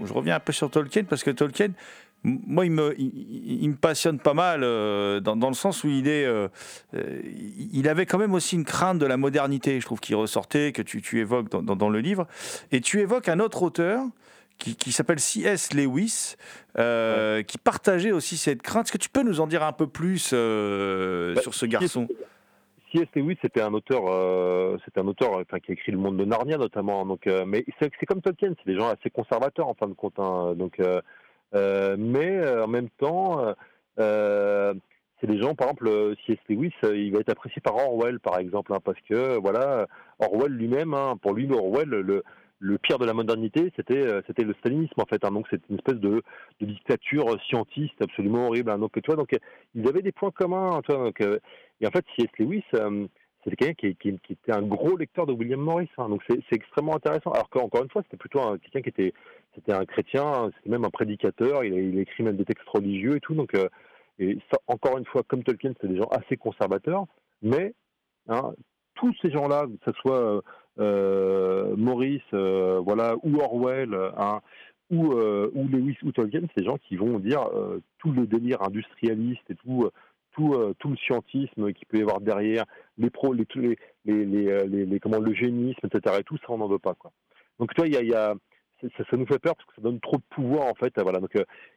Je 0.05 0.13
reviens 0.13 0.37
un 0.37 0.41
peu 0.41 0.53
sur 0.53 0.71
Tolkien 0.71 1.03
parce 1.03 1.25
que 1.25 1.33
Tolkien, 1.33 1.71
moi, 2.23 2.65
il 2.65 2.71
me, 2.71 2.95
il, 3.01 3.69
me, 3.69 3.75
passionne 3.75 4.21
pas 4.21 4.33
mal 4.33 4.61
euh, 4.63 5.19
dans, 5.19 5.35
dans, 5.35 5.49
le 5.49 5.57
sens 5.57 5.83
où 5.83 5.89
il 5.89 6.07
est, 6.07 6.25
euh, 6.25 6.47
euh, 6.95 7.21
il 7.73 7.89
avait 7.89 8.07
quand 8.07 8.19
même 8.19 8.35
aussi 8.35 8.55
une 8.55 8.65
crainte 8.65 9.01
de 9.01 9.07
la 9.07 9.17
modernité, 9.17 9.81
je 9.81 9.85
trouve, 9.85 9.99
qui 9.99 10.15
ressortait, 10.15 10.71
que 10.71 10.83
tu, 10.83 11.03
tu 11.03 11.19
évoques 11.19 11.51
dans, 11.51 11.63
dans, 11.63 11.75
dans, 11.75 11.89
le 11.89 11.99
livre. 11.99 12.29
Et 12.71 12.81
tu 12.81 13.01
évoques 13.01 13.29
un 13.29 13.41
autre 13.41 13.65
auteur 13.65 14.05
qui, 14.59 14.77
qui 14.77 14.93
s'appelle 14.93 15.19
C.S. 15.19 15.73
Lewis, 15.73 16.37
ouais. 16.79 17.45
qui 17.45 17.59
partageait 17.59 18.13
aussi 18.13 18.37
cette 18.37 18.63
crainte. 18.63 18.87
Est-ce 18.87 18.93
que 18.93 18.99
tu 18.99 19.09
peux 19.09 19.25
nous 19.25 19.41
en 19.41 19.49
dire 19.49 19.65
un 19.65 19.73
peu 19.73 19.89
plus 19.89 20.31
bah, 20.31 21.43
sur 21.43 21.55
ce 21.55 21.67
garçon? 21.67 22.07
C.S. 22.93 23.09
Lewis, 23.15 23.37
c'était 23.43 23.63
un 23.63 23.75
auteur, 23.75 24.05
euh, 24.09 24.77
c'était 24.85 25.01
un 25.01 25.07
auteur, 25.09 25.39
enfin, 25.39 25.59
qui 25.59 25.73
a 25.73 25.75
écrit 25.75 25.93
Le 25.93 25.99
Monde 25.99 26.17
de 26.17 26.25
Narnia 26.25 26.57
notamment. 26.57 27.05
Donc, 27.05 27.27
euh, 27.27 27.45
mais 27.47 27.65
c'est, 27.81 27.91
comme 28.07 28.23
Tolkien, 28.23 28.55
c'est 28.57 28.73
des 28.73 28.79
gens 28.79 28.89
assez 28.89 29.11
conservateurs 29.11 29.69
en 29.69 29.75
fin 29.75 29.89
de 29.89 29.95
compte. 29.95 30.19
Hein, 30.19 30.55
donc, 30.55 30.81
euh, 30.81 31.97
mais 31.99 32.49
en 32.49 32.69
même 32.69 32.89
temps, 32.91 33.55
c'est 33.97 35.27
des 35.27 35.41
gens, 35.41 35.55
par 35.55 35.69
exemple, 35.69 36.15
C.S. 36.27 36.39
Lewis, 36.49 36.75
il 36.83 37.13
va 37.13 37.21
être 37.21 37.31
apprécié 37.31 37.61
par 37.61 37.77
Orwell, 37.77 38.21
par 38.21 38.39
exemple, 38.39 38.73
hein, 38.73 38.81
parce 38.85 39.01
que 39.09 39.39
voilà, 39.39 39.87
Orwell 40.19 40.53
lui-même, 40.53 40.95
hein, 40.95 41.17
pour 41.21 41.35
lui, 41.35 41.51
Orwell, 41.51 41.89
le 41.89 42.23
le 42.67 42.79
pire 42.79 42.99
de 42.99 43.07
la 43.07 43.15
modernité, 43.15 43.73
c'était 43.77 44.05
c'était 44.27 44.45
le 44.45 44.55
stalinisme 44.55 45.01
en 45.01 45.07
fait. 45.07 45.25
Hein, 45.25 45.31
donc 45.31 45.47
c'est 45.51 45.61
une 45.71 45.77
espèce 45.77 46.01
de, 46.01 46.23
dictature 46.61 47.41
scientiste 47.45 48.01
absolument 48.01 48.49
horrible. 48.49 48.71
Hein, 48.71 48.79
donc 48.79 49.01
toi, 49.03 49.17
donc 49.17 49.31
ils 49.75 49.89
avaient 49.89 50.03
des 50.03 50.13
points 50.13 50.31
communs. 50.31 50.81
Toi, 50.83 50.97
donc, 50.97 51.21
et 51.21 51.87
en 51.87 51.91
fait, 51.91 52.05
C.S. 52.17 52.31
Lewis, 52.39 52.65
euh, 52.75 53.07
c'était 53.45 53.57
quelqu'un 53.57 53.95
qui, 54.01 54.33
était 54.33 54.53
un 54.53 54.63
gros 54.63 54.97
lecteur 54.97 55.27
de 55.27 55.33
William 55.33 55.61
Morris. 55.61 55.91
Hein, 55.99 56.09
donc 56.09 56.23
c'est 56.29 56.41
extrêmement 56.53 56.97
intéressant. 56.97 57.31
Alors 57.31 57.49
qu'encore 57.51 57.83
une 57.83 57.91
fois, 57.91 58.03
c'était 58.03 58.17
plutôt 58.17 58.41
quelqu'un 58.59 58.83
qui 58.83 58.89
était, 58.89 59.15
c'était 59.55 59.73
un 59.73 59.85
chrétien, 59.85 60.51
c'était 60.57 60.71
même 60.71 60.85
un 60.85 60.91
prédicateur. 60.91 61.65
Il, 61.65 61.75
il 61.75 61.99
écrit 61.99 62.25
même 62.25 62.37
des 62.37 62.45
textes 62.45 62.69
religieux 62.69 63.17
et 63.17 63.21
tout. 63.21 63.35
Donc 63.35 63.55
euh, 63.55 63.69
encore 64.67 64.99
une 64.99 65.05
fois, 65.05 65.23
comme 65.27 65.43
Tolkien, 65.43 65.73
c'est 65.81 65.89
des 65.89 65.99
gens 65.99 66.09
assez 66.11 66.37
conservateurs, 66.37 67.07
mais 67.43 67.75
hein, 68.29 68.55
tous 68.95 69.15
ces 69.21 69.31
gens-là, 69.31 69.67
que 69.67 69.93
ce 69.93 69.99
soit 70.01 70.19
euh, 70.19 70.41
Maurice, 70.79 72.23
euh, 72.35 72.81
voilà, 72.85 73.15
ou 73.23 73.39
Orwell, 73.41 73.95
hein, 74.17 74.41
ou, 74.91 75.13
euh, 75.13 75.51
ou 75.55 75.67
Lewis 75.69 75.97
ou 76.03 76.13
Tolkien, 76.13 76.43
c'est 76.57 76.65
gens 76.65 76.79
qui 76.79 76.97
vont 76.97 77.19
dire 77.19 77.49
euh, 77.55 77.81
tout 77.99 78.13
le 78.13 78.27
délire 78.27 78.63
industrialiste 78.63 79.51
et 79.51 79.55
tout 79.57 79.91
tout, 80.37 80.53
euh, 80.55 80.75
tout 80.79 80.91
le 80.91 80.97
scientisme 80.97 81.73
qui 81.73 81.85
peut 81.87 81.99
y 81.99 82.03
avoir 82.03 82.21
derrière, 82.21 82.65
les 82.99 83.11
pros, 83.11 83.33
les, 83.33 83.47
les, 84.05 84.25
les, 84.27 84.49
euh, 84.49 84.67
les, 84.67 85.01
comment, 85.01 85.19
le 85.19 85.35
génisme, 85.35 85.81
etc. 85.85 86.17
Et 86.21 86.25
tout 86.25 86.37
ça, 86.39 86.45
on 86.51 86.59
n'en 86.59 86.69
veut 86.69 86.79
pas. 86.79 86.95
Quoi. 86.95 87.11
Donc, 87.59 87.75
toi, 87.75 87.87
il 87.87 87.95
y 87.95 88.15
a, 88.15 88.35
ça, 88.83 89.17
nous 89.17 89.27
fait 89.27 89.39
peur 89.39 89.57
parce 89.57 89.67
que 89.69 89.75
ça 89.77 89.83
donne 89.83 90.01
trop 90.01 90.19
de 90.19 90.23
pouvoir 90.29 90.67
en 90.67 90.75
fait 90.75 90.93
voilà 91.01 91.19
donc 91.19 91.35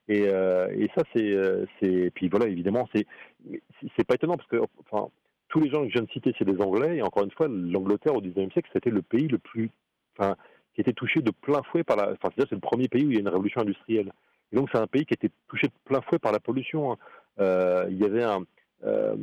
et, 0.10 0.28
euh, 0.28 0.68
et 0.78 0.90
ça 0.94 1.04
c'est 1.14 2.12
puis 2.14 2.28
voilà 2.28 2.48
évidemment 2.48 2.90
c'est 2.92 4.04
pas 4.06 4.16
étonnant 4.16 4.36
parce 4.36 4.50
que 4.50 4.58
enfin 4.92 5.10
tous 5.50 5.60
les 5.60 5.70
gens 5.70 5.82
que 5.84 5.90
je 5.90 5.94
viens 5.94 6.04
de 6.04 6.12
citer 6.12 6.34
c'est 6.38 6.46
des 6.46 6.62
anglais 6.62 6.98
et 6.98 7.02
encore 7.02 7.24
une 7.24 7.32
fois 7.32 7.48
l'Angleterre 7.48 8.16
au 8.16 8.22
19e 8.22 8.52
siècle 8.54 8.70
c'était 8.74 8.90
le 8.90 9.02
pays 9.02 9.28
le 9.28 9.38
plus 9.38 9.70
qui 10.18 10.82
était 10.82 10.94
touché 10.94 11.22
de 11.22 11.32
plein 11.32 11.62
fouet 11.64 11.84
par 11.84 11.98
la 11.98 12.12
enfin 12.12 12.30
c'est 12.38 12.52
le 12.52 12.60
premier 12.60 12.88
pays 12.88 13.06
où 13.06 13.12
il 13.12 13.16
y 13.16 13.18
a 13.18 13.22
une 13.22 13.30
révolution 13.30 13.62
industrielle 13.62 14.12
et 14.52 14.56
donc 14.56 14.70
c'est 14.72 14.80
un 14.80 14.88
pays 14.88 15.06
qui 15.06 15.14
était 15.14 15.32
touché 15.48 15.68
de 15.68 15.74
plein 15.86 16.02
fouet 16.02 16.20
par 16.20 16.32
la 16.32 16.40
pollution 16.40 16.92
hein. 16.92 16.98
Euh, 17.40 17.86
il 17.90 17.98
y 17.98 18.04
avait 18.04 18.24
un, 18.24 18.44
euh, 18.86 19.16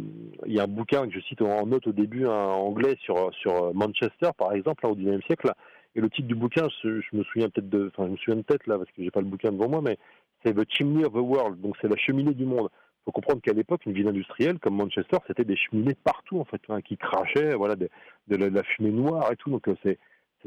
il 0.46 0.52
y 0.52 0.60
a 0.60 0.64
un 0.64 0.68
bouquin 0.68 1.06
que 1.06 1.14
je 1.14 1.20
cite 1.20 1.42
en 1.42 1.66
note 1.66 1.86
au 1.86 1.92
début, 1.92 2.26
un 2.26 2.30
anglais 2.30 2.96
sur, 3.00 3.32
sur 3.34 3.74
Manchester, 3.74 4.30
par 4.36 4.52
exemple, 4.52 4.86
au 4.86 4.94
XIXe 4.94 5.24
siècle. 5.26 5.52
Et 5.94 6.00
le 6.00 6.10
titre 6.10 6.28
du 6.28 6.34
bouquin, 6.34 6.68
je, 6.82 7.00
je 7.00 7.16
me 7.16 7.24
souviens 7.24 7.48
peut-être 7.48 7.68
de, 7.68 7.90
enfin, 7.92 8.06
je 8.06 8.12
me 8.12 8.16
souviens 8.16 8.36
de 8.36 8.42
tête 8.42 8.66
là, 8.66 8.78
parce 8.78 8.90
que 8.90 9.02
j'ai 9.02 9.10
pas 9.10 9.20
le 9.20 9.26
bouquin 9.26 9.52
devant 9.52 9.68
moi, 9.68 9.80
mais 9.82 9.98
c'est 10.44 10.54
The 10.54 10.66
Chimney 10.68 11.04
of 11.04 11.12
the 11.12 11.16
World, 11.16 11.60
donc 11.60 11.76
c'est 11.80 11.88
la 11.88 11.96
cheminée 11.96 12.34
du 12.34 12.44
monde. 12.44 12.68
Il 13.06 13.10
faut 13.10 13.12
comprendre 13.12 13.40
qu'à 13.40 13.52
l'époque, 13.52 13.86
une 13.86 13.92
ville 13.92 14.08
industrielle 14.08 14.58
comme 14.58 14.74
Manchester, 14.74 15.18
c'était 15.28 15.44
des 15.44 15.56
cheminées 15.56 15.94
partout, 15.94 16.40
en 16.40 16.44
fait, 16.44 16.60
hein, 16.68 16.80
qui 16.80 16.96
crachaient, 16.96 17.54
voilà, 17.54 17.76
de, 17.76 17.88
la, 18.28 18.62
fumée 18.64 18.90
noire 18.90 19.30
et 19.30 19.36
tout. 19.36 19.50
Donc 19.50 19.68
c'est, 19.84 19.98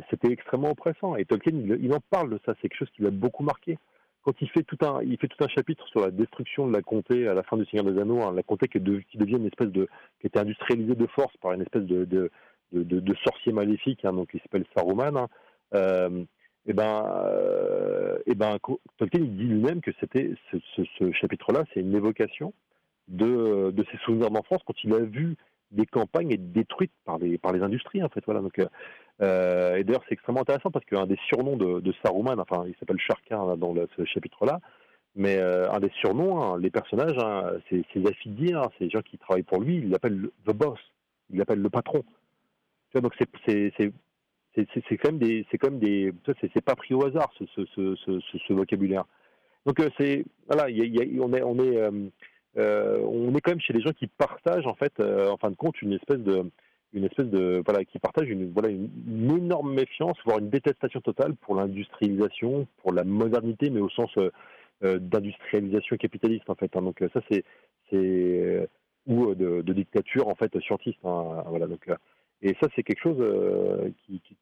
c'était 0.09 0.31
extrêmement 0.31 0.71
oppressant. 0.71 1.15
Et 1.15 1.23
Tolkien, 1.25 1.53
il, 1.55 1.77
il 1.81 1.93
en 1.93 2.01
parle 2.09 2.29
de 2.29 2.39
ça. 2.45 2.53
C'est 2.55 2.67
quelque 2.67 2.79
chose 2.79 2.91
qui 2.95 3.01
l'a 3.01 3.11
beaucoup 3.11 3.43
marqué 3.43 3.77
quand 4.23 4.33
il 4.41 4.49
fait 4.49 4.63
tout 4.63 4.77
un, 4.81 5.01
il 5.03 5.17
fait 5.17 5.27
tout 5.27 5.43
un 5.43 5.47
chapitre 5.47 5.87
sur 5.87 6.01
la 6.01 6.11
destruction 6.11 6.67
de 6.67 6.73
la 6.73 6.81
comté 6.81 7.27
à 7.27 7.33
la 7.33 7.43
fin 7.43 7.57
du 7.57 7.65
Seigneur 7.65 7.91
des 7.91 7.99
Anneaux, 7.99 8.21
hein, 8.21 8.33
la 8.33 8.43
comté 8.43 8.67
qui, 8.67 8.79
de, 8.79 8.99
qui, 8.99 9.17
devient 9.17 9.37
une 9.37 9.47
espèce 9.47 9.69
de, 9.69 9.87
qui 10.19 10.27
était 10.27 10.39
industrialisée 10.39 10.95
de 10.95 11.07
force 11.07 11.35
par 11.37 11.53
une 11.53 11.61
espèce 11.61 11.83
de, 11.83 12.05
de, 12.05 13.15
sorcier 13.23 13.53
maléfique, 13.53 14.03
hein, 14.05 14.13
donc 14.13 14.31
qui 14.31 14.39
s'appelle 14.39 14.65
Saruman. 14.75 15.17
Hein, 15.17 15.27
euh, 15.73 16.23
et 16.69 16.73
ben, 16.73 17.03
euh, 17.25 18.19
et 18.25 18.35
ben, 18.35 18.57
Tolkien 18.97 19.21
il 19.21 19.35
dit 19.35 19.43
lui-même 19.43 19.81
que 19.81 19.91
c'était 19.99 20.31
ce, 20.51 21.11
chapitre-là, 21.11 21.63
c'est 21.73 21.81
une 21.81 21.95
évocation 21.95 22.53
de, 23.07 23.71
de 23.71 23.85
ses 23.91 23.97
souvenirs 24.05 24.29
d'enfance 24.29 24.61
quand 24.65 24.83
il 24.83 24.93
a 24.93 24.99
vu 24.99 25.35
des 25.71 25.85
campagnes 25.85 26.31
être 26.31 26.51
détruites 26.51 26.93
par 27.05 27.17
les 27.19 27.61
industries 27.61 28.03
en 28.03 28.09
fait 28.09 28.23
voilà 28.25 28.41
euh, 29.21 29.75
et 29.75 29.83
d'ailleurs, 29.83 30.03
c'est 30.07 30.13
extrêmement 30.13 30.41
intéressant 30.41 30.71
parce 30.71 30.85
qu'un 30.85 31.05
des 31.05 31.17
surnoms 31.27 31.57
de, 31.57 31.93
Saruman, 32.03 32.39
enfin, 32.39 32.65
il 32.67 32.75
s'appelle 32.79 32.99
Sharkin 32.99 33.57
dans 33.57 33.75
ce 33.97 34.05
chapitre-là, 34.05 34.59
mais 35.15 35.37
euh, 35.37 35.69
un 35.71 35.79
des 35.79 35.91
surnoms, 35.99 36.41
hein, 36.41 36.59
les 36.59 36.69
personnages, 36.69 37.17
hein, 37.17 37.51
c'est 37.69 37.83
ses 37.93 38.07
affidés, 38.07 38.53
hein, 38.53 38.69
les 38.79 38.89
gens 38.89 39.01
qui 39.01 39.17
travaillent 39.17 39.43
pour 39.43 39.59
lui, 39.59 39.77
il 39.77 39.89
l'appelle 39.89 40.29
the 40.45 40.53
boss, 40.53 40.79
il 41.29 41.37
l'appelle 41.39 41.61
le 41.61 41.69
patron. 41.69 42.03
Donc 42.95 43.13
c'est 43.17 43.91
c'est 44.73 44.97
quand 44.97 45.11
même 45.11 45.19
des 45.19 45.45
c'est 45.51 45.61
même 45.63 45.79
des 45.79 46.13
c'est 46.41 46.63
pas 46.63 46.75
pris 46.75 46.93
au 46.93 47.05
hasard 47.05 47.31
ce 47.37 47.45
ce, 47.55 47.95
ce, 47.95 48.19
ce, 48.47 48.53
vocabulaire. 48.53 49.05
Donc 49.65 49.79
euh, 49.79 49.89
c'est 49.99 50.25
voilà, 50.47 50.69
y 50.69 50.81
a, 50.81 50.85
y 50.85 51.19
a, 51.19 51.23
on 51.23 51.33
est 51.33 51.43
on 51.43 51.57
est 51.59 51.77
euh, 51.77 52.09
euh, 52.57 52.99
on 53.03 53.33
est 53.35 53.41
quand 53.41 53.51
même 53.51 53.61
chez 53.61 53.73
les 53.73 53.81
gens 53.81 53.91
qui 53.91 54.07
partagent 54.07 54.65
en 54.65 54.73
fait 54.73 54.93
euh, 54.99 55.29
en 55.29 55.37
fin 55.37 55.51
de 55.51 55.55
compte 55.55 55.81
une 55.81 55.93
espèce 55.93 56.19
de 56.19 56.49
une 56.93 57.03
espèce 57.03 57.27
de 57.27 57.61
voilà 57.65 57.85
qui 57.85 57.99
partage 57.99 58.27
une 58.29 58.51
voilà 58.51 58.69
une, 58.69 58.89
une 59.07 59.37
énorme 59.37 59.73
méfiance, 59.73 60.17
voire 60.25 60.39
une 60.39 60.49
détestation 60.49 60.99
totale 61.01 61.35
pour 61.35 61.55
l'industrialisation, 61.55 62.67
pour 62.77 62.91
la 62.93 63.03
modernité, 63.03 63.69
mais 63.69 63.79
au 63.79 63.89
sens 63.89 64.09
euh, 64.17 64.31
euh 64.83 64.97
d'industrialisation 64.99 65.97
capitaliste 65.97 66.49
en 66.49 66.55
fait. 66.55 66.75
Hein. 66.75 66.81
Donc 66.81 67.03
ça 67.13 67.21
c'est 67.29 67.43
c'est 67.91 68.67
ou 69.07 69.33
de, 69.35 69.61
de, 69.61 69.73
dictature 69.73 70.27
en 70.27 70.35
fait 70.35 70.51
scientiste. 70.61 70.99
Hein. 71.03 71.43
Voilà 71.47 71.67
donc 71.67 71.87
et 72.41 72.55
ça 72.61 72.67
c'est 72.75 72.83
quelque 72.83 73.01
chose 73.01 73.17
euh, 73.19 73.89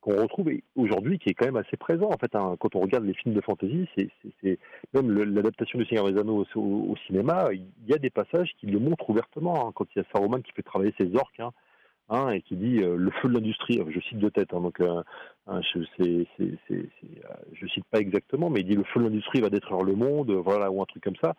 qu'on 0.01 0.21
retrouve 0.21 0.51
aujourd'hui 0.75 1.17
qui 1.17 1.29
est 1.29 1.33
quand 1.33 1.45
même 1.45 1.57
assez 1.57 1.77
présent 1.77 2.09
en 2.09 2.17
fait. 2.17 2.33
Hein. 2.35 2.55
Quand 2.59 2.75
on 2.75 2.79
regarde 2.79 3.05
les 3.05 3.13
films 3.13 3.35
de 3.35 3.41
fantasy, 3.41 3.87
c'est, 3.95 4.59
même 4.93 5.11
l'adaptation 5.11 5.79
du 5.79 5.85
Seigneur 5.85 6.11
des 6.11 6.19
Anneaux 6.19 6.45
au, 6.55 6.61
au, 6.61 6.95
cinéma, 7.07 7.49
il 7.53 7.65
y 7.87 7.93
a 7.93 7.97
des 7.97 8.09
passages 8.09 8.51
qui 8.59 8.67
le 8.67 8.79
montrent 8.79 9.09
ouvertement. 9.09 9.67
Hein. 9.67 9.71
Quand 9.73 9.85
il 9.95 9.99
y 9.99 10.01
a 10.01 10.05
Saruman 10.13 10.41
qui 10.41 10.51
fait 10.53 10.63
travailler 10.63 10.93
ses 10.97 11.15
orques. 11.15 11.41
Hein, 12.09 12.29
et 12.29 12.41
qui 12.41 12.55
dit 12.55 12.79
euh, 12.81 12.95
le 12.95 13.11
feu 13.11 13.27
de 13.27 13.33
l'industrie. 13.33 13.81
Je 13.89 13.99
cite 13.99 14.19
de 14.19 14.29
tête, 14.29 14.51
donc 14.51 14.79
euh, 14.79 15.03
je, 15.47 15.79
c'est, 15.97 16.25
c'est, 16.37 16.71
euh, 16.71 16.83
je 17.51 17.67
cite 17.67 17.83
pas 17.91 17.99
exactement, 17.99 18.49
mais 18.49 18.61
il 18.61 18.65
dit 18.65 18.75
le 18.75 18.85
feu 18.85 19.01
de 19.01 19.05
l'industrie 19.05 19.41
va 19.41 19.49
détruire 19.49 19.83
le 19.83 19.93
monde, 19.93 20.31
voilà, 20.31 20.71
ou 20.71 20.81
un 20.81 20.85
truc 20.85 21.03
comme 21.03 21.17
ça. 21.21 21.35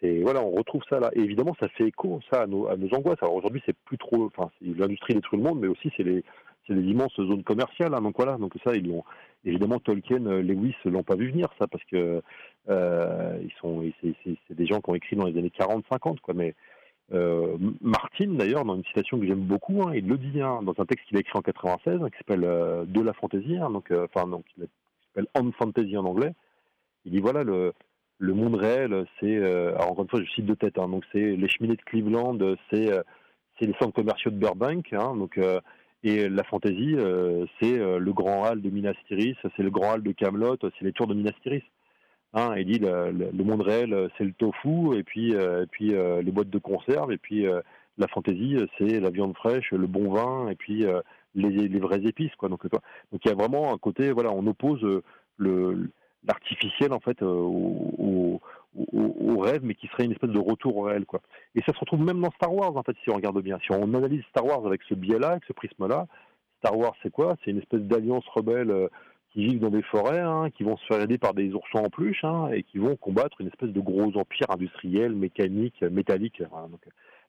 C'est 0.00 0.20
voilà, 0.20 0.42
on 0.42 0.50
retrouve 0.50 0.82
ça 0.88 1.00
là. 1.00 1.10
Et 1.14 1.20
évidemment, 1.20 1.54
ça 1.60 1.68
fait 1.68 1.84
écho 1.84 2.20
ça 2.30 2.42
à 2.42 2.46
nos, 2.46 2.68
à 2.68 2.76
nos 2.76 2.92
angoisses. 2.94 3.22
Alors 3.22 3.34
aujourd'hui, 3.34 3.62
c'est 3.66 3.76
plus 3.84 3.98
trop, 3.98 4.26
enfin, 4.26 4.50
l'industrie 4.60 5.14
détruit 5.14 5.38
le 5.38 5.44
monde, 5.44 5.60
mais 5.60 5.68
aussi 5.68 5.90
c'est 5.96 6.02
les, 6.02 6.24
les 6.68 6.82
immenses 6.82 7.14
zones 7.16 7.44
commerciales. 7.44 7.94
Hein, 7.94 8.02
donc 8.02 8.16
voilà, 8.16 8.36
donc 8.36 8.52
ça, 8.64 8.74
ils 8.74 8.86
l'ont. 8.86 9.04
Évidemment, 9.44 9.78
Tolkien, 9.78 10.18
Lewis 10.18 10.74
l'ont 10.84 11.04
pas 11.04 11.14
vu 11.14 11.30
venir 11.30 11.48
ça 11.58 11.66
parce 11.68 11.84
que 11.84 12.22
euh, 12.68 13.38
c'est, 14.02 14.54
des 14.54 14.66
gens 14.66 14.80
qui 14.80 14.90
ont 14.90 14.94
écrit 14.94 15.16
dans 15.16 15.26
les 15.26 15.38
années 15.38 15.52
40-50, 15.56 16.18
quoi, 16.20 16.34
mais 16.34 16.54
euh, 17.12 17.56
Martin, 17.80 18.34
d'ailleurs, 18.34 18.64
dans 18.64 18.76
une 18.76 18.84
citation 18.84 19.18
que 19.18 19.26
j'aime 19.26 19.40
beaucoup, 19.40 19.82
hein, 19.82 19.92
il 19.94 20.06
le 20.06 20.18
dit 20.18 20.40
hein, 20.40 20.60
dans 20.62 20.74
un 20.78 20.84
texte 20.84 21.06
qu'il 21.06 21.16
a 21.16 21.20
écrit 21.20 21.38
en 21.38 21.42
96, 21.42 22.02
hein, 22.02 22.10
qui 22.10 22.18
s'appelle 22.18 22.44
euh, 22.44 22.84
De 22.84 23.00
la 23.00 23.14
fantaisie, 23.14 23.56
donc, 23.58 23.90
euh, 23.90 24.06
enfin, 24.12 24.26
donc, 24.28 24.44
il 24.58 24.66
s'appelle 25.08 25.26
On 25.34 25.50
Fantasy 25.52 25.96
en 25.96 26.04
anglais. 26.04 26.32
Il 27.04 27.12
dit 27.12 27.20
voilà, 27.20 27.44
le, 27.44 27.72
le 28.18 28.34
monde 28.34 28.56
réel, 28.56 29.06
c'est, 29.20 29.36
euh, 29.36 29.74
alors 29.76 29.92
encore 29.92 30.04
une 30.04 30.10
fois, 30.10 30.22
je 30.22 30.30
cite 30.32 30.46
de 30.46 30.54
tête, 30.54 30.78
hein, 30.78 30.88
donc 30.88 31.04
c'est 31.12 31.36
les 31.36 31.48
cheminées 31.48 31.76
de 31.76 31.82
Cleveland, 31.82 32.38
c'est 32.70 32.92
euh, 32.92 33.02
c'est 33.58 33.66
les 33.66 33.74
centres 33.80 33.94
commerciaux 33.94 34.30
de 34.30 34.36
Burbank, 34.36 34.92
hein, 34.92 35.16
donc, 35.16 35.40
et 36.04 36.28
la 36.28 36.44
fantaisie, 36.44 36.94
c'est 37.60 37.76
le 37.76 38.12
grand 38.12 38.44
hall 38.44 38.62
de 38.62 38.70
Minas 38.70 38.94
Tirith, 39.08 39.36
c'est 39.56 39.64
le 39.64 39.70
grand 39.70 39.94
hall 39.94 40.02
de 40.04 40.12
Camelot, 40.12 40.56
c'est 40.60 40.84
les 40.84 40.92
tours 40.92 41.08
de 41.08 41.14
Minas 41.14 41.32
Tirith. 41.42 41.64
Hein, 42.34 42.54
il 42.58 42.66
dit 42.66 42.78
le, 42.78 43.10
le, 43.10 43.30
le, 43.32 43.44
monde 43.44 43.62
réel, 43.62 43.94
euh, 43.94 44.08
c'est 44.18 44.24
le 44.24 44.34
tofu, 44.34 44.94
et 44.96 45.02
puis, 45.02 45.34
euh, 45.34 45.62
et 45.62 45.66
puis 45.66 45.94
euh, 45.94 46.20
les 46.20 46.30
boîtes 46.30 46.50
de 46.50 46.58
conserve, 46.58 47.10
et 47.10 47.16
puis 47.16 47.46
euh, 47.46 47.62
la 47.96 48.06
fantaisie, 48.08 48.58
c'est 48.76 49.00
la 49.00 49.10
viande 49.10 49.34
fraîche, 49.34 49.72
le 49.72 49.86
bon 49.86 50.12
vin, 50.12 50.48
et 50.48 50.54
puis 50.54 50.84
euh, 50.84 51.00
les, 51.34 51.48
les 51.48 51.80
vraies 51.80 52.04
épices. 52.04 52.34
Quoi. 52.36 52.50
Donc, 52.50 52.68
donc 52.68 53.24
il 53.24 53.28
y 53.28 53.32
a 53.32 53.34
vraiment 53.34 53.72
un 53.72 53.78
côté, 53.78 54.12
voilà, 54.12 54.30
on 54.32 54.46
oppose 54.46 54.82
le 55.38 55.90
l'artificiel 56.24 56.92
en 56.92 57.00
fait 57.00 57.22
au, 57.22 58.40
au, 58.92 59.38
rêve, 59.38 59.60
mais 59.62 59.74
qui 59.74 59.86
serait 59.88 60.04
une 60.04 60.12
espèce 60.12 60.30
de 60.30 60.38
retour 60.38 60.76
au 60.76 60.82
réel, 60.82 61.06
quoi. 61.06 61.20
Et 61.54 61.62
ça 61.62 61.72
se 61.72 61.78
retrouve 61.78 62.00
même 62.00 62.20
dans 62.20 62.30
Star 62.32 62.52
Wars, 62.52 62.76
en 62.76 62.82
fait, 62.82 62.96
si 63.02 63.10
on 63.10 63.14
regarde 63.14 63.40
bien. 63.42 63.58
Si 63.64 63.72
on 63.72 63.94
analyse 63.94 64.22
Star 64.30 64.44
Wars 64.44 64.66
avec 64.66 64.82
ce 64.88 64.94
biais-là, 64.94 65.30
avec 65.30 65.44
ce 65.44 65.52
prisme-là, 65.52 66.06
Star 66.58 66.76
Wars, 66.76 66.94
c'est 67.02 67.10
quoi? 67.10 67.36
C'est 67.44 67.50
une 67.50 67.58
espèce 67.58 67.82
d'alliance 67.82 68.26
rebelle 68.28 68.70
euh, 68.70 68.88
qui 69.32 69.46
vivent 69.46 69.60
dans 69.60 69.70
des 69.70 69.82
forêts, 69.82 70.20
hein, 70.20 70.50
qui 70.50 70.64
vont 70.64 70.76
se 70.76 70.86
faire 70.86 71.00
aider 71.00 71.18
par 71.18 71.34
des 71.34 71.52
oursons 71.54 71.78
en 71.78 71.90
peluche, 71.90 72.24
hein, 72.24 72.50
et 72.52 72.62
qui 72.62 72.78
vont 72.78 72.96
combattre 72.96 73.40
une 73.40 73.48
espèce 73.48 73.70
de 73.70 73.80
gros 73.80 74.16
empire 74.16 74.50
industriel, 74.50 75.14
mécanique, 75.14 75.80
métallique. 75.82 76.42
Donc, 76.42 76.80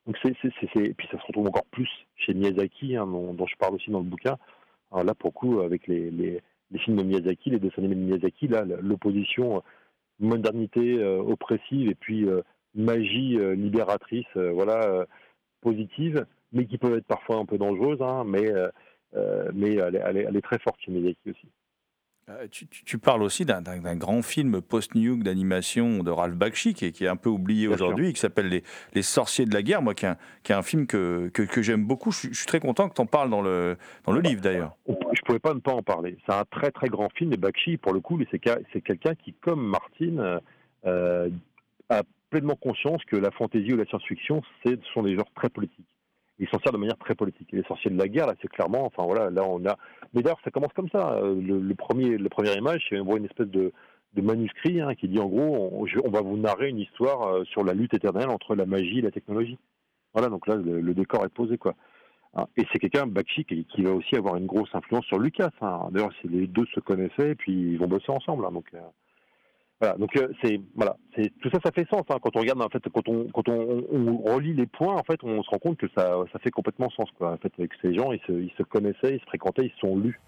donc 0.06 0.16
c'est, 0.22 0.34
c'est, 0.42 0.52
c'est, 0.74 0.84
et 0.84 0.94
puis 0.94 1.08
ça 1.10 1.18
se 1.18 1.26
retrouve 1.26 1.46
encore 1.46 1.66
plus 1.70 1.90
chez 2.16 2.34
Miyazaki, 2.34 2.96
hein, 2.96 3.06
dont, 3.06 3.46
je 3.46 3.56
parle 3.56 3.74
aussi 3.74 3.90
dans 3.90 4.00
le 4.00 4.04
bouquin. 4.04 4.36
Là, 4.92 5.14
pour 5.14 5.30
le 5.30 5.34
coup, 5.34 5.60
avec 5.60 5.86
les, 5.86 6.40
les 6.70 6.78
films 6.78 6.96
de 6.96 7.02
Miyazaki, 7.02 7.50
les 7.50 7.58
dessins 7.58 7.78
animés 7.78 7.96
de 7.96 8.00
Miyazaki, 8.00 8.48
là, 8.48 8.64
l'opposition 8.64 9.56
euh, 9.56 9.60
modernité 10.18 10.98
euh, 10.98 11.18
oppressive 11.18 11.90
et 11.90 11.94
puis 11.94 12.26
euh, 12.26 12.42
magie 12.74 13.36
libératrice, 13.56 14.36
voilà, 14.36 15.04
positive, 15.60 16.24
mais 16.52 16.66
qui 16.66 16.78
peut 16.78 16.96
être 16.96 17.06
parfois 17.06 17.36
un 17.36 17.44
peu 17.44 17.58
dangereuse, 17.58 18.00
hein, 18.00 18.22
mais, 18.24 18.48
mais 19.52 19.74
elle 19.74 19.96
est, 19.96 20.24
elle 20.28 20.36
est 20.36 20.40
très 20.40 20.60
forte 20.60 20.80
chez 20.80 20.92
Miyazaki 20.92 21.30
aussi. 21.30 21.48
Euh, 22.30 22.46
Tu, 22.50 22.66
tu- 22.68 22.84
tu 22.84 22.98
parles 22.98 23.22
aussi 23.22 23.44
d'un 23.44 23.60
grand 23.96 24.22
film 24.22 24.60
post-nuke 24.62 25.22
d'animation 25.24 26.02
de 26.02 26.10
Ralph 26.10 26.34
Bakshi 26.36 26.74
qui 26.74 26.84
est, 26.86 26.92
qui 26.92 27.04
est 27.04 27.08
un 27.08 27.16
peu 27.16 27.28
oublié 27.28 27.66
aujourd'hui, 27.74 28.12
qui 28.12 28.20
s'appelle 28.20 28.48
les, 28.48 28.62
Les 28.94 29.02
Sorciers 29.02 29.46
de 29.46 29.52
la 29.54 29.62
Guerre, 29.62 29.82
moi 29.82 29.94
qui 29.94 30.04
est 30.06 30.08
un, 30.10 30.16
qui 30.42 30.52
est 30.52 30.54
un 30.54 30.62
film 30.62 30.86
que, 30.86 31.28
que, 31.34 31.42
que 31.42 31.60
j'aime 31.62 31.84
beaucoup. 31.84 32.12
Je, 32.12 32.18
suis- 32.18 32.28
je 32.32 32.38
suis 32.38 32.46
très 32.46 32.60
content 32.60 32.88
que 32.88 32.94
tu 32.94 33.00
en 33.00 33.06
parles 33.06 33.30
dans 33.30 33.42
le, 33.42 33.76
dans 34.04 34.12
le 34.12 34.20
livre 34.20 34.40
d'ailleurs. 34.42 34.76
On- 34.86 34.96
Je 35.12 35.20
pouvais 35.22 35.38
pas 35.40 35.54
ne 35.54 35.60
pas 35.60 35.72
en 35.72 35.82
parler. 35.82 36.16
C'est 36.26 36.32
un 36.34 36.44
très 36.44 36.70
très 36.70 36.88
grand 36.88 37.08
film 37.14 37.32
et 37.32 37.36
Bakshi, 37.36 37.76
pour 37.78 37.92
le 37.92 38.00
coup, 38.00 38.18
c'est 38.30 38.38
quelqu'un 38.38 39.14
qui, 39.16 39.32
comme 39.34 39.66
Martin, 39.66 40.40
euh, 40.86 41.30
a 41.88 42.02
pleinement 42.30 42.54
conscience 42.56 43.04
que 43.06 43.16
la 43.16 43.30
fantaisie 43.32 43.72
ou 43.72 43.76
la 43.76 43.84
science-fiction, 43.86 44.42
ce 44.64 44.76
sont 44.94 45.02
des 45.02 45.16
genres 45.16 45.30
très 45.34 45.48
politiques. 45.48 45.86
Il 46.40 46.48
s'en 46.48 46.58
sert 46.60 46.72
de 46.72 46.78
manière 46.78 46.96
très 46.96 47.14
politique. 47.14 47.52
Et 47.52 47.56
les 47.56 47.62
sorciers 47.64 47.90
de 47.90 47.98
la 47.98 48.08
guerre, 48.08 48.26
là, 48.26 48.34
c'est 48.40 48.48
clairement, 48.48 48.86
enfin 48.86 49.04
voilà, 49.04 49.30
là 49.30 49.44
on 49.44 49.64
a. 49.66 49.76
Mais 50.14 50.22
d'ailleurs, 50.22 50.40
ça 50.42 50.50
commence 50.50 50.72
comme 50.72 50.88
ça. 50.88 51.12
Euh, 51.12 51.38
Le, 51.40 51.74
premier, 51.74 52.16
la 52.16 52.30
première 52.30 52.56
image, 52.56 52.84
c'est 52.88 52.98
on 52.98 53.16
une 53.16 53.26
espèce 53.26 53.48
de, 53.48 53.72
manuscrit 54.16 54.80
hein, 54.80 54.94
qui 54.94 55.06
dit 55.08 55.20
en 55.20 55.26
gros, 55.26 55.86
on, 56.04 56.10
va 56.10 56.22
vous 56.22 56.38
narrer 56.38 56.68
une 56.68 56.78
histoire 56.78 57.28
euh, 57.28 57.44
sur 57.44 57.62
la 57.62 57.74
lutte 57.74 57.94
éternelle 57.94 58.30
entre 58.30 58.54
la 58.54 58.64
magie 58.64 58.98
et 58.98 59.02
la 59.02 59.10
technologie. 59.10 59.58
Voilà, 60.14 60.28
donc 60.28 60.46
là, 60.48 60.56
le, 60.56 60.94
décor 60.94 61.24
est 61.24 61.28
posé, 61.28 61.58
quoi. 61.58 61.74
Hein, 62.34 62.46
Et 62.56 62.64
c'est 62.72 62.78
quelqu'un, 62.78 63.06
Bakshi, 63.06 63.44
qui, 63.44 63.82
va 63.82 63.92
aussi 63.92 64.16
avoir 64.16 64.36
une 64.36 64.46
grosse 64.46 64.74
influence 64.74 65.04
sur 65.04 65.18
Lucas. 65.18 65.50
hein. 65.60 65.88
D'ailleurs, 65.92 66.12
les 66.24 66.46
deux 66.46 66.66
se 66.74 66.80
connaissaient, 66.80 67.30
et 67.30 67.34
puis 67.34 67.52
ils 67.52 67.78
vont 67.78 67.86
bosser 67.86 68.10
ensemble. 68.10 68.44
hein, 68.46 68.50
euh, 68.74 68.80
voilà. 69.80 69.96
Donc, 69.96 70.14
euh, 70.16 70.28
c'est 70.42 70.60
voilà, 70.74 70.96
c'est 71.16 71.32
tout 71.40 71.48
ça, 71.50 71.58
ça 71.64 71.72
fait 71.72 71.88
sens. 71.88 72.02
hein. 72.10 72.18
quand 72.22 72.36
on 72.36 72.40
regarde, 72.40 72.60
en 72.62 72.68
fait, 72.68 72.82
quand 72.92 73.08
on 73.08 73.28
quand 73.32 73.48
on, 73.48 73.84
on 73.90 74.16
relit 74.34 74.52
les 74.52 74.66
points, 74.66 74.94
en 74.94 75.02
fait, 75.02 75.22
on 75.22 75.42
se 75.42 75.50
rend 75.50 75.58
compte 75.58 75.78
que 75.78 75.88
ça, 75.96 76.18
ça 76.32 76.38
fait 76.38 76.50
complètement 76.50 76.90
sens, 76.90 77.08
quoi. 77.16 77.32
En 77.32 77.36
fait, 77.38 77.52
avec 77.58 77.70
ces 77.82 77.94
gens, 77.94 78.12
ils 78.12 78.20
se, 78.26 78.32
ils 78.32 78.52
se 78.58 78.62
connaissaient, 78.62 79.14
ils 79.14 79.20
se 79.20 79.26
fréquentaient, 79.26 79.66
ils 79.66 79.72
se 79.72 79.78
sont 79.78 79.96
lus. 79.96 80.20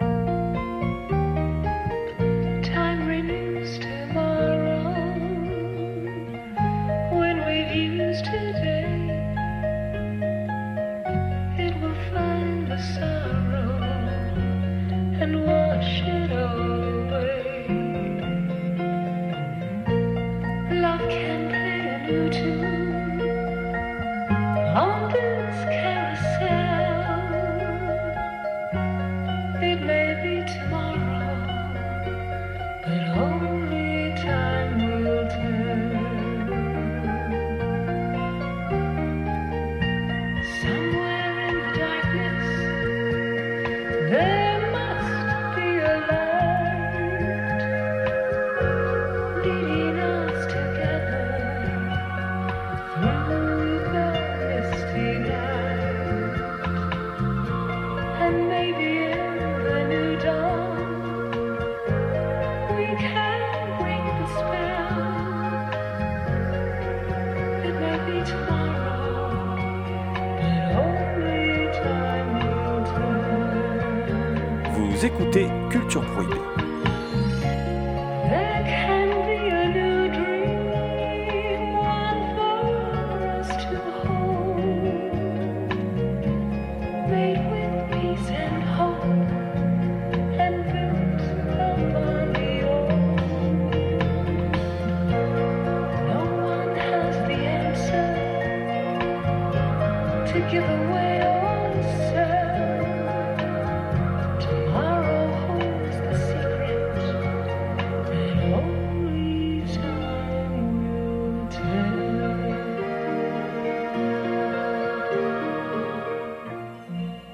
Tomorrow 15.20 16.21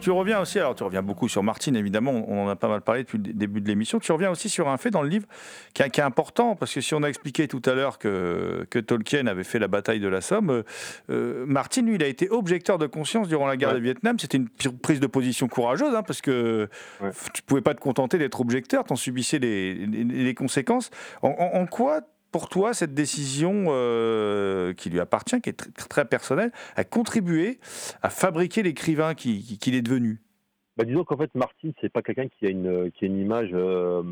Tu 0.09 0.13
reviens 0.13 0.41
aussi, 0.41 0.59
alors 0.59 0.75
tu 0.75 0.83
reviens 0.85 1.03
beaucoup 1.03 1.29
sur 1.29 1.43
Martine, 1.43 1.77
évidemment, 1.77 2.13
on 2.29 2.47
en 2.47 2.49
a 2.49 2.57
pas 2.57 2.69
mal 2.69 2.81
parlé 2.81 3.03
depuis 3.03 3.19
le 3.19 3.25
début 3.35 3.61
de 3.61 3.69
l'émission. 3.69 3.99
Tu 3.99 4.11
reviens 4.11 4.31
aussi 4.31 4.49
sur 4.49 4.67
un 4.71 4.79
fait 4.79 4.91
dans 4.91 5.03
le 5.03 5.11
livre 5.11 5.27
qui 5.75 5.83
est, 5.83 5.91
qui 5.91 6.01
est 6.01 6.03
important, 6.03 6.57
parce 6.57 6.73
que 6.73 6.81
si 6.81 6.95
on 6.95 7.03
a 7.03 7.09
expliqué 7.11 7.47
tout 7.47 7.61
à 7.67 7.75
l'heure 7.75 7.99
que, 7.99 8.67
que 8.71 8.79
Tolkien 8.79 9.27
avait 9.27 9.45
fait 9.45 9.59
la 9.59 9.69
bataille 9.69 10.01
de 10.01 10.09
la 10.09 10.23
Somme, 10.23 10.49
euh, 10.49 10.63
euh, 11.11 11.45
Martine, 11.47 11.85
lui, 11.85 11.97
il 11.97 12.03
a 12.03 12.07
été 12.07 12.31
objecteur 12.31 12.79
de 12.79 12.87
conscience 12.87 13.29
durant 13.29 13.47
la 13.47 13.59
guerre 13.59 13.69
Ouais. 13.69 13.75
de 13.75 13.81
Vietnam. 13.81 14.19
C'était 14.19 14.39
une 14.39 14.49
prise 14.49 14.99
de 15.01 15.07
position 15.07 15.47
courageuse, 15.47 15.95
hein, 15.95 16.03
parce 16.03 16.23
que 16.23 16.71
Ouais. 17.03 17.11
tu 17.35 17.43
pouvais 17.43 17.61
pas 17.61 17.75
te 17.75 17.81
contenter 17.81 18.17
d'être 18.17 18.41
objecteur, 18.41 18.85
t'en 18.85 18.97
subissais 18.97 19.39
les, 19.39 19.75
les- 19.75 20.05
les 20.05 20.35
conséquences. 20.35 20.89
En, 21.21 21.29
en- 21.39 21.61
en 21.61 21.67
quoi 21.67 22.01
pour 22.31 22.49
toi, 22.49 22.75
cette 22.75 22.95
décision 22.95 23.67
euh, 23.69 24.73
qui 24.75 24.91
lui 24.91 25.01
appartient, 25.01 25.41
qui 25.41 25.51
est 25.51 25.61
tr- 25.61 25.89
très 25.89 26.05
personnelle, 26.05 26.53
a 26.77 26.85
contribué 26.85 27.59
à 28.03 28.11
fabriquer 28.11 28.63
l'écrivain 28.63 29.15
qui- 29.15 29.43
qui- 29.43 29.59
qu'il 29.59 29.75
est 29.75 29.83
devenu? 29.83 30.21
Bah, 30.77 30.85
disons 30.85 31.03
qu'en 31.03 31.17
fait, 31.17 31.35
Martin, 31.35 31.71
c'est 31.81 31.93
pas 31.93 32.03
quelqu'un 32.03 32.29
qui 32.29 32.47
a 32.47 32.51
une 32.51 32.93
qui 32.93 33.05
a 33.05 33.09
une 33.09 33.19
image, 33.19 33.51
euh, 33.53 34.03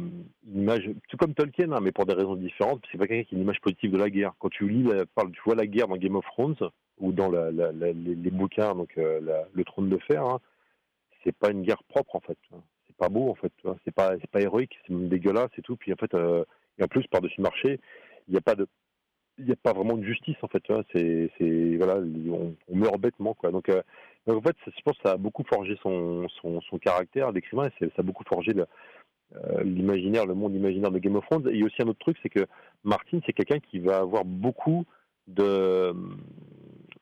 image, 0.52 0.90
tout 1.08 1.16
comme 1.16 1.32
Tolkien, 1.32 1.70
hein, 1.70 1.78
mais 1.80 1.92
pour 1.92 2.06
des 2.06 2.12
raisons 2.14 2.34
différentes. 2.34 2.82
C'est 2.90 2.98
pas 2.98 3.06
quelqu'un 3.06 3.22
qui 3.22 3.36
a 3.36 3.38
une 3.38 3.44
image 3.44 3.60
positive 3.60 3.92
de 3.92 3.98
la 3.98 4.10
guerre. 4.10 4.32
Quand 4.40 4.48
tu 4.48 4.68
lis, 4.68 4.82
tu 4.84 5.40
vois 5.44 5.54
la 5.54 5.66
guerre 5.68 5.86
dans 5.86 5.96
Game 5.96 6.16
of 6.16 6.24
Thrones 6.24 6.56
ou 6.98 7.12
dans 7.12 7.30
les, 7.30 8.30
bouquins, 8.32 8.74
donc 8.74 8.90
euh, 8.98 9.20
le 9.52 9.64
Trône 9.64 9.88
de 9.88 9.98
Fer, 9.98 10.24
hein, 10.24 10.40
c'est 11.22 11.36
pas 11.36 11.50
une 11.50 11.62
guerre 11.62 11.84
propre 11.84 12.16
en 12.16 12.20
fait. 12.20 12.38
vois. 12.50 12.64
C'est 12.88 12.96
pas 12.96 13.08
beau 13.10 13.30
en 13.30 13.34
fait. 13.36 13.52
C'est 13.84 13.94
pas 13.94 14.14
pas 14.32 14.40
héroïque, 14.40 14.76
c'est 14.86 14.92
même 14.92 15.08
dégueulasse 15.08 15.50
et 15.58 15.62
tout. 15.62 15.76
Puis 15.76 15.92
en 15.92 15.96
fait, 15.96 16.12
et 16.78 16.82
en 16.82 16.88
plus 16.88 17.06
par 17.06 17.20
dessus 17.20 17.36
le 17.38 17.44
marché, 17.44 17.80
il 18.28 18.32
n'y 18.32 18.38
a 18.38 18.42
pas 18.42 18.54
de 18.54 18.66
il 19.38 19.44
n'y 19.44 19.52
a 19.52 19.56
pas 19.56 19.74
vraiment 19.74 19.96
de 19.96 20.04
justice 20.04 20.36
en 20.42 20.48
fait. 20.48 20.62
C'est 20.92 21.30
c'est 21.38 21.76
voilà, 21.76 21.96
on, 21.98 22.54
meurt 22.74 22.98
bêtement 22.98 23.34
quoi. 23.34 23.50
Donc 23.50 23.68
euh, 23.68 23.82
donc 24.26 24.38
en 24.38 24.42
fait, 24.42 24.56
je 24.66 24.82
pense 24.84 24.96
que 24.96 25.02
ça 25.04 25.12
a 25.12 25.16
beaucoup 25.16 25.44
forgé 25.44 25.78
son, 25.82 26.26
son, 26.40 26.60
son 26.62 26.78
caractère 26.78 27.32
d'écrivain 27.32 27.68
ça 27.78 27.86
a 27.98 28.02
beaucoup 28.02 28.24
forgé 28.24 28.52
euh, 29.34 29.62
l'imaginaire, 29.62 30.26
le 30.26 30.34
monde 30.34 30.54
imaginaire 30.54 30.90
de 30.90 30.98
Game 30.98 31.16
of 31.16 31.24
Thrones. 31.26 31.48
Et 31.48 31.54
il 31.54 31.60
y 31.60 31.62
a 31.62 31.66
aussi 31.66 31.82
un 31.82 31.88
autre 31.88 31.98
truc, 31.98 32.16
c'est 32.22 32.28
que 32.28 32.46
Martin, 32.84 33.20
c'est 33.24 33.32
quelqu'un 33.32 33.60
qui 33.60 33.78
va 33.78 33.98
avoir 33.98 34.24
beaucoup 34.24 34.84
de... 35.26 35.92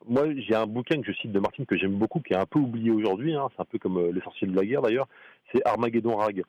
Moi, 0.06 0.34
j'ai 0.36 0.54
un 0.54 0.66
bouquin 0.66 1.00
que 1.00 1.10
je 1.10 1.16
cite 1.16 1.32
de 1.32 1.40
Martin 1.40 1.64
que 1.64 1.78
j'aime 1.78 1.96
beaucoup, 1.96 2.20
qui 2.20 2.34
est 2.34 2.38
un 2.38 2.46
peu 2.46 2.58
oublié 2.58 2.90
aujourd'hui, 2.90 3.34
hein, 3.34 3.48
c'est 3.54 3.62
un 3.62 3.66
peu 3.66 3.78
comme 3.78 3.96
euh, 3.96 4.12
Les 4.12 4.20
sorciers 4.20 4.46
de 4.46 4.54
la 4.54 4.64
guerre 4.64 4.82
d'ailleurs, 4.82 5.08
c'est 5.52 5.66
Armageddon 5.66 6.16
Rag. 6.16 6.42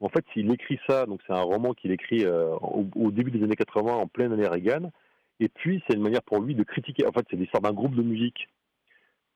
En 0.00 0.08
fait, 0.08 0.24
s'il 0.32 0.50
écrit 0.52 0.78
ça, 0.88 1.06
donc 1.06 1.20
c'est 1.26 1.32
un 1.32 1.42
roman 1.42 1.74
qu'il 1.74 1.90
écrit 1.90 2.24
euh, 2.24 2.54
au, 2.60 3.10
début 3.10 3.30
des 3.30 3.42
années 3.42 3.56
80, 3.56 3.92
en 3.92 4.06
pleine 4.06 4.32
année 4.32 4.46
Reagan, 4.46 4.92
Et 5.40 5.48
puis, 5.48 5.82
c'est 5.86 5.96
une 5.96 6.02
manière 6.02 6.22
pour 6.22 6.40
lui 6.40 6.54
de 6.54 6.62
critiquer. 6.62 7.06
En 7.06 7.12
fait, 7.12 7.26
c'est 7.30 7.36
l'histoire 7.36 7.62
d'un 7.62 7.72
groupe 7.72 7.94
de 7.94 8.02
musique 8.02 8.48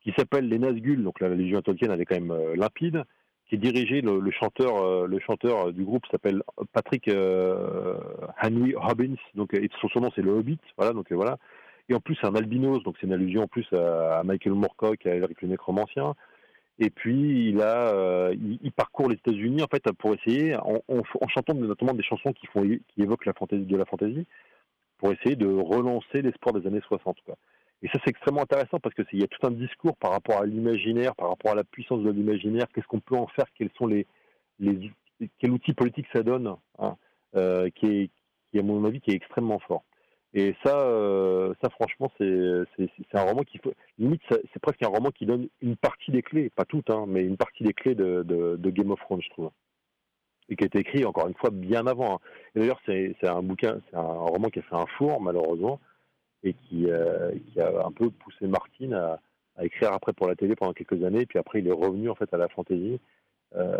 qui 0.01 0.13
s'appelle 0.15 0.47
les 0.47 0.59
Nazgûl. 0.59 1.03
Donc, 1.03 1.19
la 1.19 1.29
Légion 1.29 1.61
Tolkien, 1.61 1.91
elle 1.91 2.01
est 2.01 2.05
quand 2.05 2.19
même 2.19 2.31
euh, 2.31 2.55
limpide. 2.55 3.03
Qui 3.47 3.55
est 3.55 3.57
dirigé, 3.57 4.01
le, 4.01 4.31
chanteur, 4.31 4.77
euh, 4.77 5.05
le 5.05 5.19
chanteur 5.19 5.73
du 5.73 5.83
groupe 5.83 6.05
s'appelle 6.09 6.43
Patrick 6.71 7.09
euh, 7.09 7.97
Henry 8.41 8.73
Robbins. 8.73 9.15
Donc, 9.35 9.53
et 9.53 9.69
son, 9.81 9.89
son 9.89 9.99
nom, 9.99 10.11
c'est 10.15 10.21
le 10.21 10.31
Hobbit. 10.31 10.59
Voilà, 10.77 10.93
donc 10.93 11.11
euh, 11.11 11.15
voilà. 11.15 11.37
Et 11.89 11.93
en 11.93 11.99
plus, 11.99 12.15
c'est 12.15 12.27
un 12.27 12.35
albinos. 12.35 12.83
Donc, 12.83 12.95
c'est 12.99 13.07
une 13.07 13.13
allusion 13.13 13.43
en 13.43 13.47
plus 13.47 13.67
à, 13.73 14.19
à 14.19 14.23
Michael 14.23 14.53
Moorcock, 14.53 15.05
à 15.05 15.15
Eric 15.15 15.41
le 15.41 15.49
Nécromancien. 15.49 16.15
Et 16.79 16.89
puis, 16.89 17.49
il, 17.49 17.61
a, 17.61 17.93
euh, 17.93 18.35
il, 18.35 18.59
il 18.61 18.71
parcourt 18.71 19.09
les 19.09 19.15
États-Unis 19.15 19.61
en 19.61 19.67
fait 19.67 19.83
pour 19.93 20.13
essayer, 20.13 20.55
en, 20.55 20.81
en, 20.87 21.27
chantant 21.27 21.53
notamment 21.53 21.93
des 21.93 22.03
chansons 22.03 22.33
qui, 22.33 22.47
font, 22.47 22.63
qui 22.63 23.01
évoquent 23.01 23.25
la 23.25 23.33
fantaisie, 23.33 23.65
de 23.65 23.77
la 23.77 23.85
fantaisie, 23.85 24.25
pour 24.97 25.11
essayer 25.11 25.35
de 25.35 25.47
relancer 25.47 26.21
l'espoir 26.21 26.53
des 26.53 26.65
années 26.67 26.81
60. 26.81 27.17
Quoi. 27.25 27.35
Et 27.83 27.87
ça, 27.87 27.99
c'est 28.03 28.09
extrêmement 28.09 28.41
intéressant 28.41 28.79
parce 28.79 28.95
qu'il 28.95 29.19
y 29.19 29.23
a 29.23 29.27
tout 29.27 29.45
un 29.45 29.51
discours 29.51 29.97
par 29.97 30.11
rapport 30.11 30.41
à 30.41 30.45
l'imaginaire, 30.45 31.15
par 31.15 31.29
rapport 31.29 31.51
à 31.51 31.55
la 31.55 31.65
puissance 31.65 32.01
de 32.01 32.09
l'imaginaire, 32.09 32.65
qu'est-ce 32.73 32.87
qu'on 32.87 33.01
peut 33.01 33.17
en 33.17 33.27
faire, 33.27 33.45
quels 33.55 33.71
sont 33.77 33.87
les, 33.87 34.07
les 34.59 34.91
quel 35.39 35.51
outil 35.51 35.73
politique 35.73 36.07
ça 36.11 36.23
donne, 36.23 36.55
hein, 36.79 36.95
euh, 37.35 37.69
qui, 37.75 37.85
est, 37.85 38.09
qui, 38.51 38.59
à 38.59 38.63
mon 38.63 38.83
avis, 38.85 39.01
qui 39.01 39.11
est 39.11 39.15
extrêmement 39.15 39.59
fort. 39.59 39.83
Et 40.35 40.55
ça, 40.63 40.79
euh, 40.79 41.53
ça 41.61 41.69
franchement, 41.69 42.11
c'est 42.17 42.65
un 43.13 43.21
roman 43.21 43.43
qui 43.43 43.59
limite, 43.99 44.21
c'est 44.29 44.61
presque 44.61 44.81
un 44.83 44.87
roman 44.87 45.11
qui 45.11 45.27
donne 45.27 45.47
une 45.61 45.75
partie 45.75 46.11
des 46.11 46.23
clés, 46.23 46.49
pas 46.49 46.65
toutes, 46.65 46.89
hein, 46.89 47.05
mais 47.07 47.21
une 47.23 47.37
partie 47.37 47.63
des 47.63 47.73
clés 47.73 47.93
de, 47.93 48.57
Game 48.71 48.89
of 48.91 48.99
Thrones, 49.01 49.21
je 49.21 49.29
trouve. 49.29 49.51
Et 50.49 50.55
qui 50.55 50.63
a 50.63 50.67
été 50.67 50.79
écrit, 50.79 51.05
encore 51.05 51.27
une 51.27 51.35
fois, 51.35 51.51
bien 51.51 51.85
avant. 51.85 52.15
hein. 52.15 52.19
Et 52.55 52.59
d'ailleurs, 52.59 52.81
c'est 52.85 53.15
un 53.27 53.43
bouquin, 53.43 53.79
c'est 53.89 53.95
un 53.95 54.01
roman 54.01 54.49
qui 54.49 54.59
a 54.59 54.63
fait 54.63 54.75
un 54.75 54.87
four, 54.97 55.21
malheureusement, 55.21 55.79
et 56.43 56.53
qui, 56.53 56.89
euh, 56.89 57.31
a 57.57 57.85
un 57.85 57.91
peu 57.91 58.09
poussé 58.09 58.47
Martin 58.47 58.91
à, 58.93 59.19
écrire 59.63 59.93
après 59.93 60.13
pour 60.13 60.27
la 60.27 60.35
télé 60.35 60.55
pendant 60.55 60.73
quelques 60.73 61.03
années, 61.03 61.27
puis 61.27 61.37
après, 61.37 61.59
il 61.59 61.67
est 61.67 61.71
revenu, 61.71 62.09
en 62.09 62.15
fait, 62.15 62.33
à 62.33 62.37
la 62.37 62.49
fantasy. 62.49 62.99
Euh, 63.55 63.77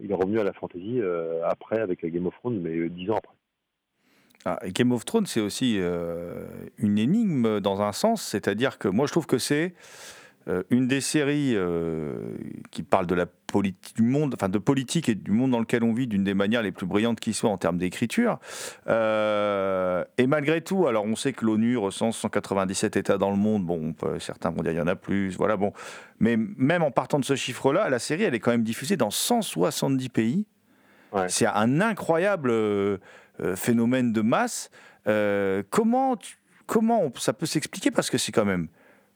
il 0.00 0.10
est 0.12 0.14
revenu 0.14 0.38
à 0.38 0.44
la 0.44 0.52
fantasy 0.52 1.00
euh, 1.00 1.44
après, 1.44 1.80
avec 1.80 2.06
Game 2.06 2.26
of 2.26 2.34
Thrones, 2.38 2.60
mais 2.60 2.88
dix 2.90 3.10
ans 3.10 3.16
après. 3.16 3.34
Ah, 4.46 4.58
Game 4.66 4.92
of 4.92 5.04
Thrones, 5.06 5.26
c'est 5.26 5.40
aussi 5.40 5.76
euh, 5.78 6.44
une 6.78 6.98
énigme 6.98 7.60
dans 7.60 7.80
un 7.80 7.92
sens, 7.92 8.22
c'est-à-dire 8.22 8.78
que 8.78 8.88
moi 8.88 9.06
je 9.06 9.12
trouve 9.12 9.26
que 9.26 9.38
c'est 9.38 9.72
euh, 10.48 10.62
une 10.68 10.86
des 10.86 11.00
séries 11.00 11.52
euh, 11.56 12.12
qui 12.70 12.82
parle 12.82 13.06
de 13.06 13.14
la 13.14 13.24
politique, 13.24 13.96
du 13.96 14.02
monde, 14.02 14.34
enfin 14.34 14.50
de 14.50 14.58
politique 14.58 15.08
et 15.08 15.14
du 15.14 15.30
monde 15.30 15.52
dans 15.52 15.60
lequel 15.60 15.82
on 15.82 15.94
vit 15.94 16.06
d'une 16.06 16.24
des 16.24 16.34
manières 16.34 16.60
les 16.62 16.72
plus 16.72 16.84
brillantes 16.84 17.20
qui 17.20 17.32
soit 17.32 17.48
en 17.48 17.56
termes 17.56 17.78
d'écriture. 17.78 18.38
Euh, 18.86 20.04
et 20.18 20.26
malgré 20.26 20.60
tout, 20.60 20.86
alors 20.86 21.04
on 21.06 21.16
sait 21.16 21.32
que 21.32 21.46
l'ONU 21.46 21.78
recense 21.78 22.18
197 22.18 22.96
États 22.96 23.16
dans 23.16 23.30
le 23.30 23.36
monde. 23.38 23.64
Bon, 23.64 23.94
peut- 23.94 24.18
certains 24.18 24.50
vont 24.50 24.62
dire 24.62 24.72
il 24.72 24.78
y 24.78 24.80
en 24.82 24.86
a 24.86 24.96
plus, 24.96 25.36
voilà. 25.38 25.56
Bon, 25.56 25.72
mais 26.20 26.36
même 26.36 26.82
en 26.82 26.90
partant 26.90 27.18
de 27.18 27.24
ce 27.24 27.36
chiffre-là, 27.36 27.88
la 27.88 27.98
série 27.98 28.24
elle 28.24 28.34
est 28.34 28.40
quand 28.40 28.50
même 28.50 28.64
diffusée 28.64 28.96
dans 28.98 29.10
170 29.10 30.08
pays. 30.10 30.46
Ouais. 31.12 31.28
C'est 31.28 31.46
un 31.46 31.80
incroyable 31.80 32.52
phénomène 33.56 34.12
de 34.12 34.20
masse. 34.20 34.70
Euh, 35.06 35.62
comment, 35.70 36.16
comment 36.66 37.12
ça 37.16 37.32
peut 37.32 37.46
s'expliquer 37.46 37.90
Parce 37.90 38.10
que 38.10 38.18
c'est 38.18 38.32
quand 38.32 38.44
même 38.44 38.68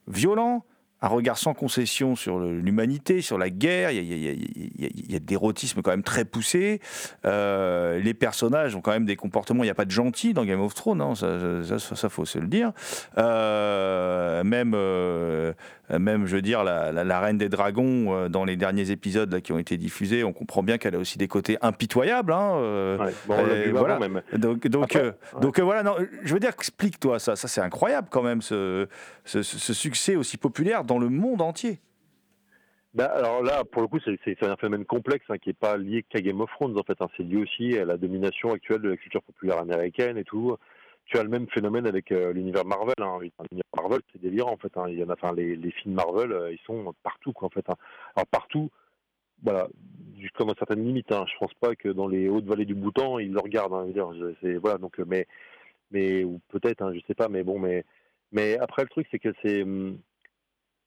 violent, 0.07 0.65
un 1.01 1.09
regard 1.09 1.39
sans 1.39 1.55
concession 1.55 2.17
sur 2.17 2.41
l'humanité, 2.41 3.21
sur 3.21 3.39
la 3.39 3.51
guerre. 3.51 3.91
Il 3.93 3.97
y 3.97 3.99
a, 3.99 4.03
il 4.03 4.23
y 4.25 4.29
a- 4.29 4.33
il 4.33 4.83
y 4.83 4.87
a- 4.87 4.91
il 4.95 5.13
y 5.13 5.17
a 5.17 5.21
de 5.21 5.27
l'érotisme 5.29 5.81
quand 5.83 5.91
même 5.91 6.03
très 6.03 6.25
poussé. 6.25 6.81
Euh, 7.25 7.99
les 8.01 8.15
personnages 8.15 8.75
ont 8.75 8.81
quand 8.81 8.91
même 8.93 9.05
des 9.07 9.17
comportements. 9.17 9.63
Il 9.63 9.67
n'y 9.67 9.71
a 9.71 9.75
pas 9.75 9.85
de 9.85 9.91
gentils 9.91 10.35
dans 10.35 10.45
Game 10.45 10.61
of 10.61 10.75
Thrones, 10.75 11.01
hein, 11.01 11.15
ça, 11.15 11.39
ça, 11.65 11.79
ça, 11.79 11.97
ça, 11.97 12.09
faut 12.09 12.25
se 12.25 12.39
le 12.39 12.47
dire. 12.49 12.73
Euh, 13.17 14.43
même, 14.45 14.73
euh, 14.75 15.53
même, 15.99 16.27
je 16.27 16.37
veux 16.37 16.43
dire, 16.43 16.65
la, 16.65 16.93
la- 16.93 17.05
la 17.05 17.21
reine 17.21 17.39
des 17.39 17.49
dragons 17.49 18.29
dans 18.29 18.45
les 18.45 18.57
derniers 18.57 18.91
épisodes 18.91 19.33
là, 19.33 19.41
qui 19.41 19.53
ont 19.53 19.59
été 19.59 19.77
diffusés, 19.77 20.25
on 20.25 20.33
comprend 20.33 20.63
bien 20.63 20.79
qu'elle 20.79 20.95
a 20.95 20.99
aussi 20.99 21.17
des 21.19 21.29
côtés 21.29 21.57
impitoyables. 21.63 22.33
hein, 22.33 22.97
Ouais. 22.99 23.13
Bon, 23.27 23.35
voilà. 23.73 23.99
même. 23.99 24.23
donc, 24.37 24.67
donc, 24.69 24.85
Après, 24.97 25.05
ouais. 25.09 25.41
donc 25.41 25.61
voilà, 25.61 25.83
non, 25.83 25.95
je 26.25 26.35
veux 26.35 26.41
dire, 26.41 26.51
explique-toi 26.51 27.19
ça. 27.19 27.37
Ça, 27.37 27.49
c'est 27.49 27.61
incroyable 27.61 28.09
quand 28.11 28.23
même, 28.23 28.43
ce, 28.43 28.87
ce, 29.25 29.43
ce 29.43 29.73
succès 29.73 30.17
aussi 30.17 30.37
populaire 30.37 30.85
dans 30.89 30.99
le 30.99 31.09
monde 31.09 31.41
entier. 31.41 31.79
Bah, 32.95 33.05
alors 33.05 33.43
là, 33.43 33.65
pour 33.65 33.83
le 33.83 33.89
coup, 33.89 33.99
c'est 34.01 34.43
un 34.43 34.57
phénomène 34.57 34.85
complexe 34.87 35.27
hein, 35.29 35.39
qui 35.39 35.51
n'est 35.51 35.55
pas 35.55 35.77
lié 35.77 36.03
qu'à 36.03 36.21
Game 36.21 36.41
of 36.41 36.51
Thrones, 36.51 36.77
en 36.77 36.83
fait. 36.83 37.01
hein. 37.01 37.09
C'est 37.17 37.23
lié 37.23 37.37
aussi 37.37 37.77
à 37.79 37.85
la 37.85 37.97
domination 37.97 38.53
actuelle 38.53 38.81
de 38.81 38.89
la 38.89 38.97
culture 38.97 39.23
populaire 39.23 39.59
américaine 39.59 40.17
et 40.17 40.25
tout. 40.25 40.57
Tu 41.05 41.19
as 41.19 41.23
le 41.23 41.29
même 41.29 41.47
phénomène 41.49 41.87
avec 41.87 42.11
euh, 42.13 42.33
l'univers 42.33 42.65
Marvel. 42.65 42.95
Hein. 42.99 43.19
L'univers 43.21 43.71
Marvel, 43.77 44.01
c'est 44.13 44.21
délirant, 44.21 44.53
en 44.53 44.57
fait. 44.57 44.73
Il 44.89 44.99
y 44.99 45.05
en 45.05 45.11
a, 45.11 45.33
les, 45.33 45.71
films 45.71 45.95
Marvel, 45.95 46.33
euh, 46.33 46.53
ils 46.53 46.59
sont 46.67 46.93
partout, 47.03 47.33
quoi, 47.33 47.47
en 47.47 47.51
fait. 47.51 47.65
Alors, 47.69 48.27
partout, 48.31 48.71
voilà, 49.43 49.69
jusqu'à 50.19 50.45
une 50.45 50.55
certaine 50.57 50.85
limite. 50.85 51.13
Hein. 51.13 51.25
Je 51.33 51.39
pense 51.39 51.55
pas 51.61 51.77
que 51.77 51.91
dans 51.91 52.09
les 52.09 52.29
hautes 52.29 52.47
vallées 52.47 52.65
du 52.65 52.75
Bhoutan, 52.75 53.19
ils 53.19 53.33
le 53.33 53.39
regardent. 53.41 53.93
C'est- 54.41 54.57
voilà, 54.57 54.79
donc, 54.79 54.99
euh, 54.99 55.05
mais, 55.07 55.27
mais, 55.91 56.25
ou 56.25 56.41
peut-être, 56.49 56.83
hein, 56.83 56.93
je 56.95 57.01
sais 57.07 57.15
pas, 57.15 57.29
mais 57.29 57.45
bon, 57.45 57.59
mais, 57.59 57.85
mais 58.33 58.59
après, 58.59 58.83
le 58.83 58.89
truc, 58.89 59.07
c'est 59.11 59.19
que 59.19 59.33
c'est. 59.43 59.65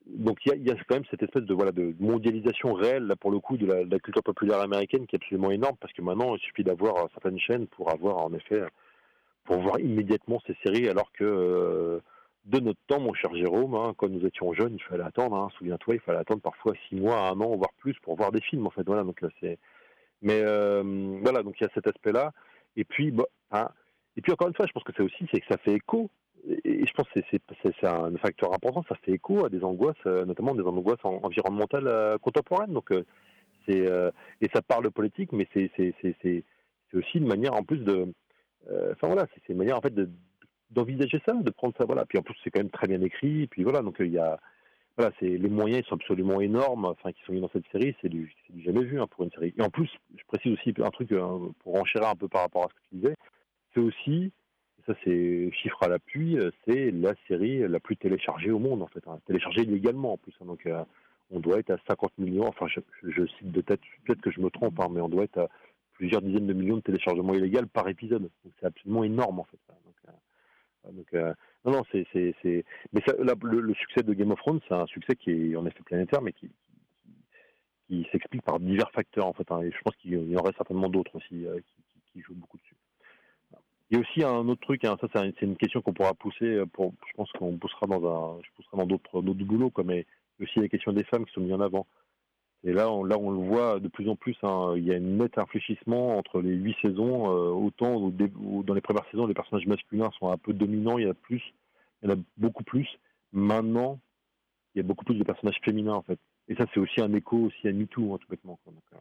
Donc 0.08 0.40
il 0.46 0.64
y 0.64 0.72
a, 0.72 0.76
quand 0.88 0.96
même 0.96 1.06
cette 1.12 1.24
espèce 1.24 1.44
de 1.44 1.54
voilà 1.54 1.72
de 1.72 1.94
mondialisation 2.00 2.74
réelle 2.74 3.06
là 3.06 3.16
pour 3.16 3.32
le 3.32 3.40
coup 3.40 3.58
de 3.58 3.66
la, 3.66 4.00
culture 4.00 4.24
populaire 4.24 4.60
américaine 4.60 5.06
qui 5.06 5.16
est 5.16 5.20
absolument 5.24 5.52
énorme 5.52 5.78
parce 5.80 5.94
que 5.94 6.02
maintenant 6.02 6.36
il 6.36 6.40
suffit 6.40 6.64
d'avoir 6.64 6.98
euh, 6.98 7.08
certaines 7.14 7.40
chaînes 7.40 7.68
pour 7.68 7.92
avoir 7.92 8.18
en 8.18 8.34
effet 8.34 8.62
pour 9.44 9.60
voir 9.62 9.80
immédiatement 9.80 10.42
ces 10.48 10.56
séries 10.64 10.90
alors 10.90 11.12
que 11.12 11.24
euh, 11.24 12.00
de 12.46 12.60
notre 12.60 12.80
temps 12.88 13.00
mon 13.00 13.14
cher 13.14 13.34
Jérôme 13.36 13.76
hein, 13.76 13.94
quand 13.96 14.10
nous 14.10 14.26
étions 14.26 14.54
jeunes 14.54 14.74
il 14.74 14.84
fallait 14.84 15.04
attendre 15.04 15.36
hein, 15.36 15.50
souviens-toi 15.58 15.96
il 15.96 16.02
fallait 16.02 16.20
attendre 16.20 16.42
parfois 16.42 16.74
six 16.90 16.96
mois 16.96 17.30
un 17.30 17.40
an 17.40 17.56
voire 17.56 17.74
plus 17.78 17.94
pour 18.02 18.16
voir 18.16 18.32
des 18.32 18.42
films 18.42 18.66
en 18.66 18.72
fait 18.72 18.84
voilà 18.86 19.04
donc 19.04 19.20
c'est 19.40 19.60
mais 20.22 20.42
euh, 20.44 21.20
voilà 21.22 21.44
donc 21.44 21.56
il 21.60 21.64
y 21.64 21.68
a 21.68 21.72
cet 21.76 21.88
aspect 21.88 22.12
là 22.12 22.32
et 22.76 22.84
puis 22.84 23.12
bah, 23.12 23.26
hein, 23.52 23.70
et 24.18 24.22
puis 24.22 24.32
encore 24.32 24.48
une 24.48 24.56
fois 24.56 24.66
je 24.68 24.72
pense 24.74 24.84
que 24.84 24.94
c'est 24.98 25.04
aussi 25.04 25.28
c'est 25.32 25.42
que 25.42 25.48
ça 25.48 25.58
fait 25.58 25.74
écho 25.74 26.10
et 26.64 26.86
je 26.86 26.94
pense 26.94 27.08
que 27.10 27.20
c'est- 27.30 27.86
un 27.86 28.16
facteur 28.18 28.54
important, 28.54 28.84
ça 28.90 28.96
fait 28.96 29.12
écho 29.14 29.46
à 29.46 29.50
des 29.50 29.64
angoisses, 29.64 29.96
euh, 30.06 30.26
notamment 30.26 30.56
des 30.56 30.64
angoisses 30.64 31.04
en- 31.04 31.20
environnementales 31.24 31.88
euh, 31.88 32.18
contemporaines. 32.18 32.74
Donc, 32.74 32.92
euh, 32.92 33.04
c'est 33.68 33.86
et 34.42 34.50
ça 34.54 34.62
parle 34.64 34.90
politique, 34.92 35.32
mais 35.34 35.48
c'est 35.54 35.72
aussi 36.94 37.18
une 37.20 37.28
manière 37.28 37.54
en 37.54 37.64
plus 37.64 37.78
de, 37.80 38.12
enfin 38.92 39.08
voilà, 39.08 39.28
c'est 39.36 39.50
une 39.50 39.58
manière 39.58 39.78
en 39.78 39.82
fait 39.82 39.94
de 39.94 40.10
d'envisager 40.72 41.22
ça, 41.26 41.34
de 41.34 41.50
prendre 41.52 41.74
ça, 41.78 41.86
voilà. 41.86 42.06
Puis 42.06 42.18
en 42.18 42.24
plus 42.24 42.34
c'est 42.44 42.50
quand 42.50 42.60
même 42.62 42.70
très 42.72 42.88
bien 42.88 43.02
écrit, 43.02 43.46
puis 43.48 43.64
voilà, 43.64 43.82
donc 43.82 43.98
il 44.00 44.08
y 44.12 44.18
a, 44.18 44.40
voilà, 44.98 45.12
c'est 45.20 45.28
les 45.28 45.50
moyens 45.50 45.84
ils 45.86 45.88
sont 45.90 45.96
absolument 45.96 46.42
énormes, 46.42 46.86
enfin 46.86 47.12
qui 47.12 47.22
sont 47.24 47.34
mis 47.34 47.42
dans 47.42 47.50
cette 47.50 47.68
série, 47.72 47.96
c'est 48.02 48.10
du, 48.10 48.34
jamais 48.64 48.84
vu 48.84 49.00
hein, 49.00 49.08
pour 49.08 49.24
une 49.24 49.32
série. 49.32 49.54
Et 49.58 49.62
en 49.62 49.70
plus, 49.70 49.90
je 50.18 50.24
précise 50.26 50.54
aussi 50.54 50.74
un 50.82 50.90
truc 50.90 51.10
pour 51.60 51.76
enchérir 51.80 52.10
un 52.10 52.16
peu 52.16 52.28
par 52.30 52.42
rapport 52.42 52.64
à 52.64 52.68
ce 52.70 52.74
que 52.74 52.80
tu 52.90 52.96
disais, 52.96 53.16
c'est 53.74 53.80
aussi 53.82 54.32
ça 54.86 54.94
c'est 55.04 55.52
chiffre 55.54 55.82
à 55.84 55.88
l'appui, 55.88 56.38
euh, 56.38 56.52
c'est 56.66 56.92
la 56.92 57.14
série 57.28 57.68
la 57.68 57.80
plus 57.80 57.98
téléchargée 57.98 58.52
au 58.52 58.60
monde 58.60 58.82
en 58.82 58.88
fait, 58.88 59.06
hein. 59.08 59.20
téléchargée 59.26 59.62
illégalement 59.62 60.14
en 60.14 60.18
plus. 60.18 60.34
hein. 60.42 60.46
donc 60.46 60.66
euh, 60.66 60.84
on 61.32 61.40
doit 61.40 61.60
être 61.60 61.72
à 61.72 61.78
50 61.88 62.18
millions, 62.18 62.48
enfin 62.48 62.68
je, 62.68 63.26
cite 63.26 63.52
de 63.52 63.62
tête, 63.62 63.80
peut-être 64.06 64.22
que 64.22 64.32
je 64.32 64.42
me 64.42 64.50
trompe, 64.50 64.80
hein, 64.80 64.88
mais 64.92 65.02
on 65.02 65.10
doit 65.10 65.24
être 65.24 65.38
à 65.38 65.50
plusieurs 65.94 66.22
dizaines 66.22 66.48
de 66.48 66.54
millions 66.54 66.78
de 66.78 66.82
téléchargements 66.82 67.34
illégaux 67.34 67.66
par 67.72 67.88
épisode. 67.88 68.24
Donc 68.24 68.54
c'est 68.60 68.66
absolument 68.66 69.04
énorme 69.04 69.40
en 69.40 69.46
fait. 69.46 69.60
Donc, 70.92 71.06
euh, 71.14 71.32
non, 71.64 71.74
non, 71.74 71.84
c'est, 71.92 72.08
c'est, 72.12 72.34
c'est... 72.42 72.66
mais 72.92 73.02
le, 73.44 73.74
succès 73.76 74.02
de 74.02 74.14
Game 74.16 74.32
of 74.32 74.40
Thrones, 74.40 74.60
c'est 74.68 74.74
un 74.74 74.88
succès 74.88 75.16
qui 75.16 75.30
est 75.52 75.56
en 75.56 75.66
effet 75.68 75.84
planétaire, 75.86 76.24
mais 76.24 76.34
qui, 76.34 76.50
s'explique 78.12 78.42
par 78.42 78.60
divers 78.60 78.90
facteurs 78.92 79.28
en 79.28 79.34
fait. 79.34 79.44
et 79.64 79.72
je 79.72 79.82
pense 79.84 79.96
qu'il 79.98 80.14
y 80.14 80.36
en 80.36 80.40
aurait 80.40 80.54
certainement 80.58 80.90
d'autres 80.90 81.16
aussi 81.18 81.46
qui, 81.46 82.02
qui 82.12 82.22
jouent 82.22 82.36
beaucoup 82.36 82.58
dessus. 82.58 82.76
Il 83.92 83.96
y 83.96 83.98
a 83.98 84.02
aussi 84.02 84.24
un 84.24 84.48
autre 84.48 84.62
truc, 84.62 84.86
hein, 84.86 84.98
ça 85.02 85.08
c'est 85.14 85.20
un- 85.20 85.32
c'est 85.40 85.46
une 85.46 85.58
question 85.58 85.82
qu'on 85.82 85.94
pourra 85.94 86.14
pousser, 86.16 86.46
euh, 86.46 86.66
je 86.80 87.14
pense 87.16 87.32
qu'on 87.34 87.58
poussera 87.58 87.88
dans 87.88 88.38
un, 88.38 88.42
je 88.42 88.50
pousserai 88.56 88.78
dans 88.78 88.86
d'autres 88.88 89.22
boulots, 89.22 89.72
mais 89.86 90.06
aussi 90.42 90.60
la 90.60 90.70
question 90.70 90.94
des 90.94 91.04
femmes 91.04 91.26
qui 91.26 91.34
sont 91.34 91.42
mises 91.42 91.54
en 91.54 91.60
avant. 91.62 91.86
Et 92.64 92.74
là, 92.74 92.92
on, 92.92 93.04
là, 93.04 93.18
on 93.20 93.32
le 93.32 93.48
voit 93.48 93.80
de 93.80 93.88
plus 93.90 94.10
en 94.10 94.16
plus. 94.16 94.38
hein, 94.44 94.74
il 94.78 94.86
y 94.86 94.94
a 94.94 94.98
un 94.98 95.00
net 95.00 95.38
infléchissement 95.38 96.18
entre 96.18 96.42
les 96.42 96.52
huit 96.56 96.76
saisons. 96.82 97.32
euh, 97.32 97.50
autant 97.52 97.96
au 97.96 98.12
dans 98.64 98.74
les 98.76 98.82
premières 98.82 99.06
saisons, 99.12 99.28
les 99.28 99.34
personnages 99.36 99.68
masculins 99.68 100.12
sont 100.20 100.30
un 100.32 100.38
peu 100.38 100.54
dominants. 100.54 100.98
Il 101.00 101.06
y 101.06 101.08
en 101.08 101.12
a 101.12 101.16
plus, 101.16 101.44
il 102.04 102.10
y 102.10 102.14
en 102.14 102.16
a 102.18 102.20
beaucoup 102.38 102.64
plus. 102.64 102.88
Maintenant, 103.34 104.00
il 104.76 104.80
y 104.80 104.82
a 104.82 104.84
beaucoup 104.88 105.06
plus 105.06 105.16
de 105.18 105.24
personnages 105.24 105.60
féminins 105.64 105.96
en 105.96 106.04
fait. 106.04 106.20
Et 106.50 106.56
ça, 106.56 106.66
c'est 106.74 106.80
aussi 106.80 107.02
un 107.02 107.14
écho 107.14 107.38
aussi 107.38 107.68
à 107.68 107.74
MeToo, 107.74 108.14
hein, 108.14 108.18
tout 108.20 108.28
bêtement. 108.30 108.60
euh, 108.68 108.98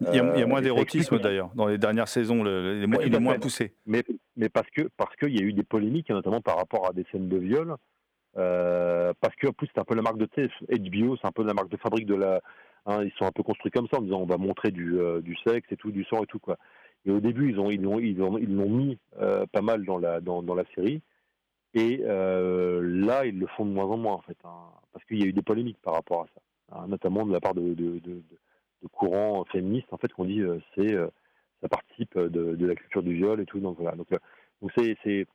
Il 0.00 0.06
y 0.06 0.08
a, 0.08 0.12
il 0.12 0.16
y 0.16 0.18
a 0.18 0.24
Euh, 0.44 0.46
moins 0.46 0.58
ça 0.58 0.64
d'érotisme 0.64 1.18
d'ailleurs. 1.18 1.50
Dans 1.54 1.66
les 1.66 1.78
dernières 1.78 2.08
saisons, 2.08 2.42
le- 2.42 2.84
Ouais, 2.86 3.06
il 3.06 3.14
est 3.14 3.18
moins 3.20 3.38
poussé. 3.38 3.72
mais, 3.86 4.04
mais 4.36 4.48
parce 4.48 4.68
que 4.70 4.82
parce 4.96 5.14
qu'il 5.16 5.34
y 5.34 5.40
a 5.40 5.42
eu 5.42 5.52
des 5.52 5.62
polémiques, 5.62 6.10
notamment 6.10 6.40
par 6.42 6.56
rapport 6.58 6.86
à 6.88 6.92
des 6.92 7.04
scènes 7.10 7.28
de 7.28 7.38
viol, 7.38 7.76
euh, 8.36 9.12
parce 9.20 9.34
que 9.36 9.46
en 9.46 9.52
plus 9.52 9.68
c'est 9.74 9.80
un 9.80 9.84
peu 9.84 9.94
la 9.94 10.02
marque 10.02 10.18
de 10.18 10.26
HBO, 10.26 11.16
c'est 11.16 11.26
un 11.26 11.32
peu 11.32 11.44
la 11.44 11.54
marque 11.54 11.70
de 11.70 11.76
fabrique 11.76 12.06
de 12.06 12.14
la, 12.16 12.40
hein, 12.86 13.02
ils 13.04 13.12
sont 13.12 13.24
un 13.24 13.32
peu 13.32 13.42
construits 13.42 13.70
comme 13.70 13.86
ça 13.88 13.98
en 13.98 14.02
disant 14.02 14.20
on 14.20 14.26
va 14.26 14.36
montrer 14.38 14.70
du, 14.70 14.98
euh, 14.98 15.20
du 15.20 15.36
sexe 15.46 15.70
et 15.70 15.76
tout, 15.76 15.92
du 15.92 16.04
sang 16.04 16.22
et 16.22 16.26
tout 16.26 16.38
quoi. 16.40 16.58
Et 17.06 17.10
au 17.10 17.20
début 17.20 17.50
ils 17.50 17.58
ont 17.60 17.70
ils 17.70 17.80
l'ont 17.80 17.98
ils 18.00 18.16
l'ont 18.16 18.36
ils 18.38 18.54
l'ont 18.54 18.68
mis 18.68 18.98
euh, 19.20 19.46
pas 19.52 19.62
mal 19.62 19.84
dans 19.84 19.98
la 19.98 20.20
dans, 20.20 20.42
dans 20.42 20.54
la 20.54 20.64
série, 20.74 21.00
Et 21.74 22.00
euh, 22.04 22.80
là, 22.82 23.24
ils 23.26 23.38
le 23.38 23.46
font 23.56 23.66
de 23.66 23.72
moins 23.72 23.86
en 23.86 23.96
moins, 23.96 24.14
en 24.14 24.20
fait, 24.22 24.36
hein, 24.44 24.70
parce 24.92 25.04
qu'il 25.06 25.18
y 25.20 25.24
a 25.24 25.26
eu 25.26 25.32
des 25.32 25.42
polémiques 25.42 25.80
par 25.82 25.94
rapport 25.94 26.22
à 26.22 26.26
ça, 26.34 26.40
hein, 26.76 26.86
notamment 26.88 27.26
de 27.26 27.32
la 27.32 27.40
part 27.40 27.52
de, 27.54 27.62
de, 27.74 27.98
de, 27.98 27.98
de 27.98 28.22
courants 28.88 29.44
féministes, 29.46 29.92
en 29.92 29.98
fait, 29.98 30.12
qu'on 30.12 30.24
dit 30.24 30.40
euh, 30.40 30.58
c'est 30.74 30.92
euh, 30.92 31.08
ça 31.62 31.68
participe 31.68 32.18
de, 32.18 32.66
la 32.66 32.74
culture 32.74 33.02
du 33.02 33.14
viol 33.14 33.40
et 33.40 33.46
tout. 33.46 33.60
Donc 33.60 33.76
voilà. 33.78 33.96
Donc, 33.96 34.12
euh, 34.12 34.18
donc 34.62 34.70
c'est 34.76 34.96
c'est 35.04 35.26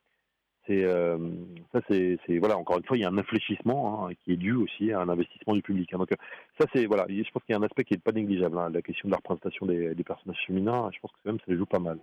ça 1.74 1.80
c'est 1.88 2.38
voilà 2.38 2.56
encore 2.56 2.78
une 2.78 2.84
fois 2.84 2.96
il 2.96 3.00
y 3.00 3.04
a 3.04 3.10
un 3.10 3.18
infléchissement 3.18 4.06
hein, 4.06 4.14
qui 4.24 4.34
est 4.34 4.38
dû 4.38 4.54
aussi 4.54 4.92
à 4.92 5.00
un 5.00 5.10
investissement 5.10 5.56
du 5.56 5.64
public. 5.64 5.92
hein. 5.94 5.98
Donc 5.98 6.14
ça 6.60 6.68
c'est 6.74 6.86
voilà, 6.86 7.08
je 7.10 7.32
pense 7.32 7.44
qu'il 7.44 7.54
y 7.54 7.56
a 7.56 7.60
un 7.60 7.64
aspect 7.64 7.84
qui 7.84 7.96
est 7.96 8.04
pas 8.04 8.12
négligeable. 8.12 8.58
hein, 8.60 8.70
la 8.70 8.84
question 8.84 9.08
de 9.08 9.12
la 9.12 9.18
représentation 9.18 9.66
des, 9.66 9.96
des 9.96 10.04
personnages 10.04 10.44
féminins, 10.46 10.92
je 10.94 11.00
pense 11.00 11.12
que 11.12 11.28
même 11.28 11.40
ça 11.40 11.56
joue 11.56 11.66
pas 11.66 11.80
mal. 11.80 11.98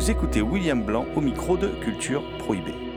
Vous 0.00 0.10
écoutez 0.10 0.40
William 0.40 0.82
Blanc 0.82 1.04
au 1.14 1.20
micro 1.20 1.58
de 1.58 1.68
Culture 1.68 2.22
Prohibée. 2.38 2.89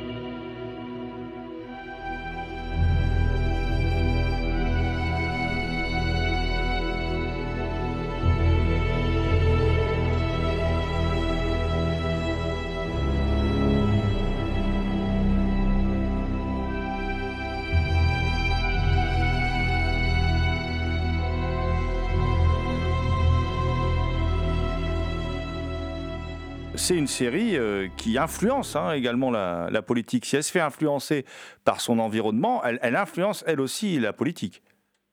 C'est 26.83 26.97
une 26.97 27.07
série 27.07 27.55
euh, 27.55 27.87
qui 27.95 28.17
influence 28.17 28.75
hein, 28.75 28.91
également 28.91 29.31
la, 29.31 29.81
politique. 29.81 30.25
Si 30.25 30.35
elle 30.35 30.43
se 30.43 30.51
fait 30.51 30.59
influencer 30.59 31.23
par 31.63 31.79
son 31.79 31.97
environnement, 31.97 32.61
elle, 32.63 32.95
influence 32.97 33.41
elle 33.47 33.61
aussi 33.61 33.99
la 34.01 34.11
politique. 34.11 34.61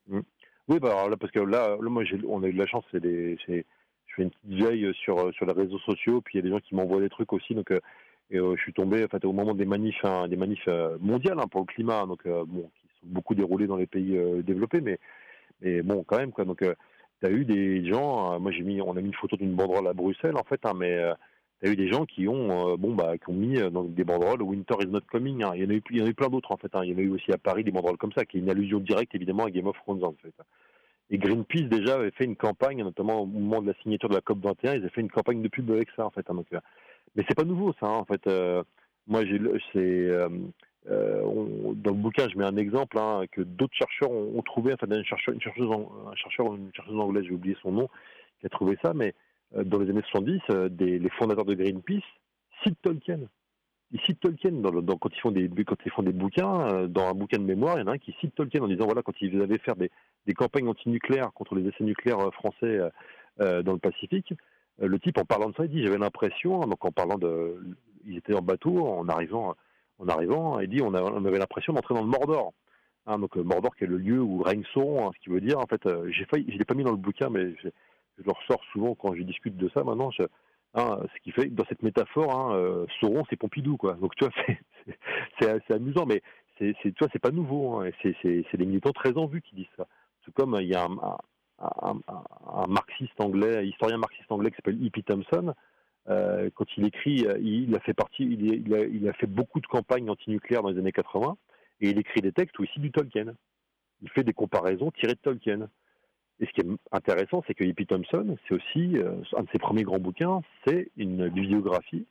Oui, 0.08 0.78
bah 0.80 1.06
parce 1.18 1.32
que 1.32 1.38
là, 1.38 1.76
moi, 1.80 2.02
on 2.28 2.42
a 2.42 2.48
eu 2.48 2.52
de 2.52 2.58
la 2.58 2.66
chance. 2.66 2.84
Je 2.92 3.36
fais 3.46 3.64
une 4.18 4.30
petite 4.30 4.64
veille 4.64 4.92
sur 4.94 5.30
les 5.30 5.52
réseaux 5.52 5.78
sociaux, 5.78 6.20
puis 6.20 6.34
il 6.34 6.36
y 6.38 6.40
a 6.40 6.42
des 6.42 6.50
gens 6.50 6.60
qui 6.60 6.74
m'envoient 6.74 7.00
des 7.00 7.08
trucs 7.08 7.32
aussi. 7.32 7.54
Donc, 7.54 7.70
euh, 7.70 7.80
euh, 8.32 8.56
je 8.56 8.62
suis 8.62 8.72
tombé, 8.72 9.06
au 9.22 9.32
moment 9.32 9.54
des 9.54 9.64
manifs, 9.64 10.04
hein, 10.04 10.26
des 10.26 10.36
manifs 10.36 10.68
mondiales 10.98 11.38
hein, 11.38 11.46
pour 11.48 11.60
le 11.60 11.66
climat, 11.66 12.04
donc 12.04 12.26
bon, 12.26 12.68
qui 12.74 13.00
sont 13.00 13.06
beaucoup 13.06 13.36
déroulées 13.36 13.68
dans 13.68 13.76
les 13.76 13.86
pays 13.86 14.18
développés, 14.42 14.80
mais 14.80 15.82
bon, 15.82 16.02
quand 16.02 16.18
même. 16.18 16.32
Donc, 16.36 16.64
tu 16.64 17.26
as 17.26 17.30
eu 17.30 17.44
des 17.44 17.88
gens. 17.88 18.40
moi, 18.40 18.50
j'ai 18.50 18.64
mis, 18.64 18.80
on 18.80 18.96
a 18.96 19.00
mis 19.00 19.08
une 19.08 19.14
photo 19.14 19.36
d'une 19.36 19.54
banderole 19.54 19.86
à 19.86 19.92
Bruxelles, 19.92 20.36
en 20.36 20.44
fait, 20.44 20.60
hein, 20.64 20.72
mais 20.76 20.98
tu 21.62 21.68
as 21.68 21.72
eu 21.72 21.76
des 21.76 21.88
gens 21.88 22.06
qui 22.06 22.26
ont, 22.28 22.72
euh, 22.72 22.76
bon, 22.76 22.94
bah, 22.94 23.18
qui 23.18 23.28
ont 23.30 23.34
mis 23.34 23.58
euh, 23.58 23.70
donc, 23.70 23.94
des 23.94 24.04
banderoles 24.04 24.42
Winter 24.42 24.74
is 24.80 24.86
not 24.86 25.00
coming. 25.10 25.42
hein. 25.42 25.52
Il 25.54 25.62
y 25.62 25.66
en 25.66 25.70
a 25.70 26.08
eu, 26.08 26.14
plein 26.14 26.28
d'autres, 26.28 26.52
en 26.52 26.56
fait. 26.56 26.74
hein. 26.74 26.82
Il 26.84 26.90
y 26.90 26.94
en 26.94 26.98
a 26.98 27.02
eu 27.02 27.10
aussi 27.10 27.32
à 27.32 27.38
Paris 27.38 27.64
des 27.64 27.70
banderoles 27.70 27.98
comme 27.98 28.12
ça, 28.12 28.24
qui 28.24 28.38
est 28.38 28.40
une 28.40 28.50
allusion 28.50 28.78
directe, 28.80 29.14
évidemment, 29.14 29.44
à 29.44 29.50
Game 29.50 29.66
of 29.66 29.76
Thrones, 29.82 30.04
en 30.04 30.14
fait. 30.22 30.32
Et 31.10 31.18
Greenpeace 31.18 31.68
déjà 31.68 31.96
avait 31.96 32.12
fait 32.12 32.24
une 32.24 32.36
campagne, 32.36 32.82
notamment 32.82 33.22
au 33.22 33.26
moment 33.26 33.60
de 33.60 33.66
la 33.68 33.74
signature 33.82 34.08
de 34.08 34.14
la 34.14 34.20
COP 34.20 34.38
21, 34.42 34.74
ils 34.74 34.76
avaient 34.78 34.88
fait 34.90 35.00
une 35.00 35.10
campagne 35.10 35.42
de 35.42 35.48
pub 35.48 35.70
avec 35.72 35.88
ça 35.96 36.06
en 36.06 36.10
fait. 36.10 36.24
hein, 36.30 36.34
donc, 36.34 36.46
euh, 36.52 36.60
mais 37.16 37.24
c'est 37.28 37.34
pas 37.34 37.42
nouveau 37.44 37.72
ça. 37.80 37.86
hein, 37.86 37.96
en 37.98 38.04
fait, 38.04 38.24
moi 39.08 39.22
c'est 39.72 40.08
dans 40.86 41.90
le 41.90 41.96
bouquin, 41.96 42.28
je 42.28 42.38
mets 42.38 42.44
un 42.44 42.56
exemple 42.56 42.96
que 43.32 43.42
d'autres 43.42 43.74
chercheurs 43.74 44.10
ont, 44.10 44.40
trouvé. 44.42 44.72
Enfin, 44.72 44.86
une 44.88 45.04
chercheuse, 45.04 45.36
un 45.36 46.14
chercheur, 46.14 46.54
une 46.54 46.70
chercheuse 46.74 46.96
anglaise, 46.96 47.24
j'ai 47.24 47.32
oublié 47.34 47.56
son 47.60 47.72
nom, 47.72 47.88
qui 48.38 48.46
a 48.46 48.48
trouvé 48.48 48.78
ça. 48.82 48.94
Mais 48.94 49.14
dans 49.52 49.78
les 49.78 49.90
années 49.90 50.02
70, 50.10 50.40
euh, 50.50 50.68
les 50.78 51.10
fondateurs 51.10 51.44
de 51.44 51.54
Greenpeace 51.54 52.02
citent 52.62 52.80
Tolkien. 52.82 53.20
Ils 53.92 54.00
citent 54.02 54.20
Tolkien 54.20 54.52
quand 54.62 55.10
ils 55.14 55.20
font 55.90 56.02
des 56.02 56.12
bouquins. 56.12 56.68
euh, 56.72 56.86
dans 56.86 57.08
un 57.08 57.14
bouquin 57.14 57.38
de 57.38 57.44
mémoire, 57.44 57.76
il 57.76 57.80
y 57.80 57.84
en 57.84 57.88
a 57.88 57.94
un 57.94 57.98
qui 57.98 58.14
cite 58.20 58.34
Tolkien 58.34 58.62
en 58.62 58.68
disant 58.68 58.84
voilà 58.84 59.02
quand 59.02 59.20
ils 59.20 59.40
avaient 59.40 59.58
faire 59.58 59.76
des 59.76 59.90
des 60.26 60.34
campagnes 60.34 60.68
antinucléaires 60.68 61.32
contre 61.32 61.54
les 61.54 61.66
essais 61.68 61.84
nucléaires 61.84 62.20
euh, 62.20 62.30
français 62.30 62.78
euh, 62.78 62.90
euh, 63.40 63.62
dans 63.62 63.72
le 63.72 63.78
Pacifique, 63.78 64.34
euh, 64.82 64.86
le 64.86 64.98
type 64.98 65.18
en 65.18 65.24
parlant 65.24 65.50
de 65.50 65.54
ça, 65.54 65.64
il 65.64 65.70
dit 65.70 65.82
j'avais 65.82 65.98
l'impression, 65.98 66.60
donc 66.60 66.84
en 66.84 66.92
parlant 66.92 67.18
de, 67.18 67.56
ils 68.06 68.16
étaient 68.18 68.34
en 68.34 68.42
bateau, 68.42 68.86
en 68.86 69.08
arrivant, 69.08 69.54
en 69.98 70.08
arrivant, 70.08 70.60
il 70.60 70.68
dit 70.68 70.82
on, 70.82 70.94
avait 70.94 71.38
l'impression 71.38 71.72
d'entrer 71.72 71.94
dans 71.94 72.02
le 72.02 72.08
Mordor. 72.08 72.52
Hein, 73.06 73.18
donc 73.18 73.36
Mordor 73.36 73.74
qui 73.76 73.84
est 73.84 73.86
le 73.86 73.96
lieu 73.96 74.20
où 74.20 74.42
règne 74.42 74.64
Sauron, 74.74 75.08
hein, 75.08 75.10
ce 75.14 75.20
qui 75.22 75.30
veut 75.30 75.40
dire 75.40 75.58
en 75.58 75.66
fait, 75.66 75.84
euh, 75.86 76.10
j'ai 76.10 76.24
failli, 76.26 76.46
je 76.52 76.58
l'ai 76.58 76.64
pas 76.64 76.74
mis 76.74 76.84
dans 76.84 76.90
le 76.90 76.96
bouquin, 76.96 77.30
mais 77.30 77.54
je, 78.20 78.24
le 78.26 78.32
ressors 78.32 78.62
souvent 78.72 78.94
quand 78.94 79.14
je 79.14 79.22
discute 79.22 79.56
de 79.56 79.68
ça 79.74 79.84
maintenant. 79.84 80.10
hein, 80.74 81.00
ce 81.14 81.20
qui 81.22 81.32
fait 81.32 81.46
dans 81.48 81.64
cette 81.66 81.82
métaphore, 81.82 82.32
hein, 82.38 82.54
euh, 82.56 82.86
Sauron 83.00 83.24
c'est 83.30 83.36
Pompidou 83.36 83.76
quoi. 83.76 83.94
Donc 83.94 84.14
tu 84.16 84.24
vois, 84.24 84.34
c'est- 85.40 85.74
amusant, 85.74 86.06
mais 86.06 86.22
c'est, 86.58 86.74
tu 86.82 86.92
c'est 87.12 87.18
pas 87.18 87.30
nouveau. 87.30 87.76
Hein, 87.80 87.90
c'est, 88.02 88.16
des 88.22 88.66
militants 88.66 88.92
très 88.92 89.16
en 89.16 89.26
vue 89.26 89.42
qui 89.42 89.54
disent 89.56 89.66
ça. 89.76 89.86
Tout 90.22 90.32
comme 90.32 90.54
euh, 90.54 90.62
il 90.62 90.68
y 90.68 90.74
a 90.74 90.86
un, 90.86 92.66
marxiste 92.68 93.20
anglais, 93.20 93.58
un 93.58 93.62
historien 93.62 93.98
marxiste 93.98 94.30
anglais 94.32 94.50
qui 94.50 94.56
s'appelle 94.56 94.84
E.P. 94.86 95.02
Thompson. 95.02 95.54
euh, 96.08 96.50
quand 96.54 96.66
il 96.76 96.86
écrit, 96.86 97.26
il, 97.40 97.74
a 97.76 97.80
fait 97.80 97.94
partie, 97.94 98.24
il, 98.24 98.74
a, 98.74 98.80
il 98.84 99.08
a 99.08 99.12
fait 99.14 99.26
beaucoup 99.26 99.60
de 99.60 99.66
campagnes 99.66 100.10
antinucléaires 100.10 100.62
dans 100.62 100.70
les 100.70 100.78
années 100.78 100.92
80, 100.92 101.36
et 101.80 101.90
il 101.90 101.98
écrit 101.98 102.20
des 102.22 102.32
textes 102.32 102.56
cite 102.66 102.82
du 102.82 102.90
Tolkien. 102.90 103.34
Il 104.02 104.08
fait 104.10 104.24
des 104.24 104.32
comparaisons 104.32 104.90
tirées 104.92 105.14
de 105.14 105.18
Tolkien. 105.20 105.68
Et 106.40 106.46
ce 106.46 106.50
qui 106.52 106.62
est 106.62 106.78
intéressant, 106.90 107.42
c'est 107.46 107.54
que 107.54 107.64
E.P. 107.64 107.84
Thompson, 107.84 108.36
c'est 108.48 108.54
aussi 108.54 108.96
euh, 108.96 109.22
un 109.36 109.42
de 109.42 109.48
ses 109.52 109.58
premiers 109.58 109.82
grands 109.82 109.98
bouquins, 109.98 110.40
c'est 110.66 110.90
une 110.96 111.28
biographie, 111.28 112.06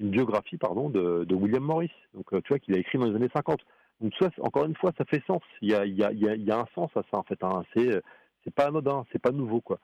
une 0.00 0.08
biographie 0.08 0.56
pardon 0.56 0.88
de, 0.88 1.34
William 1.34 1.62
Morris. 1.62 1.92
Donc 2.14 2.32
euh, 2.32 2.40
tu 2.40 2.48
vois 2.48 2.58
qu'il 2.58 2.74
a 2.74 2.78
écrit 2.78 2.98
dans 2.98 3.06
les 3.06 3.14
années 3.14 3.28
50. 3.34 3.60
Donc 4.00 4.12
encore 4.40 4.64
une 4.64 4.74
fois, 4.74 4.92
ça 4.96 5.04
fait 5.04 5.22
sens. 5.26 5.42
Il 5.60 5.68
y 5.68 5.74
a, 5.74 6.58
un 6.58 6.66
sens 6.74 6.90
à 6.96 7.02
ça 7.10 7.18
en 7.18 7.22
fait. 7.24 7.42
Hein. 7.44 7.62
C'est 7.74 7.94
euh, 7.94 8.00
pas 8.56 8.66
anodin, 8.68 9.04
c'est 9.12 9.20
pas 9.20 9.30
nouveau 9.30 9.60
quoi. 9.60 9.78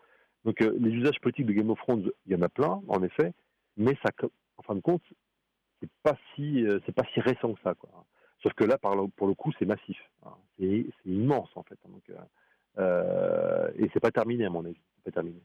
Donc 0.46 0.60
les 0.60 0.90
usages 0.90 1.20
politiques 1.20 1.46
de 1.46 1.52
Game 1.52 1.68
of 1.68 1.78
Thrones, 1.80 2.10
il 2.24 2.32
y 2.32 2.34
en 2.34 2.40
a 2.40 2.48
plein 2.48 2.80
en 2.88 3.02
effet, 3.02 3.34
mais 3.76 3.94
ça, 4.02 4.10
en 4.56 4.62
fin 4.62 4.74
de 4.74 4.80
compte, 4.80 5.02
c'est 5.80 5.90
pas 6.02 6.16
si 6.34 6.64
c'est 6.86 6.94
pas 6.94 7.04
si 7.12 7.20
récent 7.20 7.52
que 7.52 7.60
ça 7.62 7.74
quoi. 7.74 7.90
Sauf 8.42 8.54
que 8.54 8.64
là, 8.64 8.78
pour 8.78 9.26
le 9.26 9.34
coup, 9.34 9.52
c'est 9.58 9.66
massif. 9.66 9.98
hein. 10.24 10.32
C'est 10.58 10.86
immense 11.04 11.50
en 11.54 11.62
fait. 11.62 11.78
hein. 11.84 12.24
Et 12.78 13.90
c'est 13.92 14.00
pas 14.00 14.10
terminé 14.10 14.46
à 14.46 14.50
mon 14.50 14.64
avis. 14.64 14.80
C'est 14.96 15.04
pas 15.04 15.12
terminé. 15.12 15.40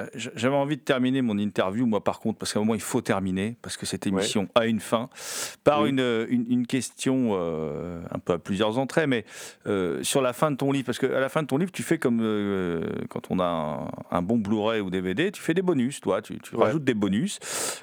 Euh, 0.00 0.06
J'avais 0.14 0.56
envie 0.56 0.76
de 0.76 0.82
terminer 0.82 1.22
mon 1.22 1.38
interview, 1.38 1.86
moi 1.86 2.02
par 2.02 2.18
contre, 2.20 2.38
parce 2.38 2.52
qu'à 2.52 2.58
un 2.58 2.62
moment 2.62 2.74
il 2.74 2.80
faut 2.80 3.00
terminer, 3.00 3.56
parce 3.62 3.76
que 3.76 3.86
cette 3.86 4.06
émission 4.06 4.48
a 4.54 4.66
une 4.66 4.80
fin, 4.80 5.08
par 5.62 5.82
Oui. 5.82 5.90
une, 5.90 6.00
euh, 6.00 6.26
une, 6.28 6.46
une 6.50 6.66
question 6.66 7.30
euh, 7.34 8.02
un 8.10 8.18
peu 8.18 8.32
à 8.32 8.38
plusieurs 8.38 8.78
entrées, 8.78 9.06
mais 9.06 9.24
euh, 9.66 10.02
sur 10.02 10.20
la 10.20 10.32
fin 10.32 10.50
de 10.50 10.56
ton 10.56 10.72
livre, 10.72 10.86
parce 10.86 10.98
qu'à 10.98 11.20
la 11.20 11.28
fin 11.28 11.42
de 11.42 11.46
ton 11.46 11.58
livre, 11.58 11.70
tu 11.72 11.82
fais 11.82 11.98
comme 11.98 12.20
euh, 12.22 12.84
quand 13.08 13.30
on 13.30 13.38
a 13.38 13.44
un, 13.44 14.16
un 14.18 14.22
bon 14.22 14.38
Blu-ray 14.38 14.80
ou 14.80 14.90
DVD, 14.90 15.30
tu 15.30 15.40
fais 15.40 15.54
des 15.54 15.62
bonus, 15.62 16.00
toi, 16.00 16.22
tu, 16.22 16.38
tu 16.40 16.56
Ouais. 16.56 16.64
rajoutes 16.64 16.84
des 16.84 16.94
bonus, 16.94 17.38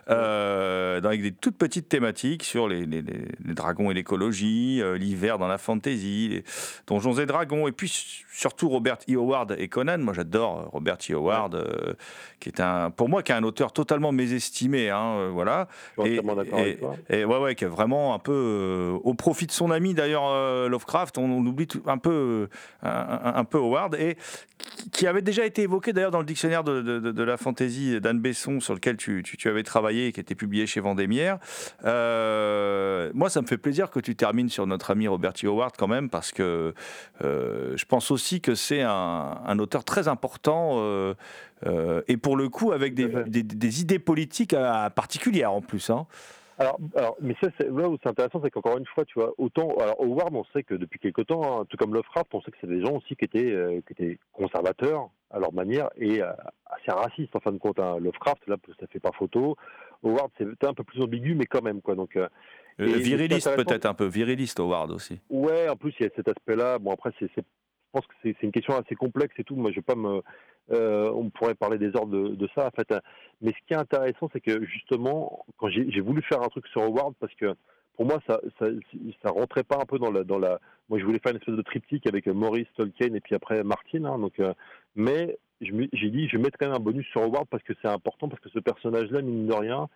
dans- 0.07 1.07
avec 1.07 1.21
des 1.21 1.31
toutes 1.31 1.57
petites 1.57 1.87
thématiques 1.89 2.43
sur 2.43 2.67
les, 2.67 2.85
les- 2.85 3.01
les- 3.01 3.25
les 3.45 3.53
dragons 3.53 3.89
et 3.91 3.93
l'écologie, 3.93 4.81
l'hiver 4.97 5.37
dans 5.37 5.47
la 5.47 5.57
fantasy, 5.57 6.27
les 6.29 6.43
donjons 6.87 7.13
et 7.19 7.25
dragons, 7.25 7.67
et 7.67 7.71
puis 7.71 7.91
surtout 8.31 8.69
Robert 8.69 8.97
E. 9.09 9.15
Howard 9.15 9.55
et 9.57 9.67
Conan. 9.67 9.97
Moi 9.99 10.13
j'adore 10.13 10.69
Robert 10.71 10.97
E. 11.09 11.13
Howard. 11.15 11.65
Qui 12.39 12.49
est 12.49 12.59
un, 12.59 12.89
pour 12.89 13.07
moi, 13.09 13.21
qui 13.23 13.31
est 13.31 13.35
un 13.35 13.43
auteur 13.43 13.71
totalement 13.71 14.11
mésestimé, 14.11 14.89
hein, 14.89 15.13
euh, 15.17 15.29
voilà. 15.31 15.67
Et, 16.03 16.15
et- 16.15 16.19
avec 16.29 16.79
toi. 16.79 16.95
et 17.09 17.23
ouais, 17.25 17.37
ouais, 17.37 17.55
qui 17.55 17.65
est 17.65 17.67
vraiment 17.67 18.13
un 18.15 18.19
peu 18.19 18.31
euh, 18.33 18.91
au 19.03 19.13
profit 19.13 19.45
de 19.45 19.51
son 19.51 19.69
ami 19.71 19.93
d'ailleurs 19.93 20.27
euh, 20.27 20.67
Lovecraft. 20.69 21.17
On, 21.19 21.25
on 21.25 21.45
oublie 21.45 21.67
tout- 21.67 21.83
un 21.85 21.97
peu, 21.99 22.49
un, 22.81 23.43
peu 23.43 23.57
Howard 23.59 23.95
et 23.95 24.17
qui- 24.91 25.05
avait 25.07 25.21
déjà 25.21 25.45
été 25.45 25.63
évoqué 25.63 25.93
d'ailleurs 25.93 26.11
dans 26.11 26.19
le 26.19 26.25
dictionnaire 26.25 26.63
de, 26.63 26.81
de- 26.81 26.99
de- 26.99 27.11
de 27.11 27.23
la 27.23 27.37
fantaisie 27.37 27.99
d'Anne 28.01 28.19
Besson, 28.19 28.59
sur 28.59 28.73
lequel 28.73 28.97
tu, 28.97 29.21
tu- 29.23 29.37
tu 29.37 29.47
avais 29.49 29.63
travaillé 29.63 30.07
et 30.07 30.11
qui 30.11 30.19
était 30.19 30.35
publié 30.35 30.65
chez 30.65 30.79
Vendémiaire. 30.79 31.37
Moi, 33.13 33.29
ça 33.29 33.41
me 33.41 33.47
fait 33.47 33.57
plaisir 33.57 33.89
que 33.91 33.99
tu 33.99 34.15
termines 34.15 34.49
sur 34.49 34.65
notre 34.67 34.91
ami 34.91 35.07
Robert 35.07 35.33
T. 35.33 35.47
Howard 35.47 35.73
quand 35.77 35.87
même, 35.87 36.09
parce 36.09 36.31
que 36.31 36.73
je 37.21 37.85
pense 37.85 38.11
aussi 38.11 38.41
que 38.41 38.55
c'est 38.55 38.81
un, 38.81 39.37
un 39.45 39.59
auteur 39.59 39.83
très 39.83 40.07
important 40.07 40.75
euh, 40.77 41.13
euh, 41.65 42.01
et 42.07 42.17
pour 42.17 42.37
le 42.37 42.49
coup 42.49 42.71
avec 42.71 42.93
des, 42.93 43.81
idées 43.81 43.99
politiques 43.99 44.53
euh, 44.53 44.89
particulières 44.89 45.51
en 45.53 45.61
plus. 45.61 45.89
hein. 45.89 46.07
Alors, 46.61 46.77
alors, 46.95 47.17
mais 47.21 47.35
ça, 47.41 47.49
c'est 47.57 47.67
là 47.71 47.89
où 47.89 47.97
c'est 48.03 48.09
intéressant, 48.09 48.39
c'est 48.43 48.51
qu'encore 48.51 48.77
une 48.77 48.85
fois, 48.85 49.03
tu 49.03 49.19
vois, 49.19 49.33
autant, 49.39 49.73
alors 49.79 49.99
Howard, 49.99 50.35
on 50.35 50.43
sait 50.53 50.61
que 50.61 50.75
depuis 50.75 50.99
quelque 50.99 51.23
temps, 51.23 51.61
hein, 51.61 51.65
tout 51.67 51.75
comme 51.75 51.91
Lovecraft, 51.93 52.27
on 52.33 52.41
sait 52.41 52.51
que 52.51 52.57
c'est 52.61 52.67
des 52.67 52.81
gens 52.85 52.97
aussi 52.97 53.15
qui 53.15 53.25
étaient, 53.25 53.51
euh, 53.51 53.81
qui 53.87 53.93
étaient 53.93 54.19
conservateurs 54.31 55.09
à 55.31 55.39
leur 55.39 55.53
manière 55.53 55.89
et 55.95 56.21
euh, 56.21 56.31
assez 56.67 56.91
racistes 56.91 57.35
en 57.35 57.39
fin 57.39 57.51
de 57.51 57.57
compte. 57.57 57.79
hein. 57.79 57.97
Lovecraft, 57.99 58.45
là, 58.47 58.57
ça 58.79 58.85
fait 58.87 58.99
pas 58.99 59.11
photo. 59.17 59.55
Howard, 60.03 60.29
c'est 60.37 60.67
un 60.67 60.73
peu 60.75 60.83
plus 60.83 61.01
ambigu, 61.01 61.33
mais 61.33 61.47
quand 61.47 61.63
même, 61.63 61.81
quoi. 61.81 61.95
Donc, 61.95 62.15
euh, 62.15 62.27
viriliste 62.77 63.55
peut-être 63.55 63.87
un 63.87 63.95
peu, 63.95 64.05
viriliste 64.05 64.59
Howard 64.59 64.91
aussi. 64.91 65.19
Ouais, 65.31 65.67
en 65.67 65.75
plus 65.75 65.93
il 65.99 66.03
y 66.03 66.05
a 66.05 66.11
cet 66.15 66.27
aspect-là. 66.27 66.79
Bon 66.79 66.91
après, 66.91 67.11
c'est, 67.19 67.29
pense 67.91 68.05
que 68.07 68.13
c'est, 68.23 68.43
une 68.43 68.51
question 68.51 68.75
assez 68.75 68.95
complexe 68.95 69.33
et 69.37 69.43
tout. 69.43 69.55
Moi, 69.55 69.71
je 69.71 69.77
vais 69.77 69.81
pas 69.81 69.95
me, 69.95 70.21
euh, 70.71 71.11
on 71.11 71.29
pourrait 71.29 71.55
parler 71.55 71.77
des 71.77 71.95
heures 71.95 72.07
de, 72.07 72.49
ça 72.55 72.67
en 72.67 72.71
fait. 72.71 72.93
Mais 73.41 73.51
ce 73.51 73.67
qui 73.67 73.73
est 73.73 73.77
intéressant, 73.77 74.29
c'est 74.33 74.41
que 74.41 74.63
justement, 74.65 75.45
quand 75.57 75.69
j'ai, 75.69 75.99
voulu 76.01 76.21
faire 76.23 76.41
un 76.41 76.47
truc 76.47 76.67
sur 76.67 76.81
Howard, 76.81 77.15
parce 77.19 77.33
que 77.35 77.53
pour 77.95 78.05
moi, 78.05 78.19
ça, 78.27 78.39
ça, 78.59 79.29
rentrait 79.29 79.63
pas 79.63 79.77
un 79.79 79.85
peu 79.85 79.99
dans 79.99 80.11
la. 80.11 80.59
Moi, 80.89 80.99
je 80.99 81.05
voulais 81.05 81.19
faire 81.19 81.31
une 81.31 81.37
espèce 81.37 81.55
de 81.55 81.61
triptyque 81.61 82.07
avec 82.07 82.27
Maurice 82.27 82.67
Tolkien 82.75 83.13
et 83.13 83.19
puis 83.19 83.35
après 83.35 83.63
Martin. 83.63 84.05
hein, 84.05 84.17
donc, 84.17 84.39
euh, 84.39 84.53
mais 84.95 85.37
je 85.61 85.71
j'ai 85.93 86.09
dit, 86.09 86.27
je 86.27 86.37
vais 86.37 86.43
mettre 86.43 86.57
quand 86.57 86.67
même 86.67 86.75
un 86.75 86.79
bonus 86.79 87.05
sur 87.07 87.21
Howard 87.21 87.47
parce 87.49 87.63
que 87.63 87.73
c'est 87.81 87.87
important, 87.87 88.29
parce 88.29 88.41
que 88.41 88.49
ce 88.49 88.59
personnage-là, 88.59 89.21
mine 89.21 89.47
de 89.47 89.53
rien, 89.53 89.87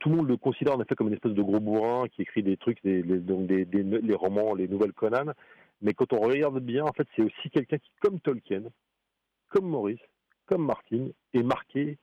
tout 0.00 0.08
le 0.10 0.16
monde 0.16 0.28
le 0.28 0.36
considère 0.36 0.76
en 0.76 0.80
effet 0.80 0.94
comme 0.94 1.08
une 1.08 1.14
espèce 1.14 1.34
de 1.34 1.42
gros 1.42 1.60
bourrin 1.60 2.08
qui 2.08 2.22
écrit 2.22 2.42
des 2.42 2.56
trucs, 2.56 2.82
des, 2.82 3.02
les, 3.02 3.18
donc 3.18 3.46
des, 3.46 3.64
des- 3.64 3.82
les 3.82 4.14
romans, 4.14 4.54
les 4.54 4.68
nouvelles 4.68 4.92
Conan. 4.92 5.32
Mais 5.80 5.94
quand 5.94 6.12
on 6.12 6.20
regarde 6.20 6.60
bien, 6.60 6.84
en 6.84 6.92
fait, 6.92 7.06
c'est 7.14 7.22
aussi 7.22 7.50
quelqu'un 7.50 7.78
qui, 7.78 7.90
comme 8.00 8.20
Tolkien, 8.20 8.64
comme 9.48 9.68
Maurice, 9.68 10.00
comme 10.46 10.64
Martin, 10.64 11.08
est 11.34 11.42
marqué 11.42 11.98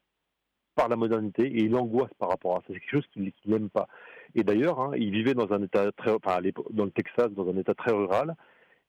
par 0.75 0.89
la 0.89 0.95
modernité 0.95 1.43
et 1.43 1.63
il 1.63 1.75
angoisse 1.75 2.13
par 2.19 2.29
rapport 2.29 2.57
à 2.57 2.59
ça. 2.59 2.65
C'est 2.67 2.79
quelque 2.79 2.91
chose 2.91 3.07
qu'il 3.11 3.31
n'aime 3.45 3.69
pas. 3.69 3.87
Et 4.35 4.43
d'ailleurs, 4.43 4.79
hein, 4.79 4.91
il 4.97 5.11
vivait 5.11 5.33
dans 5.33 5.51
un 5.53 5.63
état 5.63 5.91
très, 5.93 6.11
enfin, 6.11 6.39
dans 6.71 6.85
le 6.85 6.91
Texas, 6.91 7.31
dans 7.31 7.49
un 7.49 7.57
état 7.57 7.73
très 7.73 7.91
rural. 7.91 8.35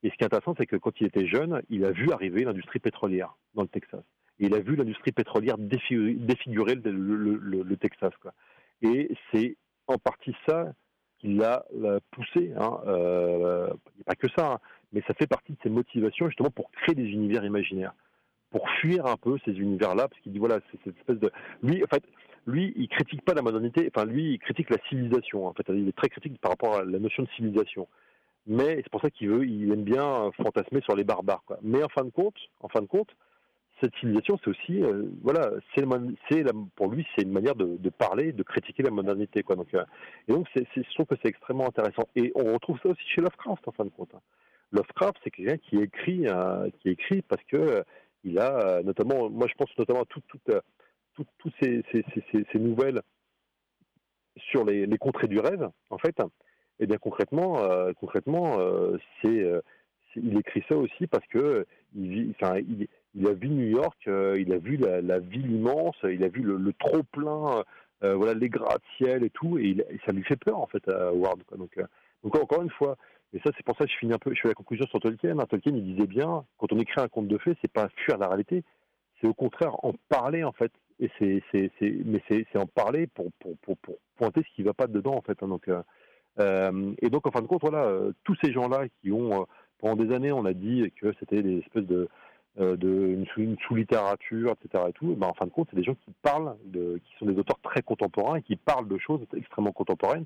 Et 0.02 0.10
ce 0.10 0.14
qui 0.14 0.22
est 0.22 0.26
intéressant, 0.26 0.54
c'est 0.58 0.66
que 0.66 0.76
quand 0.76 1.00
il 1.00 1.06
était 1.06 1.26
jeune, 1.26 1.62
il 1.70 1.84
a 1.84 1.92
vu 1.92 2.10
arriver 2.10 2.44
l'industrie 2.44 2.80
pétrolière 2.80 3.36
dans 3.54 3.62
le 3.62 3.68
Texas. 3.68 4.02
Et 4.38 4.46
il 4.46 4.54
a 4.54 4.60
vu 4.60 4.76
l'industrie 4.76 5.12
pétrolière 5.12 5.56
défi- 5.56 6.16
défigurer 6.18 6.74
le, 6.74 7.76
Texas. 7.76 8.12
Et 8.82 9.10
c'est 9.32 9.56
en 9.86 9.96
partie 9.96 10.34
ça 10.46 10.72
qui 11.18 11.28
l'a 11.34 11.64
poussé. 12.10 12.52
Hein, 12.58 12.80
euh, 12.86 13.70
pas 14.04 14.14
que 14.16 14.28
ça, 14.36 14.54
hein, 14.54 14.58
mais 14.92 15.02
ça 15.06 15.14
fait 15.14 15.26
partie 15.26 15.52
de 15.52 15.58
ses 15.62 15.70
motivations 15.70 16.28
justement 16.28 16.50
pour 16.50 16.70
créer 16.70 16.94
des 16.94 17.08
univers 17.08 17.44
imaginaires, 17.44 17.94
pour 18.50 18.68
fuir 18.80 19.06
un 19.06 19.16
peu 19.16 19.38
ces 19.44 19.52
univers-là, 19.52 20.08
parce 20.08 20.20
qu'il 20.22 20.32
dit 20.32 20.38
voilà, 20.38 20.60
c'est 20.70 20.78
cette 20.84 20.96
espèce 20.96 21.18
de. 21.18 21.30
Lui, 21.62 21.82
en 21.82 21.86
fait, 21.86 22.04
lui, 22.46 22.72
il 22.76 22.88
critique 22.88 23.22
pas 23.22 23.34
la 23.34 23.42
modernité. 23.42 23.90
Enfin, 23.94 24.06
lui, 24.06 24.34
il 24.34 24.38
critique 24.38 24.70
la 24.70 24.78
civilisation. 24.88 25.46
En 25.46 25.52
fait, 25.52 25.64
il 25.68 25.88
est 25.88 25.96
très 25.96 26.08
critique 26.08 26.40
par 26.40 26.52
rapport 26.52 26.76
à 26.76 26.84
la 26.84 26.98
notion 26.98 27.24
de 27.24 27.28
civilisation. 27.30 27.88
Mais 28.46 28.76
c'est 28.76 28.90
pour 28.90 29.00
ça 29.00 29.10
qu'il 29.10 29.28
veut, 29.28 29.44
il 29.44 29.72
aime 29.72 29.82
bien 29.82 30.30
fantasmer 30.36 30.80
sur 30.82 30.94
les 30.94 31.02
barbares. 31.02 31.42
Quoi. 31.46 31.58
Mais 31.62 31.82
en 31.82 31.88
fin 31.88 32.04
de 32.04 32.10
compte, 32.10 32.36
en 32.60 32.68
fin 32.68 32.80
de 32.80 32.86
compte, 32.86 33.10
cette 33.80 33.94
civilisation, 33.96 34.38
c'est 34.42 34.50
aussi, 34.50 34.82
euh, 34.82 35.10
voilà, 35.22 35.50
c'est, 35.74 35.84
pour 36.76 36.88
lui, 36.88 37.06
c'est 37.14 37.24
une 37.24 37.32
manière 37.32 37.56
de, 37.56 37.90
parler, 37.90 38.32
de 38.32 38.42
critiquer 38.42 38.82
la 38.82 38.90
modernité, 38.90 39.42
quoi. 39.42 39.56
Donc, 39.56 39.74
euh, 39.74 39.84
et 40.28 40.32
donc, 40.32 40.46
je 40.54 40.94
trouve 40.94 41.06
que 41.06 41.16
c'est 41.22 41.28
extrêmement 41.28 41.66
intéressant. 41.66 42.04
Et 42.14 42.32
on 42.36 42.54
retrouve 42.54 42.78
ça 42.82 42.88
aussi 42.88 43.02
chez 43.14 43.20
Lovecraft, 43.20 43.66
en 43.68 43.72
fin 43.72 43.84
de 43.84 43.90
compte. 43.90 44.14
hein. 44.14 44.20
Lovecraft, 44.72 45.18
c'est 45.22 45.30
quelqu'un 45.30 45.58
qui 45.58 45.78
écrit, 45.78 46.26
euh, 46.26 46.68
qui 46.80 46.90
écrit 46.90 47.22
parce 47.22 47.42
que 47.44 47.56
euh, 47.56 47.82
il 48.24 48.38
a, 48.38 48.58
euh, 48.58 48.82
notamment, 48.82 49.30
moi, 49.30 49.46
je 49.48 49.54
pense 49.54 49.70
notamment 49.78 50.02
à 50.02 50.06
toutes, 50.06 50.24
ces, 51.60 52.58
nouvelles 52.58 53.02
sur 54.36 54.64
les, 54.64 54.86
contrées 54.98 55.28
du 55.28 55.38
rêve, 55.38 55.68
en 55.90 55.98
fait. 55.98 56.16
Et 56.78 56.86
bien 56.86 56.98
concrètement, 56.98 57.66
concrètement, 57.94 58.58
il 59.24 60.38
écrit 60.38 60.62
ça 60.68 60.76
aussi 60.76 61.06
parce 61.06 61.26
que 61.28 61.66
il, 61.94 62.34
a 62.42 63.32
vu 63.32 63.48
New 63.48 63.68
York, 63.68 63.98
il 64.06 64.52
a 64.52 64.58
vu 64.58 64.76
la, 64.76 65.18
ville 65.20 65.50
immense, 65.50 65.96
il 66.02 66.22
a 66.22 66.28
vu 66.28 66.42
le, 66.42 66.72
trop 66.74 67.02
plein, 67.02 67.64
voilà 68.02 68.34
les 68.34 68.50
gratte-ciel 68.50 69.24
et 69.24 69.30
tout, 69.30 69.58
et, 69.58 69.76
ça 70.04 70.12
lui 70.12 70.22
fait 70.24 70.36
peur 70.36 70.58
en 70.58 70.66
fait 70.66 70.86
à 70.88 71.12
euh, 71.12 71.86
donc 72.22 72.42
encore 72.42 72.62
une 72.62 72.70
fois, 72.70 72.96
et 73.32 73.38
ça 73.40 73.50
c'est 73.56 73.64
pour 73.64 73.76
ça 73.76 73.84
que 73.84 73.90
je 73.90 73.96
finis 73.96 74.12
un 74.14 74.18
peu, 74.18 74.34
je 74.34 74.40
fais 74.40 74.48
la 74.48 74.54
conclusion 74.54 74.86
sur 74.86 75.00
Tolkien. 75.00 75.38
hein. 75.38 75.46
Tolkien 75.46 75.72
il 75.74 75.84
disait 75.84 76.06
bien, 76.06 76.44
quand 76.58 76.72
on 76.72 76.78
écrit 76.78 77.00
un 77.00 77.08
conte 77.08 77.28
de 77.28 77.38
fées, 77.38 77.56
c'est 77.60 77.72
pas 77.72 77.88
fuir 77.96 78.18
la 78.18 78.28
réalité, 78.28 78.64
c'est 79.20 79.26
au 79.26 79.34
contraire 79.34 79.74
en 79.84 79.92
parler 80.08 80.44
en 80.44 80.52
fait. 80.52 80.72
Et 80.98 81.10
c'est, 81.18 81.42
c'est, 81.52 81.70
c'est, 81.78 81.94
mais 82.06 82.22
c'est, 82.26 82.46
c'est 82.50 82.58
en 82.58 82.66
parler 82.66 83.06
pour, 83.06 83.30
pour, 83.40 83.54
pour, 83.58 83.76
pour 83.78 83.96
pointer 84.16 84.42
ce 84.42 84.54
qui 84.54 84.62
va 84.62 84.72
pas 84.72 84.86
dedans 84.86 85.14
en 85.14 85.20
fait. 85.20 85.42
hein. 85.42 85.48
Donc, 85.48 85.68
euh, 85.68 85.82
euh, 86.38 86.94
et 87.02 87.10
donc 87.10 87.26
en 87.26 87.30
fin 87.30 87.42
de 87.42 87.46
compte, 87.46 87.60
voilà, 87.60 87.84
euh, 87.84 88.12
tous 88.24 88.34
ces 88.42 88.50
gens-là 88.52 88.86
qui 89.02 89.12
ont, 89.12 89.46
pendant 89.78 90.02
des 90.02 90.14
années, 90.14 90.32
on 90.32 90.46
a 90.46 90.54
dit 90.54 90.90
que 90.98 91.12
c'était 91.20 91.42
des 91.42 91.58
espèces 91.58 91.84
de, 91.84 92.08
de 92.58 92.88
une, 92.88 93.26
sous- 93.26 93.42
une 93.42 93.58
sous-littérature, 93.58 94.52
etc. 94.52 94.84
Et 94.88 94.92
tout, 94.94 95.14
ben, 95.16 95.26
en 95.26 95.34
fin 95.34 95.44
de 95.44 95.50
compte, 95.50 95.68
c'est 95.70 95.76
des 95.76 95.84
gens 95.84 95.94
qui 95.96 96.12
parlent, 96.22 96.56
qui 96.72 97.14
sont 97.18 97.26
des 97.26 97.38
auteurs 97.38 97.60
très 97.60 97.82
contemporains 97.82 98.36
et 98.36 98.42
qui 98.42 98.56
parlent 98.56 98.88
de 98.88 98.96
choses 98.96 99.20
extrêmement 99.36 99.72
contemporaines 99.72 100.24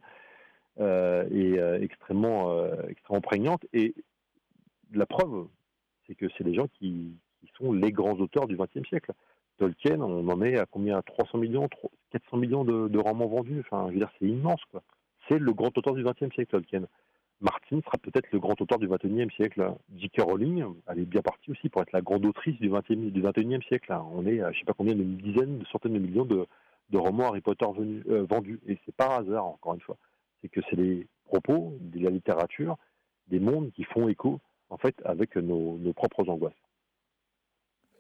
euh, 0.81 1.29
et 1.31 1.59
euh, 1.59 1.79
extrêmement, 1.81 2.53
euh, 2.53 2.75
extrêmement 2.89 3.21
prégnantes. 3.21 3.67
Et 3.73 3.95
la 4.93 5.07
preuve, 5.07 5.47
c'est 6.07 6.15
que 6.15 6.27
c'est 6.37 6.45
des 6.45 6.55
gens 6.55 6.69
qui, 6.79 7.17
sont 7.59 7.73
les 7.73 7.93
grands 7.93 8.15
auteurs 8.15 8.47
du 8.47 8.57
XXe 8.57 8.89
siècle. 8.89 9.13
Tolkien, 9.59 10.01
on 10.01 10.27
en 10.29 10.43
est 10.43 10.59
à 10.59 10.65
combien? 10.65 10.97
À 10.97 11.03
300 11.03 11.37
millions, 11.39 11.69
300 11.69 11.91
400 12.13 12.37
millions 12.39 12.65
de, 12.65 12.99
romans 12.99 13.27
vendus? 13.27 13.61
Enfin, 13.61 13.91
c'est 14.19 14.27
immense, 14.27 14.65
quoi. 14.71 14.83
C'est 15.29 15.39
le 15.39 15.53
grand 15.53 15.77
auteur 15.77 15.95
du 15.95 16.03
XXe 16.03 16.35
siècle, 16.35 16.51
Tolkien. 16.51 16.87
Martin 17.41 17.81
sera 17.85 17.99
peut-être 17.99 18.31
le 18.33 18.39
grand 18.39 18.59
auteur 18.61 18.79
du 18.79 18.89
XXIe 18.89 19.31
siècle. 19.37 19.75
J.K. 19.97 20.23
Rowling, 20.23 20.65
elle 20.87 21.01
est 21.01 21.05
bien 21.05 21.23
partie 21.23 21.51
aussi 21.51 21.69
pour 21.69 21.83
être 21.83 21.93
la 21.93 22.03
grande 22.03 22.25
autrice 22.25 22.59
du 22.61 22.71
XXe 22.71 23.13
du 23.13 23.23
21e 23.23 23.63
siècle. 23.67 23.91
là. 23.91 24.05
On 24.13 24.27
est 24.27 24.41
à 24.41 24.53
je 24.53 24.59
sais 24.59 24.65
pas 24.65 24.75
combien 24.75 24.95
de 24.95 25.03
dizaines, 25.03 25.59
de 25.59 25.67
centaines 25.67 25.95
de 25.95 25.99
millions 25.99 26.25
de, 26.25 26.47
romans 26.95 27.29
Harry 27.29 27.41
Potter 27.41 27.67
vendus. 28.07 28.61
Et 28.67 28.79
c'est 28.85 28.95
par 28.95 29.13
hasard, 29.13 29.47
encore 29.47 29.75
une 29.75 29.81
fois. 29.81 29.97
C'est 30.41 30.49
que 30.49 30.61
c'est 30.69 30.77
les 30.77 31.07
propos 31.25 31.77
de 31.81 32.01
la 32.01 32.11
littérature, 32.11 32.77
des 33.29 33.41
mondes 33.41 33.71
qui 33.73 33.85
font 33.85 34.09
écho, 34.09 34.41
en 34.69 34.77
fait, 34.77 34.95
avec 35.05 35.37
nos, 35.37 35.79
nos 35.79 35.93
propres 35.93 36.29
angoisses. 36.29 36.55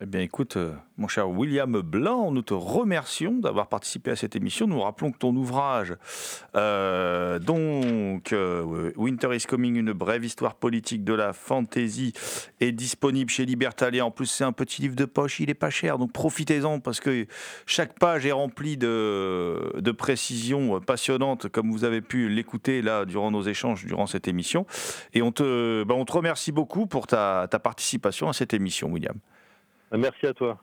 Eh 0.02 0.06
bien, 0.06 0.22
écoute, 0.22 0.56
euh, 0.56 0.72
mon 0.96 1.08
cher 1.08 1.28
William 1.28 1.82
Blanc, 1.82 2.30
nous 2.30 2.40
te 2.40 2.54
remercions 2.54 3.32
d'avoir 3.32 3.68
participé 3.68 4.12
à 4.12 4.16
cette 4.16 4.34
émission. 4.34 4.66
Nous 4.66 4.80
rappelons 4.80 5.12
que 5.12 5.18
ton 5.18 5.36
ouvrage, 5.36 5.94
euh, 6.56 7.38
donc 7.38 8.32
euh, 8.32 8.92
Winter 8.96 9.36
is 9.36 9.44
Coming, 9.46 9.76
une 9.76 9.92
brève 9.92 10.24
histoire 10.24 10.54
politique 10.54 11.04
de 11.04 11.12
la 11.12 11.34
fantasy, 11.34 12.14
est 12.60 12.72
disponible 12.72 13.30
chez 13.30 13.44
Libertalia. 13.44 14.06
En 14.06 14.10
plus, 14.10 14.24
c'est 14.24 14.42
un 14.42 14.52
petit 14.52 14.80
livre 14.80 14.96
de 14.96 15.04
poche, 15.04 15.38
il 15.38 15.50
est 15.50 15.54
pas 15.54 15.68
cher, 15.68 15.98
donc 15.98 16.12
profitez-en 16.12 16.80
parce 16.80 16.98
que 16.98 17.26
chaque 17.66 17.98
page 17.98 18.24
est 18.24 18.32
remplie 18.32 18.78
de, 18.78 19.74
de 19.78 19.90
précisions 19.90 20.80
passionnantes, 20.80 21.50
comme 21.50 21.70
vous 21.70 21.84
avez 21.84 22.00
pu 22.00 22.30
l'écouter 22.30 22.80
là 22.80 23.04
durant 23.04 23.30
nos 23.30 23.42
échanges, 23.42 23.84
durant 23.84 24.06
cette 24.06 24.28
émission. 24.28 24.64
Et 25.12 25.20
on 25.20 25.30
te, 25.30 25.84
ben, 25.84 25.94
on 25.94 26.06
te 26.06 26.12
remercie 26.12 26.52
beaucoup 26.52 26.86
pour 26.86 27.06
ta, 27.06 27.48
ta 27.50 27.58
participation 27.58 28.30
à 28.30 28.32
cette 28.32 28.54
émission, 28.54 28.90
William. 28.90 29.16
Merci 29.92 30.26
à 30.26 30.34
toi. 30.34 30.58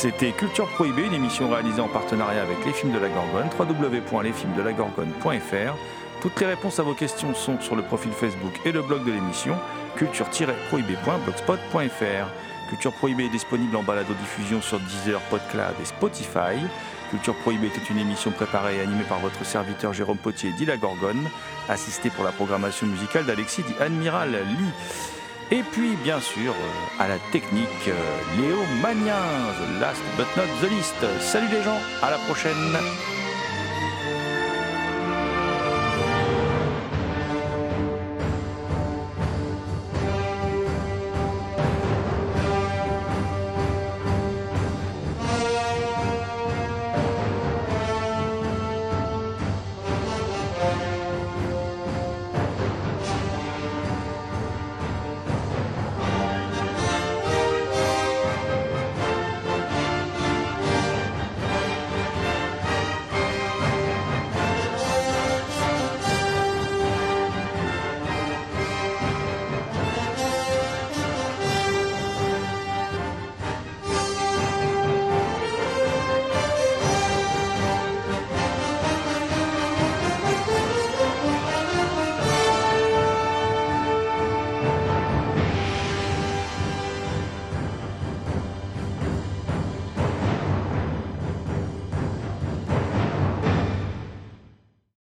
C'était 0.00 0.30
Culture 0.30 0.68
Prohibée, 0.68 1.06
une 1.06 1.14
émission 1.14 1.50
réalisée 1.50 1.80
en 1.80 1.88
partenariat 1.88 2.40
avec 2.40 2.64
les 2.64 2.72
films 2.72 2.92
de 2.92 3.00
la 3.00 3.08
Gorgone, 3.08 3.48
www.lesfilmsdelagorgone.fr. 3.58 5.74
Toutes 6.22 6.38
les 6.38 6.46
réponses 6.46 6.78
à 6.78 6.84
vos 6.84 6.94
questions 6.94 7.34
sont 7.34 7.60
sur 7.60 7.74
le 7.74 7.82
profil 7.82 8.12
Facebook 8.12 8.60
et 8.64 8.70
le 8.70 8.82
blog 8.82 9.04
de 9.04 9.10
l'émission, 9.10 9.56
culture-prohibée.blogspot.fr. 9.96 12.68
Culture 12.68 12.92
Prohibée 12.92 13.24
est 13.24 13.30
disponible 13.30 13.74
en 13.74 13.82
balado-diffusion 13.82 14.62
sur 14.62 14.78
Deezer, 14.78 15.20
PodCloud 15.30 15.74
et 15.82 15.84
Spotify. 15.84 16.54
Culture 17.10 17.34
Prohibée 17.34 17.66
était 17.66 17.82
une 17.90 17.98
émission 17.98 18.30
préparée 18.30 18.76
et 18.76 18.80
animée 18.82 19.02
par 19.02 19.18
votre 19.18 19.44
serviteur 19.44 19.94
Jérôme 19.94 20.18
Potier 20.18 20.52
dit 20.52 20.64
la 20.64 20.76
Gorgone, 20.76 21.28
assisté 21.68 22.10
pour 22.10 22.22
la 22.22 22.30
programmation 22.30 22.86
musicale 22.86 23.26
d'Alexis 23.26 23.64
dit 23.64 23.74
Admiral 23.80 24.30
Lee. 24.30 25.17
Et 25.50 25.62
puis, 25.62 25.96
bien 26.04 26.20
sûr, 26.20 26.52
euh, 26.52 27.02
à 27.02 27.08
la 27.08 27.18
technique, 27.32 27.68
euh, 27.88 28.38
Léo 28.38 28.58
Magnin, 28.82 29.14
The 29.14 29.80
Last 29.80 30.02
But 30.18 30.26
Not 30.36 30.44
The 30.60 30.70
List. 30.70 30.96
Salut 31.20 31.48
les 31.50 31.62
gens, 31.62 31.78
à 32.02 32.10
la 32.10 32.18
prochaine 32.18 32.76